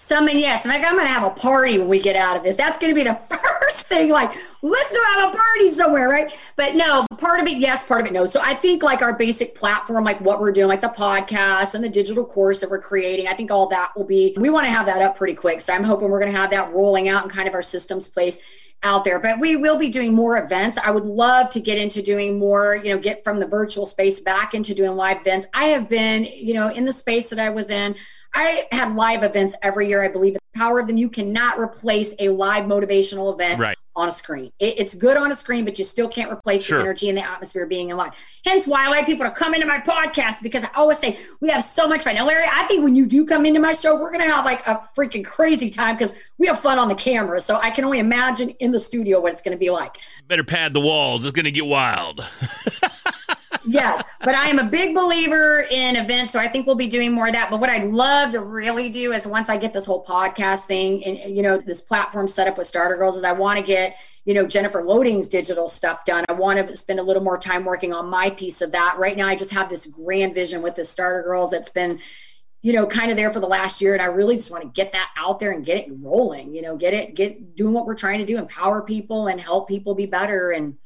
Some 0.00 0.28
and 0.28 0.38
yes, 0.38 0.62
and 0.64 0.72
I'm 0.72 0.80
gonna 0.80 1.08
have 1.08 1.24
a 1.24 1.30
party 1.30 1.76
when 1.76 1.88
we 1.88 1.98
get 1.98 2.14
out 2.14 2.36
of 2.36 2.44
this. 2.44 2.54
That's 2.54 2.78
gonna 2.78 2.94
be 2.94 3.02
the 3.02 3.18
first 3.30 3.88
thing. 3.88 4.10
Like, 4.10 4.32
let's 4.62 4.92
go 4.92 5.04
have 5.14 5.34
a 5.34 5.36
party 5.36 5.72
somewhere, 5.72 6.08
right? 6.08 6.32
But 6.54 6.76
no, 6.76 7.04
part 7.18 7.40
of 7.40 7.48
it, 7.48 7.58
yes, 7.58 7.82
part 7.82 8.02
of 8.02 8.06
it, 8.06 8.12
no. 8.12 8.24
So 8.24 8.40
I 8.40 8.54
think 8.54 8.84
like 8.84 9.02
our 9.02 9.12
basic 9.12 9.56
platform, 9.56 10.04
like 10.04 10.20
what 10.20 10.40
we're 10.40 10.52
doing, 10.52 10.68
like 10.68 10.82
the 10.82 10.94
podcast 10.96 11.74
and 11.74 11.82
the 11.82 11.88
digital 11.88 12.24
course 12.24 12.60
that 12.60 12.70
we're 12.70 12.80
creating, 12.80 13.26
I 13.26 13.34
think 13.34 13.50
all 13.50 13.68
that 13.70 13.90
will 13.96 14.04
be. 14.04 14.36
We 14.38 14.50
want 14.50 14.66
to 14.66 14.70
have 14.70 14.86
that 14.86 15.02
up 15.02 15.16
pretty 15.16 15.34
quick. 15.34 15.60
So 15.60 15.74
I'm 15.74 15.82
hoping 15.82 16.08
we're 16.10 16.20
gonna 16.20 16.30
have 16.30 16.52
that 16.52 16.72
rolling 16.72 17.08
out 17.08 17.24
in 17.24 17.28
kind 17.28 17.48
of 17.48 17.54
our 17.54 17.60
systems 17.60 18.08
place 18.08 18.38
out 18.84 19.02
there 19.02 19.18
but 19.18 19.40
we 19.40 19.56
will 19.56 19.76
be 19.76 19.88
doing 19.88 20.14
more 20.14 20.38
events 20.38 20.78
i 20.78 20.88
would 20.88 21.04
love 21.04 21.50
to 21.50 21.58
get 21.58 21.78
into 21.78 22.00
doing 22.00 22.38
more 22.38 22.76
you 22.76 22.94
know 22.94 23.00
get 23.00 23.24
from 23.24 23.40
the 23.40 23.46
virtual 23.46 23.84
space 23.84 24.20
back 24.20 24.54
into 24.54 24.72
doing 24.72 24.92
live 24.92 25.20
events 25.20 25.48
i 25.52 25.64
have 25.64 25.88
been 25.88 26.22
you 26.22 26.54
know 26.54 26.68
in 26.68 26.84
the 26.84 26.92
space 26.92 27.28
that 27.28 27.40
i 27.40 27.50
was 27.50 27.72
in 27.72 27.96
I 28.34 28.66
had 28.70 28.94
live 28.94 29.22
events 29.22 29.56
every 29.62 29.88
year. 29.88 30.02
I 30.02 30.08
believe 30.08 30.34
in 30.34 30.40
the 30.52 30.58
power 30.58 30.78
of 30.80 30.86
them. 30.86 30.96
You 30.96 31.08
cannot 31.08 31.58
replace 31.58 32.14
a 32.18 32.28
live 32.28 32.64
motivational 32.64 33.32
event 33.32 33.60
right. 33.60 33.76
on 33.96 34.08
a 34.08 34.12
screen. 34.12 34.52
It, 34.58 34.78
it's 34.78 34.94
good 34.94 35.16
on 35.16 35.32
a 35.32 35.34
screen, 35.34 35.64
but 35.64 35.78
you 35.78 35.84
still 35.84 36.08
can't 36.08 36.30
replace 36.30 36.64
sure. 36.64 36.78
the 36.78 36.84
energy 36.84 37.08
and 37.08 37.18
the 37.18 37.28
atmosphere 37.28 37.66
being 37.66 37.88
in 37.88 37.96
live. 37.96 38.12
Hence 38.44 38.66
why 38.66 38.86
I 38.86 38.90
like 38.90 39.06
people 39.06 39.26
to 39.26 39.32
come 39.32 39.54
into 39.54 39.66
my 39.66 39.80
podcast 39.80 40.42
because 40.42 40.62
I 40.64 40.70
always 40.74 40.98
say 40.98 41.18
we 41.40 41.48
have 41.48 41.64
so 41.64 41.88
much 41.88 42.02
fun. 42.02 42.14
Now, 42.14 42.26
Larry, 42.26 42.46
I 42.50 42.64
think 42.64 42.84
when 42.84 42.94
you 42.94 43.06
do 43.06 43.26
come 43.26 43.46
into 43.46 43.60
my 43.60 43.72
show, 43.72 43.98
we're 43.98 44.12
going 44.12 44.24
to 44.24 44.30
have 44.30 44.44
like 44.44 44.66
a 44.66 44.88
freaking 44.96 45.24
crazy 45.24 45.70
time 45.70 45.96
because 45.96 46.14
we 46.38 46.46
have 46.46 46.60
fun 46.60 46.78
on 46.78 46.88
the 46.88 46.94
camera. 46.94 47.40
So 47.40 47.56
I 47.56 47.70
can 47.70 47.84
only 47.84 47.98
imagine 47.98 48.50
in 48.60 48.70
the 48.70 48.78
studio 48.78 49.20
what 49.20 49.32
it's 49.32 49.42
going 49.42 49.56
to 49.56 49.58
be 49.58 49.70
like. 49.70 49.96
Better 50.26 50.44
pad 50.44 50.74
the 50.74 50.80
walls. 50.80 51.24
It's 51.24 51.32
going 51.32 51.44
to 51.44 51.50
get 51.50 51.66
wild. 51.66 52.24
yes, 53.68 54.04
but 54.20 54.34
I 54.34 54.48
am 54.48 54.58
a 54.58 54.64
big 54.64 54.94
believer 54.94 55.66
in 55.70 55.96
events, 55.96 56.32
so 56.32 56.38
I 56.38 56.48
think 56.48 56.66
we'll 56.66 56.76
be 56.76 56.88
doing 56.88 57.12
more 57.12 57.26
of 57.26 57.34
that. 57.34 57.50
But 57.50 57.60
what 57.60 57.70
I'd 57.70 57.88
love 57.90 58.32
to 58.32 58.40
really 58.40 58.88
do 58.88 59.12
is 59.12 59.26
once 59.26 59.48
I 59.48 59.56
get 59.56 59.72
this 59.72 59.86
whole 59.86 60.04
podcast 60.04 60.64
thing 60.64 61.04
and 61.04 61.34
you 61.34 61.42
know 61.42 61.58
this 61.58 61.80
platform 61.80 62.28
set 62.28 62.48
up 62.48 62.58
with 62.58 62.66
Starter 62.66 62.96
Girls, 62.96 63.16
is 63.16 63.24
I 63.24 63.32
want 63.32 63.58
to 63.58 63.64
get 63.64 63.96
you 64.24 64.34
know 64.34 64.46
Jennifer 64.46 64.82
Loading's 64.82 65.28
digital 65.28 65.68
stuff 65.68 66.04
done. 66.04 66.24
I 66.28 66.32
want 66.32 66.66
to 66.66 66.76
spend 66.76 67.00
a 67.00 67.02
little 67.02 67.22
more 67.22 67.38
time 67.38 67.64
working 67.64 67.92
on 67.92 68.08
my 68.08 68.30
piece 68.30 68.60
of 68.60 68.72
that. 68.72 68.96
Right 68.98 69.16
now, 69.16 69.28
I 69.28 69.36
just 69.36 69.52
have 69.52 69.68
this 69.68 69.86
grand 69.86 70.34
vision 70.34 70.62
with 70.62 70.74
the 70.74 70.84
Starter 70.84 71.22
Girls 71.22 71.50
that's 71.50 71.70
been 71.70 72.00
you 72.62 72.72
know 72.72 72.86
kind 72.86 73.10
of 73.10 73.16
there 73.16 73.32
for 73.32 73.40
the 73.40 73.46
last 73.46 73.80
year 73.80 73.92
and 73.92 74.02
i 74.02 74.06
really 74.06 74.36
just 74.36 74.50
want 74.50 74.62
to 74.62 74.68
get 74.70 74.92
that 74.92 75.10
out 75.16 75.38
there 75.40 75.52
and 75.52 75.64
get 75.64 75.76
it 75.78 75.86
rolling 76.02 76.54
you 76.54 76.62
know 76.62 76.76
get 76.76 76.92
it 76.92 77.14
get 77.14 77.54
doing 77.54 77.72
what 77.72 77.86
we're 77.86 77.94
trying 77.94 78.18
to 78.18 78.26
do 78.26 78.36
empower 78.36 78.82
people 78.82 79.28
and 79.28 79.40
help 79.40 79.68
people 79.68 79.94
be 79.94 80.06
better 80.06 80.50
and 80.50 80.76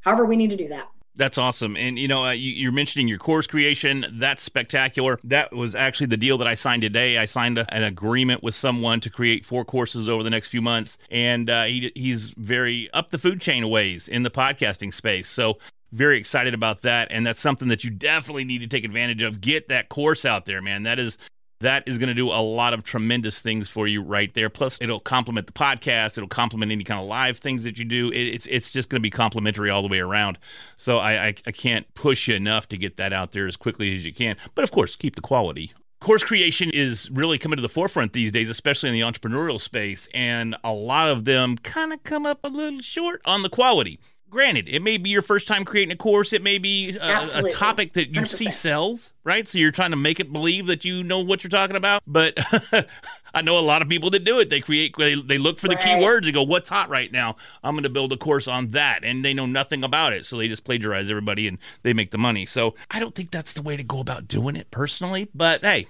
however 0.00 0.24
we 0.24 0.36
need 0.36 0.50
to 0.50 0.56
do 0.56 0.68
that 0.68 0.88
that's 1.16 1.38
awesome. 1.38 1.76
And, 1.76 1.98
you 1.98 2.08
know, 2.08 2.26
uh, 2.26 2.32
you, 2.32 2.68
are 2.68 2.72
mentioning 2.72 3.08
your 3.08 3.18
course 3.18 3.46
creation. 3.46 4.04
That's 4.12 4.42
spectacular. 4.42 5.18
That 5.24 5.52
was 5.52 5.74
actually 5.74 6.08
the 6.08 6.16
deal 6.16 6.38
that 6.38 6.46
I 6.46 6.54
signed 6.54 6.82
today. 6.82 7.18
I 7.18 7.24
signed 7.24 7.58
a, 7.58 7.74
an 7.74 7.82
agreement 7.82 8.42
with 8.42 8.54
someone 8.54 9.00
to 9.00 9.10
create 9.10 9.44
four 9.44 9.64
courses 9.64 10.08
over 10.08 10.22
the 10.22 10.30
next 10.30 10.48
few 10.48 10.62
months. 10.62 10.98
And 11.10 11.48
uh, 11.48 11.64
he, 11.64 11.92
he's 11.94 12.30
very 12.30 12.90
up 12.92 13.10
the 13.10 13.18
food 13.18 13.40
chain 13.40 13.68
ways 13.68 14.08
in 14.08 14.24
the 14.24 14.30
podcasting 14.30 14.92
space. 14.92 15.28
So, 15.28 15.58
very 15.92 16.18
excited 16.18 16.54
about 16.54 16.82
that. 16.82 17.06
And 17.12 17.24
that's 17.24 17.38
something 17.38 17.68
that 17.68 17.84
you 17.84 17.90
definitely 17.90 18.42
need 18.44 18.62
to 18.62 18.66
take 18.66 18.84
advantage 18.84 19.22
of. 19.22 19.40
Get 19.40 19.68
that 19.68 19.88
course 19.88 20.24
out 20.24 20.44
there, 20.44 20.60
man. 20.60 20.82
That 20.82 20.98
is 20.98 21.18
that 21.64 21.82
is 21.86 21.98
going 21.98 22.08
to 22.08 22.14
do 22.14 22.28
a 22.28 22.40
lot 22.42 22.72
of 22.72 22.82
tremendous 22.82 23.40
things 23.40 23.68
for 23.68 23.86
you 23.86 24.02
right 24.02 24.32
there. 24.34 24.48
Plus, 24.48 24.78
it'll 24.80 25.00
complement 25.00 25.46
the 25.46 25.52
podcast. 25.52 26.16
It'll 26.16 26.28
complement 26.28 26.72
any 26.72 26.84
kind 26.84 27.00
of 27.00 27.06
live 27.06 27.38
things 27.38 27.64
that 27.64 27.78
you 27.78 27.84
do. 27.84 28.10
it's 28.12 28.46
it's 28.46 28.70
just 28.70 28.88
going 28.88 29.00
to 29.00 29.02
be 29.02 29.10
complimentary 29.10 29.70
all 29.70 29.82
the 29.82 29.88
way 29.88 29.98
around. 29.98 30.38
So 30.76 30.98
I, 30.98 31.26
I 31.26 31.34
I 31.46 31.52
can't 31.52 31.92
push 31.94 32.28
you 32.28 32.34
enough 32.34 32.68
to 32.68 32.76
get 32.76 32.96
that 32.96 33.12
out 33.12 33.32
there 33.32 33.46
as 33.46 33.56
quickly 33.56 33.94
as 33.94 34.06
you 34.06 34.12
can. 34.12 34.36
But 34.54 34.64
of 34.64 34.70
course, 34.70 34.96
keep 34.96 35.16
the 35.16 35.22
quality 35.22 35.72
course 36.04 36.22
creation 36.22 36.70
is 36.70 37.10
really 37.10 37.38
coming 37.38 37.56
to 37.56 37.62
the 37.62 37.68
forefront 37.68 38.12
these 38.12 38.30
days, 38.30 38.50
especially 38.50 38.90
in 38.90 38.94
the 38.94 39.00
entrepreneurial 39.00 39.58
space, 39.58 40.06
and 40.12 40.54
a 40.62 40.70
lot 40.72 41.08
of 41.08 41.24
them 41.24 41.56
kind 41.56 41.94
of 41.94 42.02
come 42.02 42.26
up 42.26 42.40
a 42.44 42.48
little 42.48 42.80
short 42.80 43.22
on 43.24 43.42
the 43.42 43.48
quality 43.48 43.98
granted, 44.34 44.68
it 44.68 44.82
may 44.82 44.98
be 44.98 45.08
your 45.08 45.22
first 45.22 45.48
time 45.48 45.64
creating 45.64 45.92
a 45.92 45.96
course. 45.96 46.32
It 46.32 46.42
may 46.42 46.58
be 46.58 46.98
uh, 46.98 47.26
a, 47.36 47.46
a 47.46 47.50
topic 47.50 47.94
that 47.94 48.10
you 48.10 48.22
100%. 48.22 48.28
see 48.28 48.50
sells, 48.50 49.12
right? 49.22 49.48
So 49.48 49.58
you're 49.58 49.70
trying 49.70 49.92
to 49.92 49.96
make 49.96 50.20
it 50.20 50.32
believe 50.32 50.66
that 50.66 50.84
you 50.84 51.02
know 51.02 51.20
what 51.20 51.42
you're 51.42 51.48
talking 51.50 51.76
about. 51.76 52.02
But 52.06 52.36
I 53.34 53.42
know 53.42 53.58
a 53.58 53.60
lot 53.60 53.80
of 53.80 53.88
people 53.88 54.10
that 54.10 54.24
do 54.24 54.40
it. 54.40 54.50
They 54.50 54.60
create, 54.60 54.94
they, 54.98 55.14
they 55.14 55.38
look 55.38 55.58
for 55.58 55.68
the 55.68 55.76
right. 55.76 55.84
keywords 55.84 56.24
and 56.24 56.34
go, 56.34 56.42
what's 56.42 56.68
hot 56.68 56.90
right 56.90 57.10
now? 57.10 57.36
I'm 57.62 57.74
going 57.74 57.84
to 57.84 57.88
build 57.88 58.12
a 58.12 58.16
course 58.16 58.48
on 58.48 58.70
that. 58.70 59.04
And 59.04 59.24
they 59.24 59.32
know 59.32 59.46
nothing 59.46 59.84
about 59.84 60.12
it. 60.12 60.26
So 60.26 60.36
they 60.36 60.48
just 60.48 60.64
plagiarize 60.64 61.08
everybody 61.08 61.48
and 61.48 61.58
they 61.82 61.94
make 61.94 62.10
the 62.10 62.18
money. 62.18 62.44
So 62.44 62.74
I 62.90 62.98
don't 62.98 63.14
think 63.14 63.30
that's 63.30 63.52
the 63.52 63.62
way 63.62 63.76
to 63.76 63.84
go 63.84 64.00
about 64.00 64.28
doing 64.28 64.56
it 64.56 64.70
personally. 64.70 65.28
But 65.32 65.64
hey, 65.64 65.86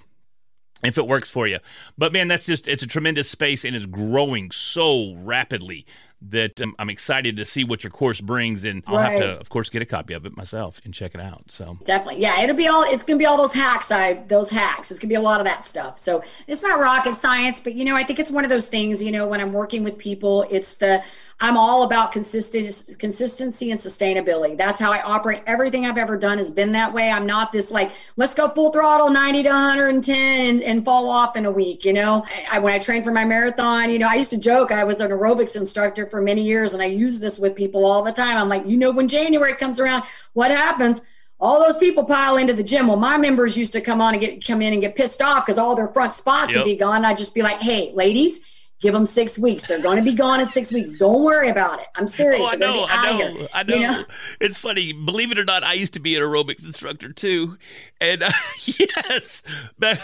if 0.85 0.99
it 0.99 1.07
works 1.07 1.31
for 1.31 1.47
you. 1.47 1.59
But 1.97 2.13
man, 2.13 2.29
that's 2.29 2.47
just 2.47 2.69
it's 2.69 2.83
a 2.83 2.87
tremendous 2.87 3.31
space 3.31 3.65
and 3.65 3.75
it's 3.75 3.87
growing 3.87 4.51
so 4.51 5.15
rapidly 5.17 5.87
that 6.31 6.61
um, 6.61 6.75
I'm 6.79 6.91
excited 6.91 7.37
to 7.37 7.45
see 7.45 7.65
what 7.65 7.85
your 7.85 7.91
course 7.91 8.21
brings, 8.21 8.65
and 8.65 8.83
I'll 8.87 8.97
right. 8.97 9.13
have 9.13 9.21
to, 9.21 9.41
of 9.41 9.49
course, 9.49 9.69
get 9.69 9.83
a 9.83 9.87
copy 9.87 10.15
of 10.15 10.27
it 10.27 10.37
myself 10.37 10.81
and 10.85 10.93
check 10.93 11.15
it 11.15 11.21
out. 11.21 11.51
So 11.51 11.79
definitely, 11.85 12.23
yeah, 12.23 12.41
it'll 12.43 12.57
be 12.57 12.69
all. 12.69 12.85
It's 12.85 13.05
gonna 13.05 13.19
be 13.19 13.27
all 13.27 13.37
those 13.37 13.53
hacks. 13.53 13.91
I 13.91 14.15
those 14.29 14.51
hacks. 14.51 14.91
It's 14.91 15.01
gonna 15.01 15.11
be 15.11 15.15
a 15.17 15.21
lot 15.21 15.41
of 15.41 15.47
that 15.47 15.65
stuff. 15.67 15.99
So 15.99 16.23
it's 16.47 16.63
not 16.63 16.79
rocket 16.79 17.15
science, 17.17 17.61
but 17.61 17.75
you 17.75 17.85
know, 17.85 17.97
I 17.97 18.05
think 18.05 18.19
it's 18.19 18.31
one 18.31 18.45
of 18.45 18.51
those 18.51 18.69
things. 18.69 19.03
You 19.03 19.13
know, 19.13 19.27
when 19.27 19.41
I'm 19.41 19.53
working 19.53 19.85
with 19.85 19.99
people, 19.99 20.47
it's 20.51 20.75
the 20.75 21.03
I'm 21.41 21.57
all 21.57 21.83
about 21.83 22.13
consistency, 22.13 22.95
consistency 22.95 23.71
and 23.71 23.81
sustainability. 23.81 24.57
That's 24.57 24.79
how 24.79 24.93
I 24.93 25.03
operate. 25.03 25.43
Everything 25.47 25.85
I've 25.85 25.99
ever 25.99 26.17
done 26.17 26.39
has 26.39 26.51
been 26.51 26.73
that 26.73 26.93
way. 26.93 27.11
I'm 27.11 27.27
not 27.27 27.53
this 27.53 27.71
like, 27.71 27.91
let's 28.17 28.35
go 28.35 28.49
full 28.49 28.73
throttle 28.73 29.11
90 29.11 29.43
to 29.43 29.49
110 29.49 30.17
and, 30.17 30.63
and 30.63 30.85
fall 30.85 31.09
off 31.09 31.37
in 31.37 31.47
a 31.47 31.51
week. 31.51 31.85
You 31.85 31.93
know, 31.93 32.25
I, 32.51 32.59
when 32.59 32.73
I 32.73 32.79
trained 32.79 33.05
for 33.05 33.13
my 33.13 33.25
marathon, 33.25 33.91
you 33.91 33.99
know, 33.99 34.09
I 34.09 34.15
used 34.15 34.31
to 34.31 34.39
joke 34.39 34.71
I 34.71 34.85
was 34.85 35.01
an 35.01 35.11
aerobics 35.11 35.57
instructor 35.57 36.07
for 36.07 36.21
many 36.21 36.43
years 36.43 36.73
and 36.73 36.83
I 36.83 36.87
use 36.87 37.19
this 37.19 37.39
with 37.39 37.57
people 37.57 37.85
all 37.85 38.03
the 38.03 38.13
time. 38.13 38.37
I'm 38.37 38.49
like, 38.49 38.67
you 38.67 38.77
know, 38.77 38.93
when 38.93 39.09
January 39.09 39.55
comes 39.55 39.81
around, 39.81 40.05
what 40.33 40.51
happens? 40.51 41.03
all 41.41 41.61
those 41.61 41.77
people 41.77 42.05
pile 42.05 42.37
into 42.39 42.55
the 42.55 42.63
gym. 42.63 42.87
Well, 42.87 42.97
my 42.97 43.19
members 43.19 43.57
used 43.57 43.73
to 43.75 43.81
come 43.81 44.01
on 44.01 44.15
and 44.15 44.21
get 44.21 44.47
come 44.47 44.63
in 44.63 44.73
and 44.73 44.81
get 44.81 44.97
pissed 44.97 45.21
off 45.21 45.45
because 45.45 45.59
all 45.59 45.75
their 45.75 45.89
front 45.89 46.15
spots 46.15 46.55
yep. 46.55 46.61
would 46.61 46.71
be 46.71 46.77
gone. 46.77 47.05
I'd 47.05 47.19
just 47.19 47.35
be 47.35 47.43
like, 47.43 47.61
hey, 47.61 47.93
ladies, 47.93 48.41
Give 48.85 48.93
them 48.93 49.07
six 49.07 49.39
weeks. 49.39 49.67
They're 49.67 49.81
going 49.81 49.97
to 49.97 50.03
be 50.03 50.15
gone 50.15 50.41
in 50.41 50.47
six 50.47 50.71
weeks. 50.71 50.93
Don't 50.99 51.23
worry 51.23 51.49
about 51.49 51.81
it. 51.81 51.87
I'm 51.95 52.07
serious. 52.07 52.43
Oh, 52.43 52.49
I 52.49 52.57
know. 52.57 52.85
I 52.87 53.13
know. 53.13 53.17
Here, 53.17 53.49
I 53.55 53.63
know. 53.63 53.75
You 53.77 53.81
know. 53.81 54.05
It's 54.43 54.59
funny. 54.59 54.93
Believe 54.93 55.33
it 55.33 55.39
or 55.39 55.45
not, 55.47 55.65
I 55.65 55.73
used 55.73 55.95
to 55.95 56.01
be 56.01 56.17
an 56.17 56.21
aerobics 56.21 56.67
instructor 56.67 57.11
too. 57.11 57.57
And 57.99 58.23
uh, 58.23 58.31
yes, 58.67 59.43
back, 59.79 60.01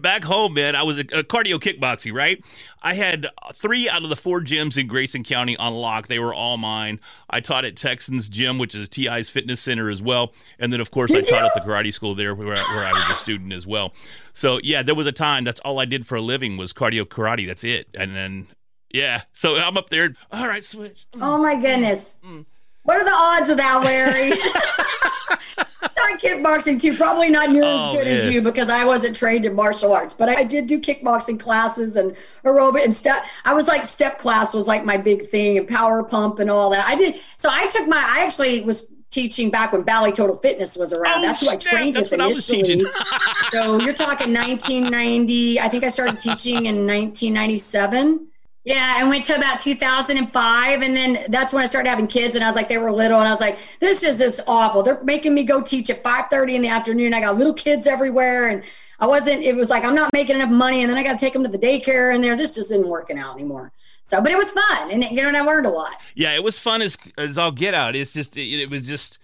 back 0.00 0.24
home, 0.24 0.54
man, 0.54 0.74
I 0.74 0.82
was 0.82 0.98
a, 0.98 1.02
a 1.02 1.22
cardio 1.22 1.60
kickboxing, 1.60 2.12
right? 2.12 2.44
I 2.82 2.94
had 2.94 3.28
three 3.54 3.88
out 3.88 4.02
of 4.02 4.08
the 4.08 4.16
four 4.16 4.40
gyms 4.40 4.76
in 4.76 4.88
Grayson 4.88 5.22
County 5.22 5.56
on 5.56 5.72
lock. 5.72 6.08
They 6.08 6.18
were 6.18 6.34
all 6.34 6.56
mine. 6.56 6.98
I 7.30 7.38
taught 7.38 7.64
at 7.64 7.76
Texans 7.76 8.28
Gym, 8.28 8.58
which 8.58 8.74
is 8.74 8.88
TI's 8.88 9.30
fitness 9.30 9.60
center 9.60 9.88
as 9.88 10.02
well. 10.02 10.32
And 10.58 10.72
then, 10.72 10.80
of 10.80 10.90
course, 10.90 11.12
Did 11.12 11.24
I 11.26 11.30
taught 11.30 11.40
you? 11.40 11.46
at 11.46 11.54
the 11.54 11.60
karate 11.60 11.94
school 11.94 12.16
there 12.16 12.34
where, 12.34 12.48
where 12.48 12.56
I 12.56 12.90
was 12.92 13.16
a 13.16 13.20
student 13.20 13.52
as 13.52 13.64
well. 13.64 13.92
So 14.34 14.58
yeah, 14.64 14.82
there 14.82 14.96
was 14.96 15.06
a 15.06 15.12
time 15.12 15.44
that's 15.44 15.60
all 15.60 15.78
I 15.78 15.84
did 15.84 16.06
for 16.06 16.16
a 16.16 16.20
living 16.20 16.56
was 16.56 16.72
cardio 16.72 17.04
karate. 17.04 17.46
That's 17.46 17.62
it. 17.62 17.88
And 17.94 18.16
then 18.24 18.46
yeah, 18.94 19.22
so 19.32 19.56
I'm 19.56 19.76
up 19.76 19.90
there. 19.90 20.14
All 20.30 20.46
right, 20.46 20.62
switch. 20.62 21.06
Oh 21.20 21.36
my 21.36 21.56
goodness. 21.56 22.14
Mm. 22.24 22.46
What 22.84 22.96
are 22.96 23.04
the 23.04 23.10
odds 23.10 23.50
of 23.50 23.56
that, 23.56 23.82
Larry? 23.82 24.30
Start 25.90 26.20
kickboxing 26.20 26.80
too. 26.80 26.96
Probably 26.96 27.28
not 27.28 27.50
near 27.50 27.64
oh, 27.64 27.90
as 27.90 27.96
good 27.96 28.06
man. 28.06 28.16
as 28.16 28.28
you 28.32 28.40
because 28.40 28.70
I 28.70 28.84
wasn't 28.84 29.16
trained 29.16 29.44
in 29.44 29.54
martial 29.54 29.92
arts, 29.92 30.14
but 30.14 30.28
I 30.28 30.44
did 30.44 30.68
do 30.68 30.80
kickboxing 30.80 31.40
classes 31.40 31.96
and 31.96 32.16
aerobic 32.44 32.84
and 32.84 32.94
step. 32.94 33.24
I 33.44 33.52
was 33.52 33.66
like 33.66 33.84
step 33.84 34.20
class 34.20 34.54
was 34.54 34.68
like 34.68 34.84
my 34.84 34.96
big 34.96 35.28
thing 35.28 35.58
and 35.58 35.66
power 35.66 36.04
pump 36.04 36.38
and 36.38 36.48
all 36.48 36.70
that. 36.70 36.86
I 36.86 36.94
did. 36.94 37.16
So 37.36 37.48
I 37.50 37.66
took 37.66 37.88
my. 37.88 37.96
I 37.96 38.22
actually 38.22 38.60
was 38.60 38.93
teaching 39.14 39.48
back 39.48 39.72
when 39.72 39.82
Bally 39.82 40.10
Total 40.10 40.34
Fitness 40.34 40.76
was 40.76 40.92
around. 40.92 41.24
Oh, 41.24 41.26
That's 41.28 41.40
who 41.40 41.48
I 41.48 41.56
trained 41.56 41.96
That's 41.96 42.10
with 42.10 42.20
initially. 42.20 42.80
so 43.52 43.78
you're 43.78 43.94
talking 43.94 44.34
1990. 44.34 45.60
I 45.60 45.68
think 45.68 45.84
I 45.84 45.88
started 45.88 46.18
teaching 46.18 46.66
in 46.66 46.86
1997. 46.86 48.26
Yeah, 48.64 48.94
I 48.96 49.04
went 49.04 49.26
to 49.26 49.36
about 49.36 49.60
2005, 49.60 50.82
and 50.82 50.96
then 50.96 51.26
that's 51.28 51.52
when 51.52 51.62
I 51.62 51.66
started 51.66 51.88
having 51.88 52.06
kids. 52.06 52.34
And 52.34 52.42
I 52.42 52.48
was 52.48 52.56
like, 52.56 52.66
they 52.66 52.78
were 52.78 52.90
little, 52.90 53.18
and 53.18 53.28
I 53.28 53.30
was 53.30 53.40
like, 53.40 53.58
this 53.78 54.02
is 54.02 54.18
just 54.18 54.40
awful. 54.48 54.82
They're 54.82 55.04
making 55.04 55.34
me 55.34 55.44
go 55.44 55.60
teach 55.60 55.90
at 55.90 56.02
5:30 56.02 56.54
in 56.54 56.62
the 56.62 56.68
afternoon. 56.68 57.14
I 57.14 57.20
got 57.20 57.36
little 57.36 57.52
kids 57.54 57.86
everywhere, 57.86 58.48
and 58.48 58.62
I 58.98 59.06
wasn't. 59.06 59.42
It 59.42 59.54
was 59.54 59.68
like 59.68 59.84
I'm 59.84 59.94
not 59.94 60.12
making 60.14 60.36
enough 60.36 60.50
money, 60.50 60.80
and 60.82 60.90
then 60.90 60.96
I 60.96 61.02
got 61.02 61.12
to 61.12 61.18
take 61.18 61.34
them 61.34 61.42
to 61.42 61.48
the 61.50 61.58
daycare, 61.58 62.14
and 62.14 62.24
there, 62.24 62.36
this 62.36 62.54
just 62.54 62.72
isn't 62.72 62.88
working 62.88 63.18
out 63.18 63.34
anymore. 63.34 63.70
So, 64.04 64.20
but 64.20 64.30
it 64.30 64.38
was 64.38 64.50
fun, 64.50 64.90
and 64.90 65.02
you 65.02 65.22
know, 65.22 65.28
and 65.28 65.36
I 65.36 65.40
learned 65.40 65.66
a 65.66 65.70
lot. 65.70 65.94
Yeah, 66.14 66.34
it 66.34 66.44
was 66.44 66.58
fun 66.58 66.82
as 66.82 66.98
as 67.16 67.38
all 67.38 67.50
get 67.50 67.72
out. 67.74 67.96
It's 67.96 68.12
just 68.12 68.36
it, 68.36 68.60
it 68.60 68.70
was 68.70 68.86
just 68.86 69.18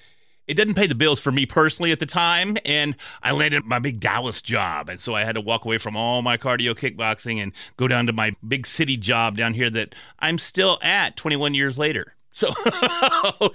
it 0.51 0.55
didn't 0.55 0.75
pay 0.75 0.89
the 0.89 0.95
bills 0.97 1.21
for 1.21 1.31
me 1.31 1.47
personally 1.47 1.93
at 1.93 2.01
the 2.01 2.07
time 2.07 2.57
and 2.65 2.97
i 3.23 3.31
landed 3.31 3.65
my 3.65 3.79
big 3.79 4.01
dallas 4.01 4.43
job 4.43 4.89
and 4.89 5.01
so 5.01 5.15
i 5.15 5.23
had 5.23 5.37
to 5.37 5.41
walk 5.41 5.65
away 5.65 5.79
from 5.79 5.97
all 5.97 6.23
my 6.23 6.37
cardio 6.37 6.75
kickboxing 6.75 7.41
and 7.41 7.53
go 7.77 7.87
down 7.87 8.05
to 8.05 8.13
my 8.13 8.35
big 8.47 8.67
city 8.67 8.97
job 8.97 9.37
down 9.37 9.55
here 9.55 9.71
that 9.71 9.95
i'm 10.19 10.39
still 10.39 10.79
at 10.83 11.17
21 11.17 11.55
years 11.55 11.79
later. 11.79 12.15
So 12.33 12.49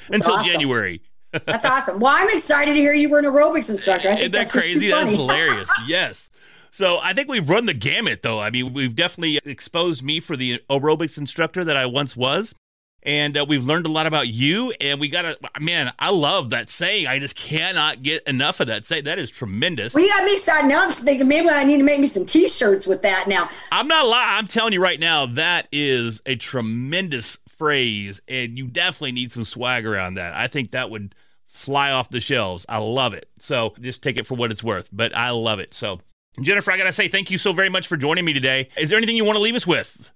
until 0.10 0.34
awesome. 0.34 0.44
january. 0.44 1.02
That's 1.32 1.66
awesome. 1.66 2.00
Well 2.00 2.14
i'm 2.16 2.30
excited 2.30 2.74
to 2.74 2.80
hear 2.80 2.94
you 2.94 3.10
were 3.10 3.20
an 3.20 3.26
aerobics 3.26 3.70
instructor. 3.70 4.10
Isn't 4.10 4.32
that 4.32 4.50
crazy? 4.50 4.90
That's 4.90 5.10
hilarious. 5.10 5.70
Yes 5.88 6.30
so 6.76 7.00
I 7.02 7.14
think 7.14 7.30
we've 7.30 7.50
run 7.50 7.68
the 7.68 7.74
gamut, 7.74 8.22
though. 8.22 8.42
I 8.42 8.50
mean, 8.50 8.74
we've 8.74 8.94
definitely 8.94 9.40
exposed 9.46 10.04
me 10.04 10.20
for 10.20 10.36
the 10.36 10.62
aerobics 10.70 11.18
instructor 11.18 11.64
that 11.64 11.78
I 11.78 11.86
once 11.86 12.18
was. 12.18 12.54
And 13.02 13.38
uh, 13.38 13.46
we've 13.48 13.64
learned 13.64 13.86
a 13.86 13.90
lot 13.90 14.08
about 14.08 14.28
you. 14.28 14.74
And 14.82 15.00
we 15.00 15.08
got 15.08 15.22
to, 15.22 15.38
man, 15.58 15.94
I 15.98 16.10
love 16.10 16.50
that 16.50 16.70
saying. 16.70 17.08
I 17.08 17.20
just 17.20 17.38
cannot 17.38 18.04
get 18.04 18.28
enough 18.28 18.60
of 18.60 18.68
that 18.68 18.84
saying. 18.84 19.06
That 19.06 19.20
is 19.20 19.32
tremendous. 19.32 19.94
Well, 19.94 20.04
you 20.04 20.10
got 20.10 20.26
me 20.26 20.34
excited. 20.34 20.68
Now 20.68 20.84
I'm 20.84 20.90
just 20.90 21.00
thinking 21.00 21.30
maybe 21.30 21.48
I 21.48 21.64
need 21.64 21.78
to 21.78 21.84
make 21.84 22.02
me 22.02 22.08
some 22.08 22.26
t 22.26 22.50
shirts 22.50 22.86
with 22.86 23.04
that 23.04 23.30
now. 23.30 23.50
I'm 23.72 23.88
not 23.88 24.06
lying. 24.06 24.40
I'm 24.40 24.48
telling 24.48 24.74
you 24.74 24.84
right 24.84 25.00
now, 25.00 25.28
that 25.28 25.70
is 25.72 26.22
a 26.26 26.36
tremendous 26.36 27.38
phrase. 27.48 28.20
And 28.28 28.58
you 28.58 28.68
definitely 28.68 29.14
need 29.14 29.32
some 29.32 29.46
swag 29.46 29.86
around 29.86 30.16
that. 30.16 30.34
I 30.34 30.48
think 30.48 30.72
that 30.72 30.90
would 30.90 31.16
fly 31.46 31.92
off 31.92 32.10
the 32.10 32.20
shelves. 32.20 32.66
I 32.68 32.80
love 32.80 33.14
it. 33.14 33.30
So 33.40 33.76
just 33.80 34.04
take 34.04 34.18
it 34.18 34.26
for 34.26 34.36
what 34.36 34.52
it's 34.52 34.62
worth. 34.62 34.90
But 34.92 35.16
I 35.16 35.30
love 35.30 35.60
it. 35.60 35.74
So 35.74 36.02
Jennifer, 36.42 36.72
I 36.72 36.78
got 36.78 36.86
to 36.86 36.94
say 36.94 37.08
thank 37.08 37.32
you 37.32 37.38
so 37.38 37.54
very 37.54 37.70
much 37.70 37.88
for 37.88 37.98
joining 37.98 38.26
me 38.26 38.34
today. 38.34 38.70
Is 38.78 38.90
there 38.90 38.98
anything 38.98 39.16
you 39.16 39.26
want 39.26 39.38
to 39.38 39.42
leave 39.42 39.56
us 39.56 39.66
with? 39.66 40.12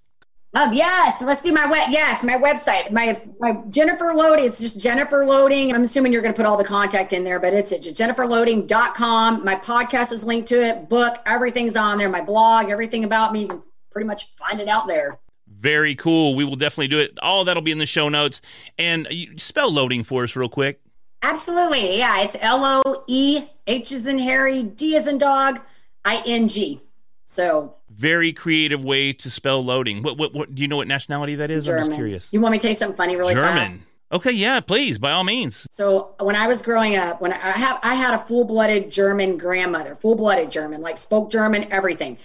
Um, 0.54 0.74
yes, 0.74 1.22
let's 1.22 1.44
do 1.44 1.54
my 1.54 1.68
web. 1.68 1.90
Yes, 1.92 2.24
my 2.24 2.34
website, 2.34 2.92
my 2.92 3.22
my 3.40 3.62
Jennifer 3.70 4.06
Loehding. 4.06 4.48
It's 4.48 4.60
just 4.60 4.80
Jennifer 4.80 5.24
Loehding. 5.24 5.74
I'm 5.74 5.84
assuming 5.84 6.12
you're 6.12 6.24
going 6.24 6.34
to 6.34 6.38
put 6.38 6.48
all 6.48 6.58
the 6.58 6.64
contact 6.64 7.14
in 7.14 7.24
there, 7.24 7.40
but 7.40 7.54
it's 7.54 7.72
at 7.72 7.82
jenniferloehding.com. 7.82 9.46
My 9.46 9.56
podcast 9.56 10.12
is 10.12 10.24
linked 10.24 10.48
to 10.48 10.62
it. 10.64 10.90
Book, 10.90 11.22
everything's 11.28 11.78
on 11.78 12.00
there. 12.00 12.10
My 12.10 12.22
blog, 12.22 12.70
everything 12.70 13.04
about 13.04 13.32
me. 13.32 13.42
You 13.42 13.48
can 13.48 13.62
pretty 13.92 14.08
much 14.08 14.34
find 14.38 14.60
it 14.60 14.68
out 14.68 14.88
there. 14.88 15.20
Very 15.48 15.94
cool. 15.94 16.36
We 16.36 16.46
will 16.46 16.56
definitely 16.56 16.88
do 16.88 17.00
it. 17.00 17.20
All 17.22 17.46
that'll 17.46 17.62
be 17.62 17.72
in 17.72 17.78
the 17.78 17.86
show 17.86 18.10
notes. 18.10 18.42
And 18.80 19.08
you 19.12 19.38
spell 19.38 19.72
loading 19.72 20.04
for 20.04 20.24
us 20.24 20.36
real 20.36 20.50
quick. 20.50 20.82
Absolutely. 21.22 22.00
Yeah, 22.00 22.22
it's 22.22 22.38
L 22.40 22.82
O 22.86 23.04
E 23.06 23.46
H 23.68 23.92
is 23.92 24.08
in 24.08 24.18
Harry, 24.18 24.64
D 24.64 24.96
is 24.96 25.06
in 25.06 25.20
dog 25.20 25.60
ing. 26.06 26.82
So 27.26 27.76
very 27.90 28.34
creative 28.34 28.84
way 28.84 29.14
to 29.14 29.30
spell 29.30 29.64
loading. 29.64 30.02
What, 30.02 30.18
what, 30.18 30.34
what 30.34 30.56
do 30.56 30.62
you 30.62 30.68
know 30.68 30.78
what 30.78 30.88
nationality 30.88 31.36
that 31.36 31.52
is? 31.52 31.66
German. 31.66 31.84
I'm 31.84 31.90
just 31.90 31.98
curious. 31.98 32.30
You 32.32 32.42
want 32.42 32.54
me 32.54 32.58
to 32.58 32.62
tell 32.64 32.72
you 32.72 32.76
something 32.76 32.98
funny 32.98 33.16
really 33.16 33.34
German. 33.34 33.68
Fast? 33.68 33.80
Okay, 34.12 34.32
yeah, 34.32 34.60
please, 34.60 34.98
by 34.98 35.12
all 35.12 35.24
means. 35.24 35.68
So 35.70 36.16
when 36.20 36.36
I 36.36 36.48
was 36.48 36.64
growing 36.64 36.96
up, 36.96 37.22
when 37.22 37.32
I 37.32 37.52
have 37.52 37.80
I 37.84 37.94
had 37.94 38.20
a 38.20 38.26
full-blooded 38.26 38.92
German 38.92 39.38
grandmother, 39.38 39.96
full-blooded 39.96 40.52
German, 40.52 40.82
like 40.82 40.98
spoke 40.98 41.30
German, 41.30 41.72
everything. 41.72 42.18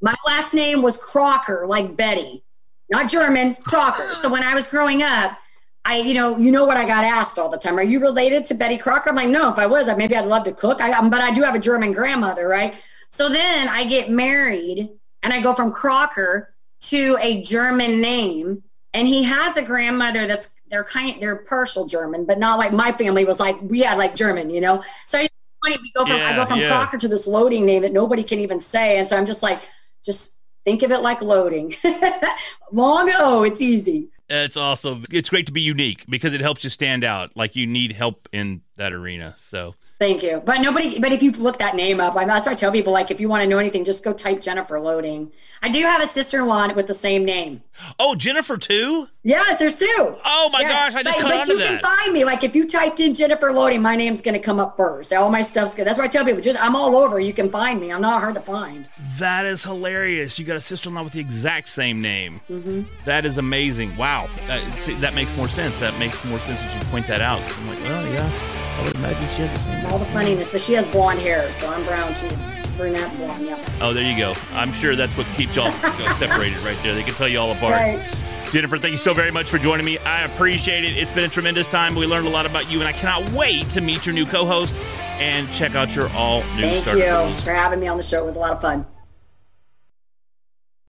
My 0.00 0.14
last 0.24 0.54
name 0.54 0.82
was 0.82 0.96
Crocker, 0.96 1.66
like 1.66 1.96
Betty, 1.96 2.44
not 2.88 3.10
German, 3.10 3.56
Crocker. 3.56 4.14
so 4.14 4.30
when 4.30 4.44
I 4.44 4.54
was 4.54 4.68
growing 4.68 5.02
up, 5.02 5.36
I, 5.84 5.96
you 5.96 6.14
know, 6.14 6.38
you 6.38 6.50
know 6.50 6.64
what 6.64 6.76
I 6.76 6.86
got 6.86 7.04
asked 7.04 7.38
all 7.38 7.48
the 7.48 7.58
time. 7.58 7.78
Are 7.78 7.84
you 7.84 8.00
related 8.00 8.46
to 8.46 8.54
Betty 8.54 8.78
Crocker? 8.78 9.10
I'm 9.10 9.16
like, 9.16 9.28
no. 9.28 9.50
If 9.50 9.58
I 9.58 9.66
was, 9.66 9.86
maybe 9.96 10.16
I'd 10.16 10.26
love 10.26 10.44
to 10.44 10.52
cook. 10.52 10.80
I, 10.80 11.08
but 11.08 11.20
I 11.20 11.32
do 11.32 11.42
have 11.42 11.54
a 11.54 11.58
German 11.58 11.92
grandmother, 11.92 12.48
right? 12.48 12.74
So 13.14 13.28
then 13.28 13.68
I 13.68 13.84
get 13.84 14.10
married 14.10 14.90
and 15.22 15.32
I 15.32 15.40
go 15.40 15.54
from 15.54 15.70
Crocker 15.70 16.52
to 16.86 17.16
a 17.20 17.42
German 17.42 18.00
name. 18.00 18.64
And 18.92 19.06
he 19.06 19.22
has 19.22 19.56
a 19.56 19.62
grandmother 19.62 20.26
that's 20.26 20.52
they're 20.68 20.82
kind 20.82 21.22
they're 21.22 21.36
partial 21.36 21.86
German, 21.86 22.26
but 22.26 22.40
not 22.40 22.58
like 22.58 22.72
my 22.72 22.90
family 22.90 23.24
was 23.24 23.38
like 23.38 23.56
we 23.62 23.82
had 23.82 23.98
like 23.98 24.16
German, 24.16 24.50
you 24.50 24.60
know. 24.60 24.82
So 25.06 25.18
I 25.18 25.28
funny 25.62 25.78
we 25.80 25.92
go 25.92 26.04
from 26.04 26.16
yeah, 26.16 26.30
I 26.30 26.34
go 26.34 26.44
from 26.44 26.58
yeah. 26.58 26.68
Crocker 26.68 26.98
to 26.98 27.06
this 27.06 27.28
loading 27.28 27.64
name 27.64 27.82
that 27.82 27.92
nobody 27.92 28.24
can 28.24 28.40
even 28.40 28.58
say, 28.58 28.98
and 28.98 29.06
so 29.06 29.16
I'm 29.16 29.26
just 29.26 29.44
like, 29.44 29.60
just 30.04 30.36
think 30.64 30.82
of 30.82 30.90
it 30.90 30.98
like 30.98 31.22
loading. 31.22 31.76
Long 32.72 33.12
O, 33.16 33.44
it's 33.44 33.60
easy. 33.60 34.08
It's 34.28 34.56
awesome. 34.56 35.04
It's 35.12 35.30
great 35.30 35.46
to 35.46 35.52
be 35.52 35.60
unique 35.60 36.04
because 36.08 36.34
it 36.34 36.40
helps 36.40 36.64
you 36.64 36.70
stand 36.70 37.04
out. 37.04 37.36
Like 37.36 37.54
you 37.54 37.66
need 37.68 37.92
help 37.92 38.28
in 38.32 38.62
that 38.76 38.92
arena. 38.92 39.36
So 39.40 39.76
Thank 40.00 40.24
you. 40.24 40.42
But 40.44 40.60
nobody, 40.60 40.98
but 40.98 41.12
if 41.12 41.22
you 41.22 41.30
look 41.30 41.58
that 41.58 41.76
name 41.76 42.00
up, 42.00 42.16
I, 42.16 42.24
that's 42.24 42.46
what 42.46 42.52
I 42.52 42.56
tell 42.56 42.72
people. 42.72 42.92
Like, 42.92 43.12
if 43.12 43.20
you 43.20 43.28
want 43.28 43.42
to 43.42 43.46
know 43.46 43.58
anything, 43.58 43.84
just 43.84 44.02
go 44.02 44.12
type 44.12 44.40
Jennifer 44.40 44.78
Loehding. 44.80 45.30
I 45.62 45.68
do 45.68 45.80
have 45.82 46.02
a 46.02 46.06
sister 46.06 46.40
in 46.40 46.46
law 46.46 46.70
with 46.74 46.88
the 46.88 46.94
same 46.94 47.24
name. 47.24 47.62
Oh, 47.98 48.16
Jennifer 48.16 48.56
too? 48.56 49.08
Yes, 49.22 49.60
there's 49.60 49.74
two. 49.74 49.86
Oh 50.24 50.50
my 50.52 50.62
yes. 50.62 50.70
gosh, 50.70 50.94
I 51.00 51.02
just 51.04 51.16
but, 51.18 51.22
caught 51.22 51.46
but 51.46 51.48
you 51.48 51.58
that. 51.58 51.80
can 51.80 51.96
find 51.96 52.12
me. 52.12 52.24
Like, 52.24 52.42
if 52.42 52.56
you 52.56 52.66
typed 52.66 52.98
in 52.98 53.14
Jennifer 53.14 53.50
Loehding, 53.50 53.80
my 53.80 53.94
name's 53.94 54.20
going 54.20 54.34
to 54.34 54.40
come 54.40 54.58
up 54.58 54.76
first. 54.76 55.12
All 55.12 55.30
my 55.30 55.42
stuff's 55.42 55.76
good. 55.76 55.86
That's 55.86 55.96
why 55.96 56.04
I 56.04 56.08
tell 56.08 56.24
people. 56.24 56.40
Just 56.40 56.62
I'm 56.62 56.74
all 56.74 56.96
over. 56.96 57.20
You 57.20 57.32
can 57.32 57.48
find 57.48 57.80
me. 57.80 57.92
I'm 57.92 58.02
not 58.02 58.20
hard 58.20 58.34
to 58.34 58.40
find. 58.40 58.88
That 59.18 59.46
is 59.46 59.62
hilarious. 59.62 60.40
You 60.40 60.44
got 60.44 60.56
a 60.56 60.60
sister 60.60 60.88
in 60.88 60.96
law 60.96 61.04
with 61.04 61.12
the 61.12 61.20
exact 61.20 61.68
same 61.68 62.02
name. 62.02 62.40
Mm-hmm. 62.50 62.82
That 63.04 63.24
is 63.24 63.38
amazing. 63.38 63.96
Wow. 63.96 64.28
Uh, 64.48 64.74
see, 64.74 64.94
that 64.94 65.14
makes 65.14 65.34
more 65.36 65.48
sense. 65.48 65.78
That 65.78 65.96
makes 66.00 66.22
more 66.24 66.40
sense 66.40 66.60
that 66.60 66.74
you 66.76 66.84
point 66.90 67.06
that 67.06 67.20
out. 67.20 67.40
I'm 67.40 67.68
like, 67.68 67.78
oh 67.84 68.12
yeah. 68.12 68.63
I 68.76 68.82
would 68.82 68.94
imagine 68.96 69.28
she 69.34 69.42
has 69.42 69.52
the 69.52 69.58
same. 69.58 69.86
All 69.86 69.98
the 69.98 70.04
funniness, 70.06 70.50
but 70.50 70.60
she 70.60 70.72
has 70.74 70.88
blonde 70.88 71.20
hair, 71.20 71.50
so 71.52 71.68
I'm 71.72 71.84
brown. 71.84 72.12
She 72.14 72.28
brunette, 72.76 73.16
blonde. 73.16 73.46
Yeah. 73.46 73.58
Oh, 73.80 73.92
there 73.92 74.02
you 74.02 74.16
go. 74.18 74.34
I'm 74.52 74.72
sure 74.72 74.96
that's 74.96 75.16
what 75.16 75.26
keeps 75.36 75.56
y'all 75.56 75.72
separated 76.16 76.58
right 76.58 76.76
there. 76.82 76.94
They 76.94 77.02
can 77.02 77.14
tell 77.14 77.28
you 77.28 77.38
all 77.38 77.52
apart. 77.52 77.72
Right. 77.72 78.16
Jennifer, 78.50 78.78
thank 78.78 78.92
you 78.92 78.98
so 78.98 79.14
very 79.14 79.32
much 79.32 79.48
for 79.48 79.58
joining 79.58 79.84
me. 79.84 79.98
I 79.98 80.22
appreciate 80.22 80.84
it. 80.84 80.96
It's 80.96 81.12
been 81.12 81.24
a 81.24 81.28
tremendous 81.28 81.66
time. 81.66 81.94
We 81.94 82.06
learned 82.06 82.26
a 82.26 82.30
lot 82.30 82.46
about 82.46 82.70
you, 82.70 82.78
and 82.78 82.88
I 82.88 82.92
cannot 82.92 83.28
wait 83.32 83.68
to 83.70 83.80
meet 83.80 84.06
your 84.06 84.14
new 84.14 84.26
co-host 84.26 84.74
and 85.18 85.50
check 85.50 85.74
out 85.74 85.94
your 85.94 86.08
all 86.10 86.42
new 86.56 86.62
Thank 86.62 86.82
Starter 86.82 87.00
you 87.00 87.28
Pools. 87.28 87.42
for 87.42 87.52
having 87.52 87.80
me 87.80 87.88
on 87.88 87.96
the 87.96 88.02
show. 88.02 88.22
It 88.22 88.26
was 88.26 88.36
a 88.36 88.40
lot 88.40 88.52
of 88.52 88.60
fun. 88.60 88.86